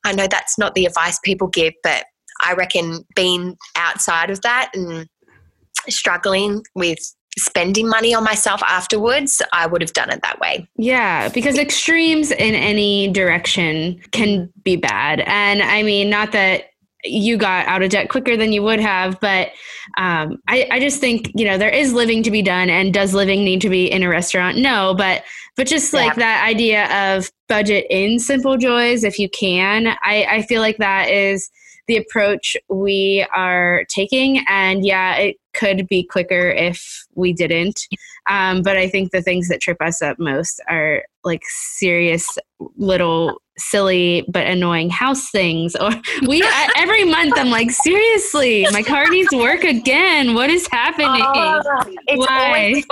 I 0.04 0.12
know 0.12 0.26
that's 0.30 0.58
not 0.58 0.74
the 0.74 0.86
advice 0.86 1.18
people 1.24 1.48
give, 1.48 1.74
but 1.82 2.04
I 2.40 2.54
reckon 2.54 3.04
being 3.14 3.56
outside 3.76 4.30
of 4.30 4.42
that 4.42 4.70
and 4.74 5.08
struggling 5.88 6.62
with 6.74 6.98
spending 7.38 7.88
money 7.88 8.14
on 8.14 8.24
myself 8.24 8.62
afterwards, 8.62 9.42
I 9.52 9.66
would 9.66 9.82
have 9.82 9.92
done 9.92 10.10
it 10.10 10.22
that 10.22 10.40
way. 10.40 10.66
Yeah, 10.76 11.28
because 11.28 11.58
extremes 11.58 12.30
in 12.30 12.54
any 12.54 13.08
direction 13.08 14.00
can 14.10 14.50
be 14.62 14.76
bad. 14.76 15.20
And 15.20 15.62
I 15.62 15.82
mean, 15.82 16.08
not 16.08 16.32
that 16.32 16.70
you 17.08 17.36
got 17.36 17.66
out 17.66 17.82
of 17.82 17.90
debt 17.90 18.08
quicker 18.08 18.36
than 18.36 18.52
you 18.52 18.62
would 18.62 18.80
have, 18.80 19.18
but 19.20 19.52
um, 19.98 20.38
I, 20.48 20.68
I 20.70 20.80
just 20.80 21.00
think 21.00 21.30
you 21.34 21.44
know 21.44 21.58
there 21.58 21.70
is 21.70 21.92
living 21.92 22.22
to 22.24 22.30
be 22.30 22.42
done, 22.42 22.70
and 22.70 22.92
does 22.92 23.14
living 23.14 23.44
need 23.44 23.60
to 23.62 23.70
be 23.70 23.90
in 23.90 24.02
a 24.02 24.08
restaurant? 24.08 24.58
No, 24.58 24.94
but 24.96 25.24
but 25.56 25.66
just 25.66 25.92
like 25.92 26.16
yeah. 26.16 26.24
that 26.24 26.46
idea 26.46 27.16
of 27.16 27.30
budget 27.48 27.86
in 27.88 28.18
simple 28.18 28.56
joys 28.56 29.04
if 29.04 29.18
you 29.18 29.28
can, 29.28 29.88
I, 30.04 30.26
I 30.30 30.42
feel 30.42 30.60
like 30.60 30.76
that 30.78 31.10
is 31.10 31.50
the 31.86 31.96
approach 31.96 32.56
we 32.68 33.26
are 33.34 33.84
taking. 33.88 34.44
And 34.48 34.84
yeah, 34.84 35.16
it 35.16 35.36
could 35.54 35.86
be 35.88 36.04
quicker 36.04 36.50
if 36.50 37.06
we 37.14 37.32
didn't. 37.32 37.80
Um, 38.28 38.62
but 38.62 38.76
I 38.76 38.88
think 38.88 39.12
the 39.12 39.22
things 39.22 39.48
that 39.48 39.60
trip 39.60 39.80
us 39.80 40.02
up 40.02 40.18
most 40.18 40.60
are 40.68 41.04
like 41.26 41.42
serious 41.44 42.38
little 42.76 43.42
silly 43.58 44.24
but 44.28 44.46
annoying 44.46 44.88
house 44.90 45.30
things 45.30 45.74
or 45.80 45.90
we 46.26 46.42
every 46.76 47.04
month 47.04 47.34
i'm 47.36 47.50
like 47.50 47.70
seriously 47.70 48.66
my 48.70 48.82
car 48.82 49.06
needs 49.08 49.34
work 49.34 49.64
again 49.64 50.34
what 50.34 50.50
is 50.50 50.66
happening 50.68 51.22
oh, 51.22 51.84
why 52.14 52.82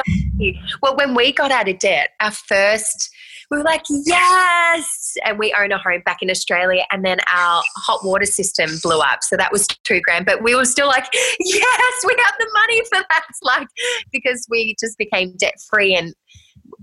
well 0.83 0.97
when 0.97 1.15
we 1.15 1.33
got 1.33 1.51
out 1.51 1.69
of 1.69 1.79
debt 1.79 2.11
our 2.21 2.31
first 2.31 3.11
we 3.51 3.59
were 3.59 3.65
like, 3.65 3.83
yes. 3.89 5.15
And 5.25 5.39
we 5.39 5.55
own 5.59 5.73
a 5.73 5.79
home 5.79 6.03
back 6.05 6.19
in 6.23 6.31
Australia. 6.31 6.85
And 6.91 7.05
then 7.05 7.19
our 7.33 7.63
hot 7.77 8.01
water 8.05 8.27
system 8.27 8.71
blew 8.83 8.99
up. 8.99 9.23
So 9.23 9.37
that 9.37 9.53
was 9.53 9.67
two 9.85 10.01
grand. 10.01 10.27
But 10.27 10.43
we 10.43 10.55
were 10.55 10.65
still 10.65 10.89
like, 10.89 11.07
yes, 11.41 12.05
we 12.07 12.17
have 12.25 12.35
the 12.39 12.51
money 12.55 12.81
for 12.91 13.05
that. 13.11 13.25
Like, 13.43 13.69
because 14.13 14.47
we 14.49 14.75
just 14.81 14.97
became 14.99 15.37
debt 15.37 15.55
free. 15.71 15.95
And 15.95 16.15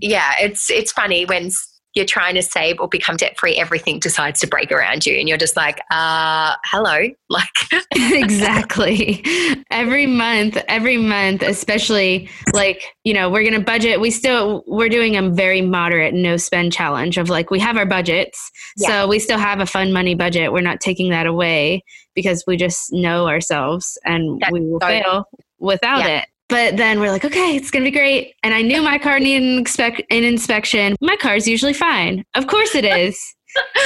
yeah, 0.02 0.34
it's, 0.40 0.70
it's 0.70 0.92
funny 0.92 1.24
when 1.24 1.50
you're 1.94 2.06
trying 2.06 2.34
to 2.34 2.42
save 2.42 2.80
or 2.80 2.88
become 2.88 3.16
debt 3.16 3.38
free, 3.38 3.56
everything 3.56 3.98
decides 3.98 4.40
to 4.40 4.46
break 4.46 4.72
around 4.72 5.04
you. 5.04 5.14
And 5.14 5.28
you're 5.28 5.38
just 5.38 5.56
like, 5.56 5.80
uh, 5.90 6.54
hello. 6.64 7.08
Like, 7.32 7.48
exactly. 7.94 9.24
Every 9.70 10.04
month, 10.04 10.58
every 10.68 10.98
month, 10.98 11.40
especially 11.40 12.28
like, 12.52 12.82
you 13.04 13.14
know, 13.14 13.30
we're 13.30 13.40
going 13.40 13.54
to 13.54 13.64
budget. 13.64 14.02
We 14.02 14.10
still, 14.10 14.62
we're 14.66 14.90
doing 14.90 15.16
a 15.16 15.30
very 15.30 15.62
moderate 15.62 16.12
no 16.12 16.36
spend 16.36 16.74
challenge 16.74 17.16
of 17.16 17.30
like, 17.30 17.50
we 17.50 17.58
have 17.60 17.78
our 17.78 17.86
budgets. 17.86 18.50
Yeah. 18.76 18.88
So 18.88 19.08
we 19.08 19.18
still 19.18 19.38
have 19.38 19.60
a 19.60 19.66
fun 19.66 19.94
money 19.94 20.14
budget. 20.14 20.52
We're 20.52 20.60
not 20.60 20.80
taking 20.80 21.08
that 21.08 21.24
away 21.24 21.84
because 22.14 22.44
we 22.46 22.58
just 22.58 22.92
know 22.92 23.28
ourselves 23.28 23.96
and 24.04 24.38
That's 24.42 24.52
we 24.52 24.60
will 24.60 24.80
so 24.80 24.86
fail 24.86 25.24
without 25.58 26.00
yeah. 26.00 26.18
it. 26.18 26.28
But 26.52 26.76
then 26.76 27.00
we're 27.00 27.10
like, 27.10 27.24
okay, 27.24 27.56
it's 27.56 27.70
gonna 27.70 27.86
be 27.86 27.90
great. 27.90 28.34
And 28.42 28.52
I 28.52 28.60
knew 28.60 28.82
my 28.82 28.98
car 28.98 29.18
needed 29.18 29.42
an, 29.42 29.58
expect- 29.58 30.02
an 30.10 30.22
inspection. 30.22 30.96
My 31.00 31.16
car's 31.16 31.48
usually 31.48 31.72
fine. 31.72 32.26
Of 32.34 32.46
course 32.46 32.74
it 32.74 32.84
is. 32.84 33.18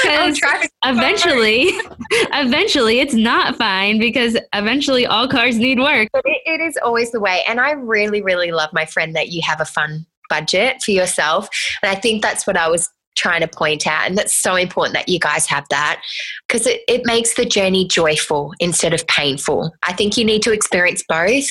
Because 0.01 0.39
eventually, 0.85 1.65
eventually 2.31 3.01
it's 3.01 3.13
not 3.13 3.57
fine 3.57 3.99
because 3.99 4.37
eventually 4.53 5.05
all 5.05 5.27
cars 5.27 5.57
need 5.57 5.77
work. 5.77 6.07
But 6.13 6.21
it, 6.23 6.41
it 6.45 6.61
is 6.61 6.77
always 6.81 7.11
the 7.11 7.19
way. 7.19 7.43
And 7.49 7.59
I 7.59 7.71
really, 7.71 8.21
really 8.21 8.51
love 8.53 8.69
my 8.71 8.85
friend 8.85 9.13
that 9.17 9.27
you 9.27 9.41
have 9.45 9.59
a 9.59 9.65
fun 9.65 10.05
budget 10.29 10.81
for 10.83 10.91
yourself. 10.91 11.49
And 11.83 11.91
I 11.91 11.99
think 11.99 12.21
that's 12.21 12.47
what 12.47 12.55
I 12.55 12.69
was 12.69 12.89
trying 13.17 13.41
to 13.41 13.47
point 13.49 13.85
out. 13.85 14.07
And 14.07 14.17
that's 14.17 14.33
so 14.33 14.55
important 14.55 14.93
that 14.93 15.09
you 15.09 15.19
guys 15.19 15.47
have 15.47 15.65
that 15.69 16.01
because 16.47 16.65
it, 16.65 16.81
it 16.87 17.01
makes 17.05 17.33
the 17.33 17.43
journey 17.43 17.85
joyful 17.85 18.53
instead 18.59 18.93
of 18.93 19.05
painful. 19.07 19.73
I 19.83 19.91
think 19.91 20.15
you 20.15 20.23
need 20.23 20.43
to 20.43 20.53
experience 20.53 21.03
both 21.09 21.49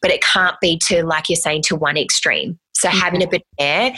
but 0.00 0.10
it 0.10 0.22
can't 0.22 0.56
be 0.60 0.78
to, 0.86 1.04
like 1.04 1.28
you're 1.28 1.36
saying, 1.36 1.62
to 1.62 1.76
one 1.76 1.96
extreme. 1.96 2.58
So 2.72 2.88
mm-hmm. 2.88 2.98
having 2.98 3.22
a 3.22 3.28
bit 3.28 3.42
there 3.58 3.94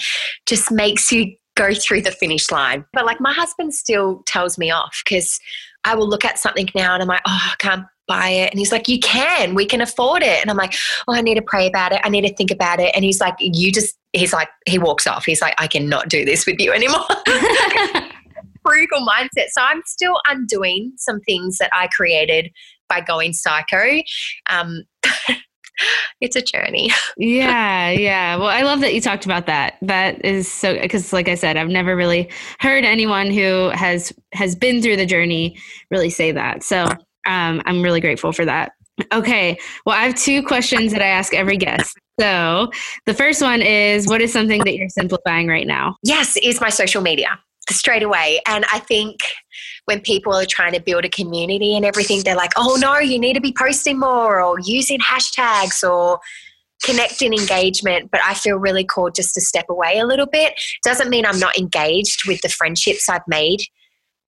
just 0.46 0.70
makes 0.70 1.12
you 1.12 1.34
go 1.56 1.74
through 1.74 2.02
the 2.02 2.10
finish 2.10 2.50
line. 2.50 2.84
But 2.92 3.04
like 3.04 3.20
my 3.20 3.32
husband 3.32 3.74
still 3.74 4.22
tells 4.26 4.56
me 4.58 4.70
off 4.70 5.02
because 5.04 5.38
I 5.84 5.94
will 5.94 6.08
look 6.08 6.24
at 6.24 6.38
something 6.38 6.68
now 6.74 6.94
and 6.94 7.02
I'm 7.02 7.08
like, 7.08 7.22
oh, 7.26 7.50
I 7.52 7.54
can't 7.58 7.84
buy 8.06 8.28
it. 8.28 8.50
And 8.50 8.58
he's 8.58 8.72
like, 8.72 8.88
you 8.88 8.98
can, 8.98 9.54
we 9.54 9.64
can 9.64 9.80
afford 9.80 10.22
it. 10.22 10.40
And 10.40 10.50
I'm 10.50 10.56
like, 10.56 10.74
oh, 11.06 11.14
I 11.14 11.20
need 11.20 11.36
to 11.36 11.42
pray 11.42 11.66
about 11.66 11.92
it. 11.92 12.00
I 12.02 12.08
need 12.08 12.26
to 12.26 12.34
think 12.34 12.50
about 12.50 12.80
it. 12.80 12.90
And 12.94 13.04
he's 13.04 13.20
like, 13.20 13.34
you 13.38 13.70
just, 13.70 13.96
he's 14.12 14.32
like, 14.32 14.48
he 14.66 14.78
walks 14.78 15.06
off. 15.06 15.24
He's 15.24 15.40
like, 15.40 15.54
I 15.58 15.68
cannot 15.68 16.08
do 16.08 16.24
this 16.24 16.46
with 16.46 16.58
you 16.58 16.72
anymore. 16.72 17.06
Frugal 18.66 19.06
mindset. 19.06 19.48
So 19.50 19.62
I'm 19.62 19.82
still 19.86 20.20
undoing 20.28 20.92
some 20.96 21.20
things 21.20 21.58
that 21.58 21.70
I 21.72 21.88
created 21.88 22.50
by 22.88 23.00
going 23.00 23.32
psycho. 23.32 24.02
Um, 24.50 24.82
it's 26.20 26.36
a 26.36 26.42
journey. 26.42 26.90
yeah, 27.16 27.90
yeah. 27.90 28.36
Well, 28.36 28.48
I 28.48 28.62
love 28.62 28.80
that 28.80 28.94
you 28.94 29.00
talked 29.00 29.24
about 29.24 29.46
that. 29.46 29.76
That 29.82 30.24
is 30.24 30.50
so 30.50 30.78
because 30.80 31.12
like 31.12 31.28
I 31.28 31.34
said, 31.34 31.56
I've 31.56 31.68
never 31.68 31.96
really 31.96 32.30
heard 32.60 32.84
anyone 32.84 33.30
who 33.30 33.70
has 33.70 34.12
has 34.32 34.54
been 34.54 34.82
through 34.82 34.96
the 34.96 35.06
journey 35.06 35.58
really 35.90 36.10
say 36.10 36.32
that. 36.32 36.62
So, 36.62 36.84
um, 37.26 37.62
I'm 37.66 37.82
really 37.82 38.00
grateful 38.00 38.32
for 38.32 38.44
that. 38.44 38.72
Okay. 39.12 39.58
Well, 39.86 39.96
I 39.96 40.04
have 40.04 40.14
two 40.14 40.42
questions 40.42 40.92
that 40.92 41.00
I 41.00 41.06
ask 41.06 41.32
every 41.32 41.56
guest. 41.56 41.96
So, 42.18 42.70
the 43.06 43.14
first 43.14 43.40
one 43.40 43.62
is 43.62 44.06
what 44.06 44.20
is 44.20 44.32
something 44.32 44.62
that 44.64 44.74
you're 44.74 44.90
simplifying 44.90 45.48
right 45.48 45.66
now? 45.66 45.96
Yes, 46.02 46.36
is 46.36 46.60
my 46.60 46.68
social 46.68 47.00
media 47.00 47.38
straight 47.74 48.02
away. 48.02 48.40
And 48.46 48.64
I 48.72 48.78
think 48.78 49.20
when 49.86 50.00
people 50.00 50.34
are 50.34 50.46
trying 50.46 50.72
to 50.72 50.80
build 50.80 51.04
a 51.04 51.08
community 51.08 51.76
and 51.76 51.84
everything, 51.84 52.22
they're 52.24 52.36
like, 52.36 52.52
oh 52.56 52.78
no, 52.80 52.98
you 52.98 53.18
need 53.18 53.34
to 53.34 53.40
be 53.40 53.54
posting 53.56 53.98
more 53.98 54.42
or 54.42 54.58
using 54.60 54.98
hashtags 55.00 55.88
or 55.88 56.20
connecting 56.84 57.32
engagement. 57.32 58.10
But 58.10 58.20
I 58.24 58.34
feel 58.34 58.56
really 58.56 58.84
called 58.84 59.14
just 59.14 59.34
to 59.34 59.40
step 59.40 59.66
away 59.68 59.98
a 59.98 60.06
little 60.06 60.26
bit. 60.26 60.54
Doesn't 60.84 61.10
mean 61.10 61.26
I'm 61.26 61.38
not 61.38 61.56
engaged 61.58 62.26
with 62.26 62.40
the 62.42 62.48
friendships 62.48 63.08
I've 63.08 63.26
made. 63.26 63.60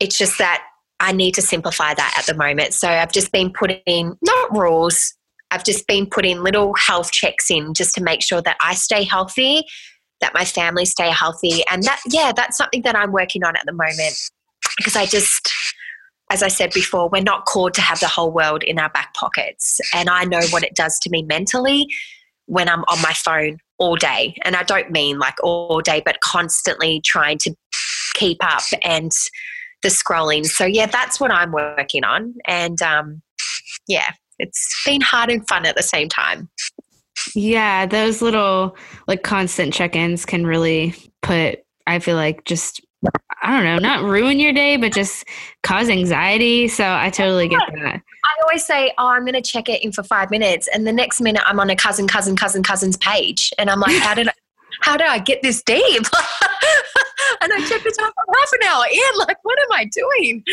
It's 0.00 0.18
just 0.18 0.38
that 0.38 0.64
I 1.00 1.12
need 1.12 1.34
to 1.34 1.42
simplify 1.42 1.94
that 1.94 2.14
at 2.18 2.26
the 2.26 2.34
moment. 2.34 2.74
So 2.74 2.88
I've 2.88 3.12
just 3.12 3.32
been 3.32 3.52
putting 3.52 4.16
not 4.22 4.56
rules, 4.56 5.14
I've 5.52 5.64
just 5.64 5.86
been 5.86 6.06
putting 6.06 6.42
little 6.42 6.74
health 6.74 7.12
checks 7.12 7.50
in 7.50 7.74
just 7.74 7.94
to 7.96 8.02
make 8.02 8.22
sure 8.22 8.40
that 8.40 8.56
I 8.60 8.74
stay 8.74 9.04
healthy, 9.04 9.64
that 10.22 10.32
my 10.32 10.44
family 10.44 10.86
stay 10.86 11.10
healthy. 11.10 11.62
And 11.70 11.82
that, 11.82 12.00
yeah, 12.08 12.32
that's 12.34 12.56
something 12.56 12.82
that 12.82 12.96
I'm 12.96 13.12
working 13.12 13.44
on 13.44 13.54
at 13.54 13.62
the 13.66 13.72
moment 13.72 14.18
because 14.78 14.96
I 14.96 15.04
just, 15.04 15.52
as 16.30 16.42
I 16.42 16.48
said 16.48 16.72
before, 16.72 17.10
we're 17.10 17.22
not 17.22 17.44
called 17.44 17.74
to 17.74 17.82
have 17.82 18.00
the 18.00 18.08
whole 18.08 18.32
world 18.32 18.62
in 18.62 18.78
our 18.78 18.88
back 18.88 19.12
pockets. 19.12 19.78
And 19.94 20.08
I 20.08 20.24
know 20.24 20.40
what 20.50 20.62
it 20.62 20.74
does 20.74 20.98
to 21.00 21.10
me 21.10 21.22
mentally 21.22 21.86
when 22.46 22.68
I'm 22.68 22.84
on 22.84 23.02
my 23.02 23.12
phone 23.12 23.58
all 23.78 23.96
day. 23.96 24.34
And 24.44 24.56
I 24.56 24.62
don't 24.62 24.90
mean 24.90 25.18
like 25.18 25.34
all 25.42 25.82
day, 25.82 26.02
but 26.04 26.20
constantly 26.20 27.02
trying 27.04 27.38
to 27.38 27.54
keep 28.14 28.38
up 28.42 28.62
and 28.82 29.12
the 29.82 29.88
scrolling. 29.88 30.46
So, 30.46 30.64
yeah, 30.64 30.86
that's 30.86 31.20
what 31.20 31.30
I'm 31.30 31.52
working 31.52 32.04
on. 32.04 32.34
And 32.46 32.80
um, 32.80 33.20
yeah, 33.88 34.12
it's 34.38 34.82
been 34.86 35.00
hard 35.00 35.30
and 35.30 35.46
fun 35.48 35.66
at 35.66 35.76
the 35.76 35.82
same 35.82 36.08
time. 36.08 36.48
Yeah, 37.34 37.86
those 37.86 38.22
little 38.22 38.76
like 39.06 39.22
constant 39.22 39.72
check 39.72 39.96
ins 39.96 40.24
can 40.24 40.46
really 40.46 40.94
put, 41.22 41.60
I 41.86 41.98
feel 41.98 42.16
like, 42.16 42.44
just 42.44 42.80
I 43.42 43.56
don't 43.56 43.64
know, 43.64 43.78
not 43.78 44.04
ruin 44.04 44.38
your 44.38 44.52
day, 44.52 44.76
but 44.76 44.92
just 44.92 45.24
cause 45.62 45.88
anxiety. 45.88 46.68
So 46.68 46.84
I 46.84 47.10
totally 47.10 47.48
get 47.48 47.60
that. 47.74 48.00
I 48.24 48.42
always 48.42 48.64
say, 48.64 48.92
oh, 48.98 49.08
I'm 49.08 49.22
going 49.24 49.34
to 49.34 49.42
check 49.42 49.68
it 49.68 49.82
in 49.82 49.90
for 49.90 50.04
five 50.04 50.30
minutes. 50.30 50.68
And 50.72 50.86
the 50.86 50.92
next 50.92 51.20
minute 51.20 51.42
I'm 51.44 51.58
on 51.58 51.68
a 51.68 51.76
cousin, 51.76 52.06
cousin, 52.06 52.36
cousin, 52.36 52.62
cousin's 52.62 52.96
page. 52.98 53.52
And 53.58 53.68
I'm 53.68 53.80
like, 53.80 53.96
how 54.00 54.14
did 54.14 54.28
I, 54.28 54.32
how 54.82 54.96
did 54.96 55.08
I 55.08 55.18
get 55.18 55.42
this 55.42 55.62
deep? 55.62 55.80
and 57.40 57.52
I 57.52 57.66
check 57.68 57.82
the 57.82 57.94
time 57.98 58.12
for 58.12 58.34
half 58.34 58.52
an 58.52 58.68
hour 58.68 58.84
in. 58.92 59.18
Like, 59.18 59.38
what 59.42 59.58
am 59.58 59.72
I 59.72 59.84
doing? 59.86 60.44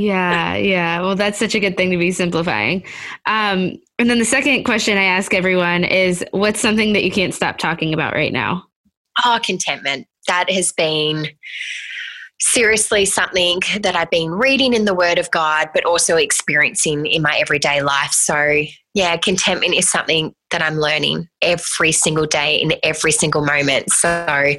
yeah, 0.00 0.54
yeah. 0.54 1.00
Well, 1.00 1.16
that's 1.16 1.38
such 1.38 1.56
a 1.56 1.60
good 1.60 1.76
thing 1.76 1.90
to 1.90 1.98
be 1.98 2.12
simplifying. 2.12 2.84
Um, 3.26 3.78
and 3.98 4.08
then 4.08 4.18
the 4.18 4.24
second 4.24 4.64
question 4.64 4.96
I 4.96 5.04
ask 5.04 5.34
everyone 5.34 5.84
is 5.84 6.24
what's 6.30 6.60
something 6.60 6.92
that 6.92 7.04
you 7.04 7.10
can't 7.10 7.34
stop 7.34 7.58
talking 7.58 7.92
about 7.92 8.14
right 8.14 8.32
now? 8.32 8.64
Oh, 9.24 9.40
contentment. 9.42 10.06
That 10.28 10.50
has 10.50 10.72
been 10.72 11.26
seriously 12.40 13.04
something 13.04 13.60
that 13.80 13.96
I've 13.96 14.10
been 14.10 14.30
reading 14.30 14.74
in 14.74 14.84
the 14.84 14.94
Word 14.94 15.18
of 15.18 15.30
God, 15.30 15.68
but 15.74 15.84
also 15.84 16.16
experiencing 16.16 17.06
in 17.06 17.22
my 17.22 17.36
everyday 17.38 17.82
life. 17.82 18.12
So, 18.12 18.62
yeah, 18.94 19.16
contentment 19.16 19.74
is 19.74 19.90
something 19.90 20.34
that 20.50 20.62
I'm 20.62 20.76
learning 20.76 21.28
every 21.42 21.92
single 21.92 22.26
day 22.26 22.56
in 22.56 22.72
every 22.82 23.12
single 23.12 23.44
moment. 23.44 23.90
So, 23.90 24.54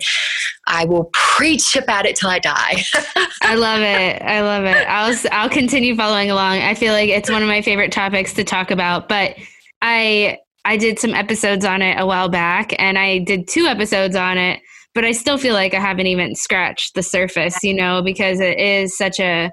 I 0.67 0.85
will 0.85 1.09
preach 1.13 1.75
about 1.75 2.05
it 2.05 2.15
till 2.15 2.29
I 2.29 2.39
die. 2.39 2.83
I 3.41 3.55
love 3.55 3.81
it. 3.81 4.21
I 4.21 4.41
love 4.41 4.65
it. 4.65 4.87
I'll 4.87 5.15
I'll 5.31 5.49
continue 5.49 5.95
following 5.95 6.31
along. 6.31 6.59
I 6.59 6.75
feel 6.75 6.93
like 6.93 7.09
it's 7.09 7.29
one 7.29 7.41
of 7.41 7.47
my 7.47 7.61
favorite 7.61 7.91
topics 7.91 8.33
to 8.33 8.43
talk 8.43 8.71
about, 8.71 9.09
but 9.09 9.35
I 9.81 10.37
I 10.65 10.77
did 10.77 10.99
some 10.99 11.13
episodes 11.13 11.65
on 11.65 11.81
it 11.81 11.99
a 11.99 12.05
while 12.05 12.29
back 12.29 12.73
and 12.77 12.97
I 12.97 13.19
did 13.19 13.47
two 13.47 13.65
episodes 13.65 14.15
on 14.15 14.37
it 14.37 14.59
but 14.99 15.05
I 15.05 15.13
still 15.13 15.37
feel 15.37 15.53
like 15.53 15.73
I 15.73 15.79
haven't 15.79 16.07
even 16.07 16.35
scratched 16.35 16.93
the 16.93 17.01
surface, 17.01 17.63
you 17.63 17.73
know, 17.73 18.01
because 18.01 18.41
it 18.41 18.59
is 18.59 18.97
such 18.97 19.17
a 19.21 19.49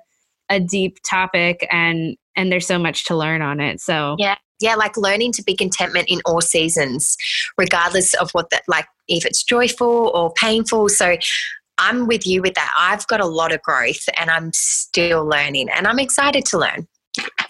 a 0.48 0.58
deep 0.58 0.98
topic 1.08 1.64
and 1.70 2.16
and 2.34 2.50
there's 2.50 2.66
so 2.66 2.80
much 2.80 3.04
to 3.04 3.16
learn 3.16 3.42
on 3.42 3.60
it. 3.60 3.80
So 3.80 4.16
Yeah. 4.18 4.34
Yeah, 4.58 4.74
like 4.74 4.96
learning 4.96 5.30
to 5.34 5.44
be 5.44 5.54
contentment 5.54 6.08
in 6.08 6.20
all 6.24 6.40
seasons, 6.40 7.16
regardless 7.56 8.12
of 8.14 8.32
what 8.32 8.50
that 8.50 8.62
like 8.66 8.86
if 9.06 9.24
it's 9.24 9.44
joyful 9.44 10.10
or 10.16 10.32
painful. 10.32 10.88
So 10.88 11.16
I'm 11.78 12.08
with 12.08 12.26
you 12.26 12.42
with 12.42 12.54
that. 12.54 12.74
I've 12.76 13.06
got 13.06 13.20
a 13.20 13.26
lot 13.26 13.52
of 13.52 13.62
growth 13.62 14.04
and 14.18 14.28
I'm 14.30 14.50
still 14.52 15.24
learning 15.24 15.68
and 15.70 15.86
I'm 15.86 16.00
excited 16.00 16.44
to 16.46 16.58
learn. 16.58 16.88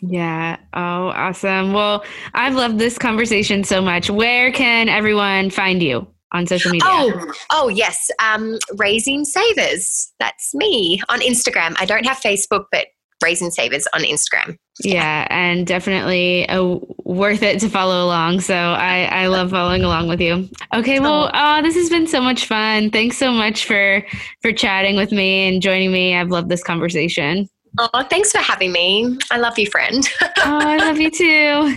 Yeah. 0.02 0.58
Oh, 0.74 1.08
awesome. 1.08 1.72
Well, 1.72 2.04
I've 2.34 2.56
loved 2.56 2.78
this 2.78 2.98
conversation 2.98 3.64
so 3.64 3.80
much. 3.80 4.10
Where 4.10 4.52
can 4.52 4.90
everyone 4.90 5.48
find 5.48 5.82
you? 5.82 6.06
On 6.32 6.46
social 6.46 6.70
media? 6.70 6.88
Oh, 6.88 7.32
oh 7.50 7.68
yes. 7.68 8.10
Um, 8.18 8.58
Raising 8.76 9.24
Savers. 9.24 10.12
That's 10.18 10.54
me 10.54 11.00
on 11.08 11.20
Instagram. 11.20 11.74
I 11.78 11.84
don't 11.84 12.04
have 12.06 12.18
Facebook, 12.18 12.66
but 12.72 12.86
Raising 13.22 13.50
Savers 13.50 13.86
on 13.94 14.02
Instagram. 14.02 14.56
Yeah, 14.80 14.94
yeah 14.94 15.26
and 15.30 15.66
definitely 15.66 16.48
uh, 16.48 16.78
worth 17.04 17.42
it 17.42 17.60
to 17.60 17.68
follow 17.68 18.04
along. 18.04 18.40
So 18.40 18.54
I, 18.54 19.04
I 19.04 19.26
love 19.28 19.50
following 19.50 19.84
along 19.84 20.08
with 20.08 20.20
you. 20.20 20.48
Okay, 20.74 21.00
well, 21.00 21.30
oh, 21.32 21.62
this 21.62 21.74
has 21.76 21.88
been 21.88 22.06
so 22.06 22.20
much 22.20 22.46
fun. 22.46 22.90
Thanks 22.90 23.16
so 23.16 23.32
much 23.32 23.64
for 23.64 24.04
for 24.42 24.52
chatting 24.52 24.96
with 24.96 25.12
me 25.12 25.48
and 25.48 25.62
joining 25.62 25.92
me. 25.92 26.16
I've 26.16 26.30
loved 26.30 26.50
this 26.50 26.62
conversation. 26.62 27.48
Oh, 27.78 28.02
thanks 28.08 28.32
for 28.32 28.38
having 28.38 28.72
me. 28.72 29.18
I 29.30 29.38
love 29.38 29.58
you, 29.58 29.66
friend. 29.70 30.06
oh, 30.22 30.32
I 30.44 30.76
love 30.78 30.98
you 30.98 31.10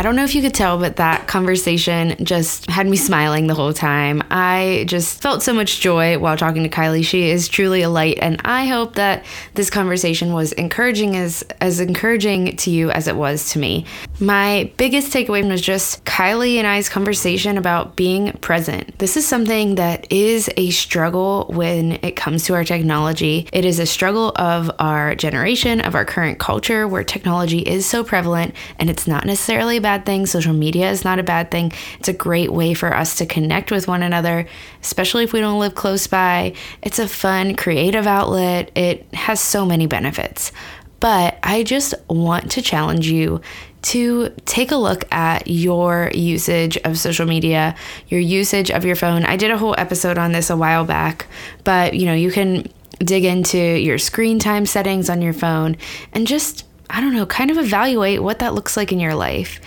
I 0.00 0.02
don't 0.02 0.16
know 0.16 0.24
if 0.24 0.34
you 0.34 0.40
could 0.40 0.54
tell, 0.54 0.78
but 0.78 0.96
that 0.96 1.28
conversation 1.28 2.16
just 2.24 2.70
had 2.70 2.86
me 2.86 2.96
smiling 2.96 3.48
the 3.48 3.54
whole 3.54 3.74
time. 3.74 4.22
I 4.30 4.86
just 4.88 5.20
felt 5.20 5.42
so 5.42 5.52
much 5.52 5.80
joy 5.80 6.18
while 6.18 6.38
talking 6.38 6.62
to 6.62 6.70
Kylie. 6.70 7.04
She 7.04 7.28
is 7.28 7.48
truly 7.48 7.82
a 7.82 7.90
light, 7.90 8.18
and 8.22 8.40
I 8.42 8.64
hope 8.64 8.94
that 8.94 9.26
this 9.52 9.68
conversation 9.68 10.32
was 10.32 10.52
encouraging 10.52 11.16
as 11.16 11.42
as 11.60 11.80
encouraging 11.80 12.56
to 12.56 12.70
you 12.70 12.90
as 12.92 13.08
it 13.08 13.16
was 13.16 13.50
to 13.50 13.58
me. 13.58 13.84
My 14.20 14.72
biggest 14.78 15.12
takeaway 15.12 15.46
was 15.46 15.60
just 15.60 16.02
Kylie 16.06 16.56
and 16.56 16.66
I's 16.66 16.88
conversation 16.88 17.58
about 17.58 17.94
being 17.94 18.32
present. 18.38 18.98
This 19.00 19.18
is 19.18 19.28
something 19.28 19.74
that 19.74 20.10
is 20.10 20.48
a 20.56 20.70
struggle 20.70 21.44
when 21.50 21.98
it 22.02 22.16
comes 22.16 22.44
to 22.44 22.54
our 22.54 22.64
technology. 22.64 23.50
It 23.52 23.66
is 23.66 23.78
a 23.78 23.84
struggle 23.84 24.32
of 24.36 24.70
our 24.78 25.14
generation, 25.14 25.82
of 25.82 25.94
our 25.94 26.06
current 26.06 26.38
culture, 26.38 26.88
where 26.88 27.04
technology 27.04 27.58
is 27.58 27.84
so 27.84 28.02
prevalent, 28.02 28.54
and 28.78 28.88
it's 28.88 29.06
not 29.06 29.26
necessarily 29.26 29.76
about 29.76 29.89
bad 29.90 30.06
thing. 30.06 30.24
Social 30.24 30.52
media 30.52 30.88
is 30.88 31.04
not 31.04 31.18
a 31.18 31.24
bad 31.24 31.50
thing. 31.50 31.72
It's 31.98 32.08
a 32.08 32.12
great 32.12 32.52
way 32.52 32.74
for 32.74 32.94
us 32.94 33.16
to 33.16 33.26
connect 33.26 33.72
with 33.72 33.88
one 33.88 34.04
another, 34.04 34.46
especially 34.80 35.24
if 35.24 35.32
we 35.32 35.40
don't 35.40 35.58
live 35.58 35.74
close 35.74 36.06
by. 36.06 36.54
It's 36.80 37.00
a 37.00 37.08
fun, 37.08 37.56
creative 37.56 38.06
outlet. 38.06 38.70
It 38.76 39.12
has 39.12 39.40
so 39.40 39.66
many 39.66 39.88
benefits. 39.88 40.52
But 41.00 41.38
I 41.42 41.64
just 41.64 41.94
want 42.08 42.52
to 42.52 42.62
challenge 42.62 43.08
you 43.08 43.40
to 43.82 44.28
take 44.44 44.70
a 44.70 44.76
look 44.76 45.10
at 45.12 45.48
your 45.48 46.12
usage 46.14 46.76
of 46.84 46.96
social 46.96 47.26
media, 47.26 47.74
your 48.08 48.20
usage 48.20 48.70
of 48.70 48.84
your 48.84 48.96
phone. 48.96 49.24
I 49.24 49.36
did 49.36 49.50
a 49.50 49.58
whole 49.58 49.74
episode 49.76 50.18
on 50.18 50.30
this 50.30 50.50
a 50.50 50.56
while 50.56 50.84
back, 50.84 51.26
but 51.64 51.94
you 51.94 52.06
know, 52.06 52.14
you 52.14 52.30
can 52.30 52.70
dig 52.98 53.24
into 53.24 53.58
your 53.58 53.98
screen 53.98 54.38
time 54.38 54.66
settings 54.66 55.10
on 55.10 55.20
your 55.22 55.32
phone 55.32 55.76
and 56.12 56.26
just 56.26 56.64
I 56.90 57.00
don't 57.00 57.14
know, 57.14 57.26
kind 57.26 57.50
of 57.50 57.58
evaluate 57.58 58.22
what 58.22 58.40
that 58.40 58.54
looks 58.54 58.76
like 58.76 58.92
in 58.92 59.00
your 59.00 59.14
life. 59.14 59.60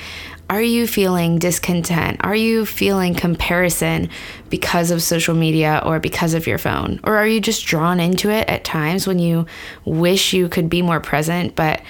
Are 0.50 0.62
you 0.62 0.88
feeling 0.88 1.40
discontent? 1.40 2.18
Are 2.22 2.36
you 2.36 2.66
feeling 2.66 3.16
comparison 3.16 4.10
because 4.50 4.92
of 4.92 5.02
social 5.02 5.34
media 5.34 5.82
or 5.86 6.00
because 6.00 6.34
of 6.34 6.46
your 6.46 6.58
phone? 6.58 7.00
Or 7.06 7.16
are 7.16 7.26
you 7.26 7.40
just 7.40 7.66
drawn 7.66 8.00
into 8.00 8.30
it 8.30 8.48
at 8.50 8.66
times 8.66 9.08
when 9.08 9.20
you 9.20 9.46
wish 9.86 10.34
you 10.34 10.50
could 10.50 10.70
be 10.70 10.82
more 10.82 11.00
present, 11.00 11.56
but 11.56 11.82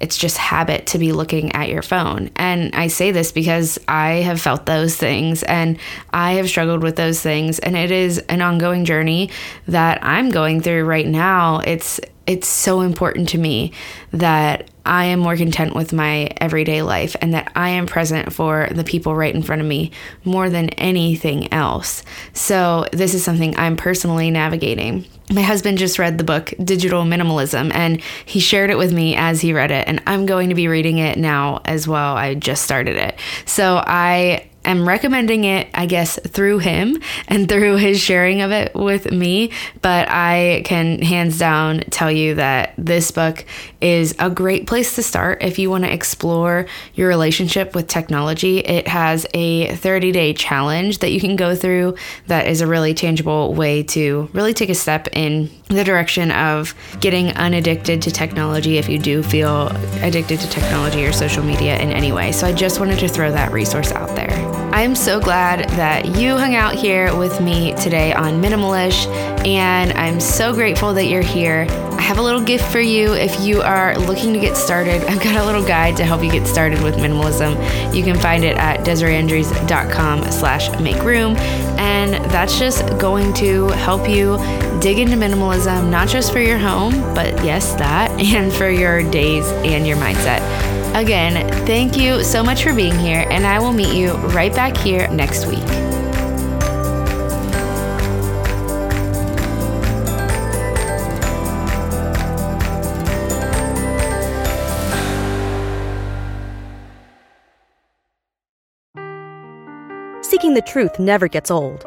it's 0.00 0.16
just 0.16 0.36
habit 0.36 0.86
to 0.88 0.98
be 0.98 1.12
looking 1.12 1.52
at 1.52 1.68
your 1.68 1.82
phone. 1.82 2.30
And 2.36 2.74
I 2.74 2.88
say 2.88 3.10
this 3.10 3.32
because 3.32 3.78
I 3.88 4.14
have 4.16 4.40
felt 4.40 4.66
those 4.66 4.96
things 4.96 5.42
and 5.42 5.78
I 6.12 6.32
have 6.34 6.48
struggled 6.48 6.82
with 6.82 6.96
those 6.96 7.20
things 7.20 7.58
and 7.58 7.76
it 7.76 7.90
is 7.90 8.18
an 8.28 8.42
ongoing 8.42 8.84
journey 8.84 9.30
that 9.66 10.02
I'm 10.04 10.30
going 10.30 10.60
through 10.60 10.84
right 10.84 11.06
now. 11.06 11.60
It's 11.60 12.00
it's 12.26 12.46
so 12.46 12.82
important 12.82 13.30
to 13.30 13.38
me 13.38 13.72
that 14.12 14.68
I 14.88 15.04
am 15.06 15.20
more 15.20 15.36
content 15.36 15.74
with 15.74 15.92
my 15.92 16.30
everyday 16.40 16.82
life 16.82 17.14
and 17.20 17.34
that 17.34 17.52
I 17.54 17.70
am 17.70 17.86
present 17.86 18.32
for 18.32 18.68
the 18.70 18.84
people 18.84 19.14
right 19.14 19.34
in 19.34 19.42
front 19.42 19.60
of 19.60 19.68
me 19.68 19.92
more 20.24 20.48
than 20.48 20.70
anything 20.70 21.52
else. 21.52 22.02
So, 22.32 22.86
this 22.92 23.14
is 23.14 23.22
something 23.22 23.56
I'm 23.56 23.76
personally 23.76 24.30
navigating. 24.30 25.04
My 25.30 25.42
husband 25.42 25.76
just 25.76 25.98
read 25.98 26.16
the 26.16 26.24
book 26.24 26.54
Digital 26.62 27.04
Minimalism 27.04 27.74
and 27.74 28.00
he 28.24 28.40
shared 28.40 28.70
it 28.70 28.78
with 28.78 28.92
me 28.92 29.14
as 29.14 29.42
he 29.42 29.52
read 29.52 29.70
it, 29.70 29.86
and 29.86 30.02
I'm 30.06 30.24
going 30.24 30.48
to 30.48 30.54
be 30.54 30.68
reading 30.68 30.98
it 30.98 31.18
now 31.18 31.60
as 31.66 31.86
well. 31.86 32.16
I 32.16 32.34
just 32.34 32.62
started 32.62 32.96
it. 32.96 33.18
So, 33.44 33.82
I 33.86 34.48
am 34.68 34.86
recommending 34.86 35.44
it, 35.44 35.68
I 35.74 35.86
guess, 35.86 36.18
through 36.20 36.58
him 36.58 37.00
and 37.28 37.48
through 37.48 37.76
his 37.76 38.00
sharing 38.00 38.42
of 38.42 38.52
it 38.52 38.74
with 38.74 39.10
me. 39.10 39.50
But 39.82 40.08
I 40.08 40.62
can 40.64 41.00
hands 41.02 41.38
down 41.38 41.80
tell 41.90 42.12
you 42.12 42.36
that 42.36 42.74
this 42.78 43.10
book 43.10 43.44
is 43.80 44.14
a 44.18 44.30
great 44.30 44.66
place 44.66 44.94
to 44.96 45.02
start 45.02 45.42
if 45.42 45.58
you 45.58 45.70
want 45.70 45.84
to 45.84 45.92
explore 45.92 46.66
your 46.94 47.08
relationship 47.08 47.74
with 47.74 47.86
technology. 47.86 48.58
It 48.58 48.88
has 48.88 49.26
a 49.34 49.74
30 49.76 50.12
day 50.12 50.34
challenge 50.34 50.98
that 50.98 51.12
you 51.12 51.20
can 51.20 51.36
go 51.36 51.54
through 51.54 51.96
that 52.26 52.46
is 52.46 52.60
a 52.60 52.66
really 52.66 52.94
tangible 52.94 53.54
way 53.54 53.82
to 53.84 54.28
really 54.32 54.54
take 54.54 54.70
a 54.70 54.74
step 54.74 55.08
in 55.12 55.50
the 55.68 55.84
direction 55.84 56.30
of 56.30 56.74
getting 57.00 57.28
unaddicted 57.32 58.02
to 58.02 58.10
technology 58.10 58.78
if 58.78 58.88
you 58.88 58.98
do 58.98 59.22
feel 59.22 59.68
addicted 60.02 60.40
to 60.40 60.48
technology 60.48 61.04
or 61.06 61.12
social 61.12 61.44
media 61.44 61.78
in 61.78 61.90
any 61.90 62.12
way. 62.12 62.32
So 62.32 62.46
I 62.46 62.52
just 62.52 62.80
wanted 62.80 62.98
to 63.00 63.08
throw 63.08 63.30
that 63.32 63.52
resource 63.52 63.92
out 63.92 64.14
there. 64.16 64.57
I'm 64.78 64.94
so 64.94 65.18
glad 65.18 65.68
that 65.70 66.16
you 66.16 66.36
hung 66.36 66.54
out 66.54 66.72
here 66.72 67.12
with 67.18 67.40
me 67.40 67.74
today 67.74 68.12
on 68.12 68.40
Minimalish, 68.40 69.08
and 69.44 69.92
I'm 69.94 70.20
so 70.20 70.54
grateful 70.54 70.94
that 70.94 71.06
you're 71.06 71.20
here. 71.20 71.66
I 71.68 72.00
have 72.00 72.18
a 72.18 72.22
little 72.22 72.40
gift 72.40 72.70
for 72.70 72.78
you 72.78 73.12
if 73.12 73.40
you 73.40 73.60
are 73.60 73.98
looking 73.98 74.32
to 74.34 74.38
get 74.38 74.56
started. 74.56 75.02
I've 75.02 75.20
got 75.20 75.34
a 75.34 75.44
little 75.44 75.66
guide 75.66 75.96
to 75.96 76.04
help 76.04 76.22
you 76.22 76.30
get 76.30 76.46
started 76.46 76.80
with 76.80 76.94
minimalism. 76.94 77.56
You 77.92 78.04
can 78.04 78.20
find 78.20 78.44
it 78.44 78.56
at 78.56 78.86
DesireeEndres.com 78.86 80.30
slash 80.30 80.70
make 80.78 81.02
room. 81.02 81.36
And 81.76 82.24
that's 82.30 82.56
just 82.56 82.86
going 83.00 83.34
to 83.34 83.70
help 83.70 84.08
you 84.08 84.36
dig 84.80 85.00
into 85.00 85.16
minimalism, 85.16 85.90
not 85.90 86.06
just 86.06 86.32
for 86.32 86.38
your 86.38 86.58
home, 86.58 86.92
but 87.16 87.44
yes, 87.44 87.74
that, 87.74 88.12
and 88.20 88.52
for 88.52 88.70
your 88.70 89.02
days 89.10 89.44
and 89.64 89.84
your 89.88 89.96
mindset. 89.96 90.67
Again, 90.94 91.48
thank 91.64 91.96
you 91.96 92.24
so 92.24 92.42
much 92.42 92.64
for 92.64 92.74
being 92.74 92.98
here, 92.98 93.24
and 93.30 93.46
I 93.46 93.60
will 93.60 93.72
meet 93.72 93.94
you 93.94 94.12
right 94.34 94.52
back 94.52 94.76
here 94.76 95.08
next 95.08 95.46
week. 95.46 95.58
Seeking 110.22 110.54
the 110.54 110.62
truth 110.66 110.98
never 110.98 111.26
gets 111.26 111.50
old. 111.50 111.86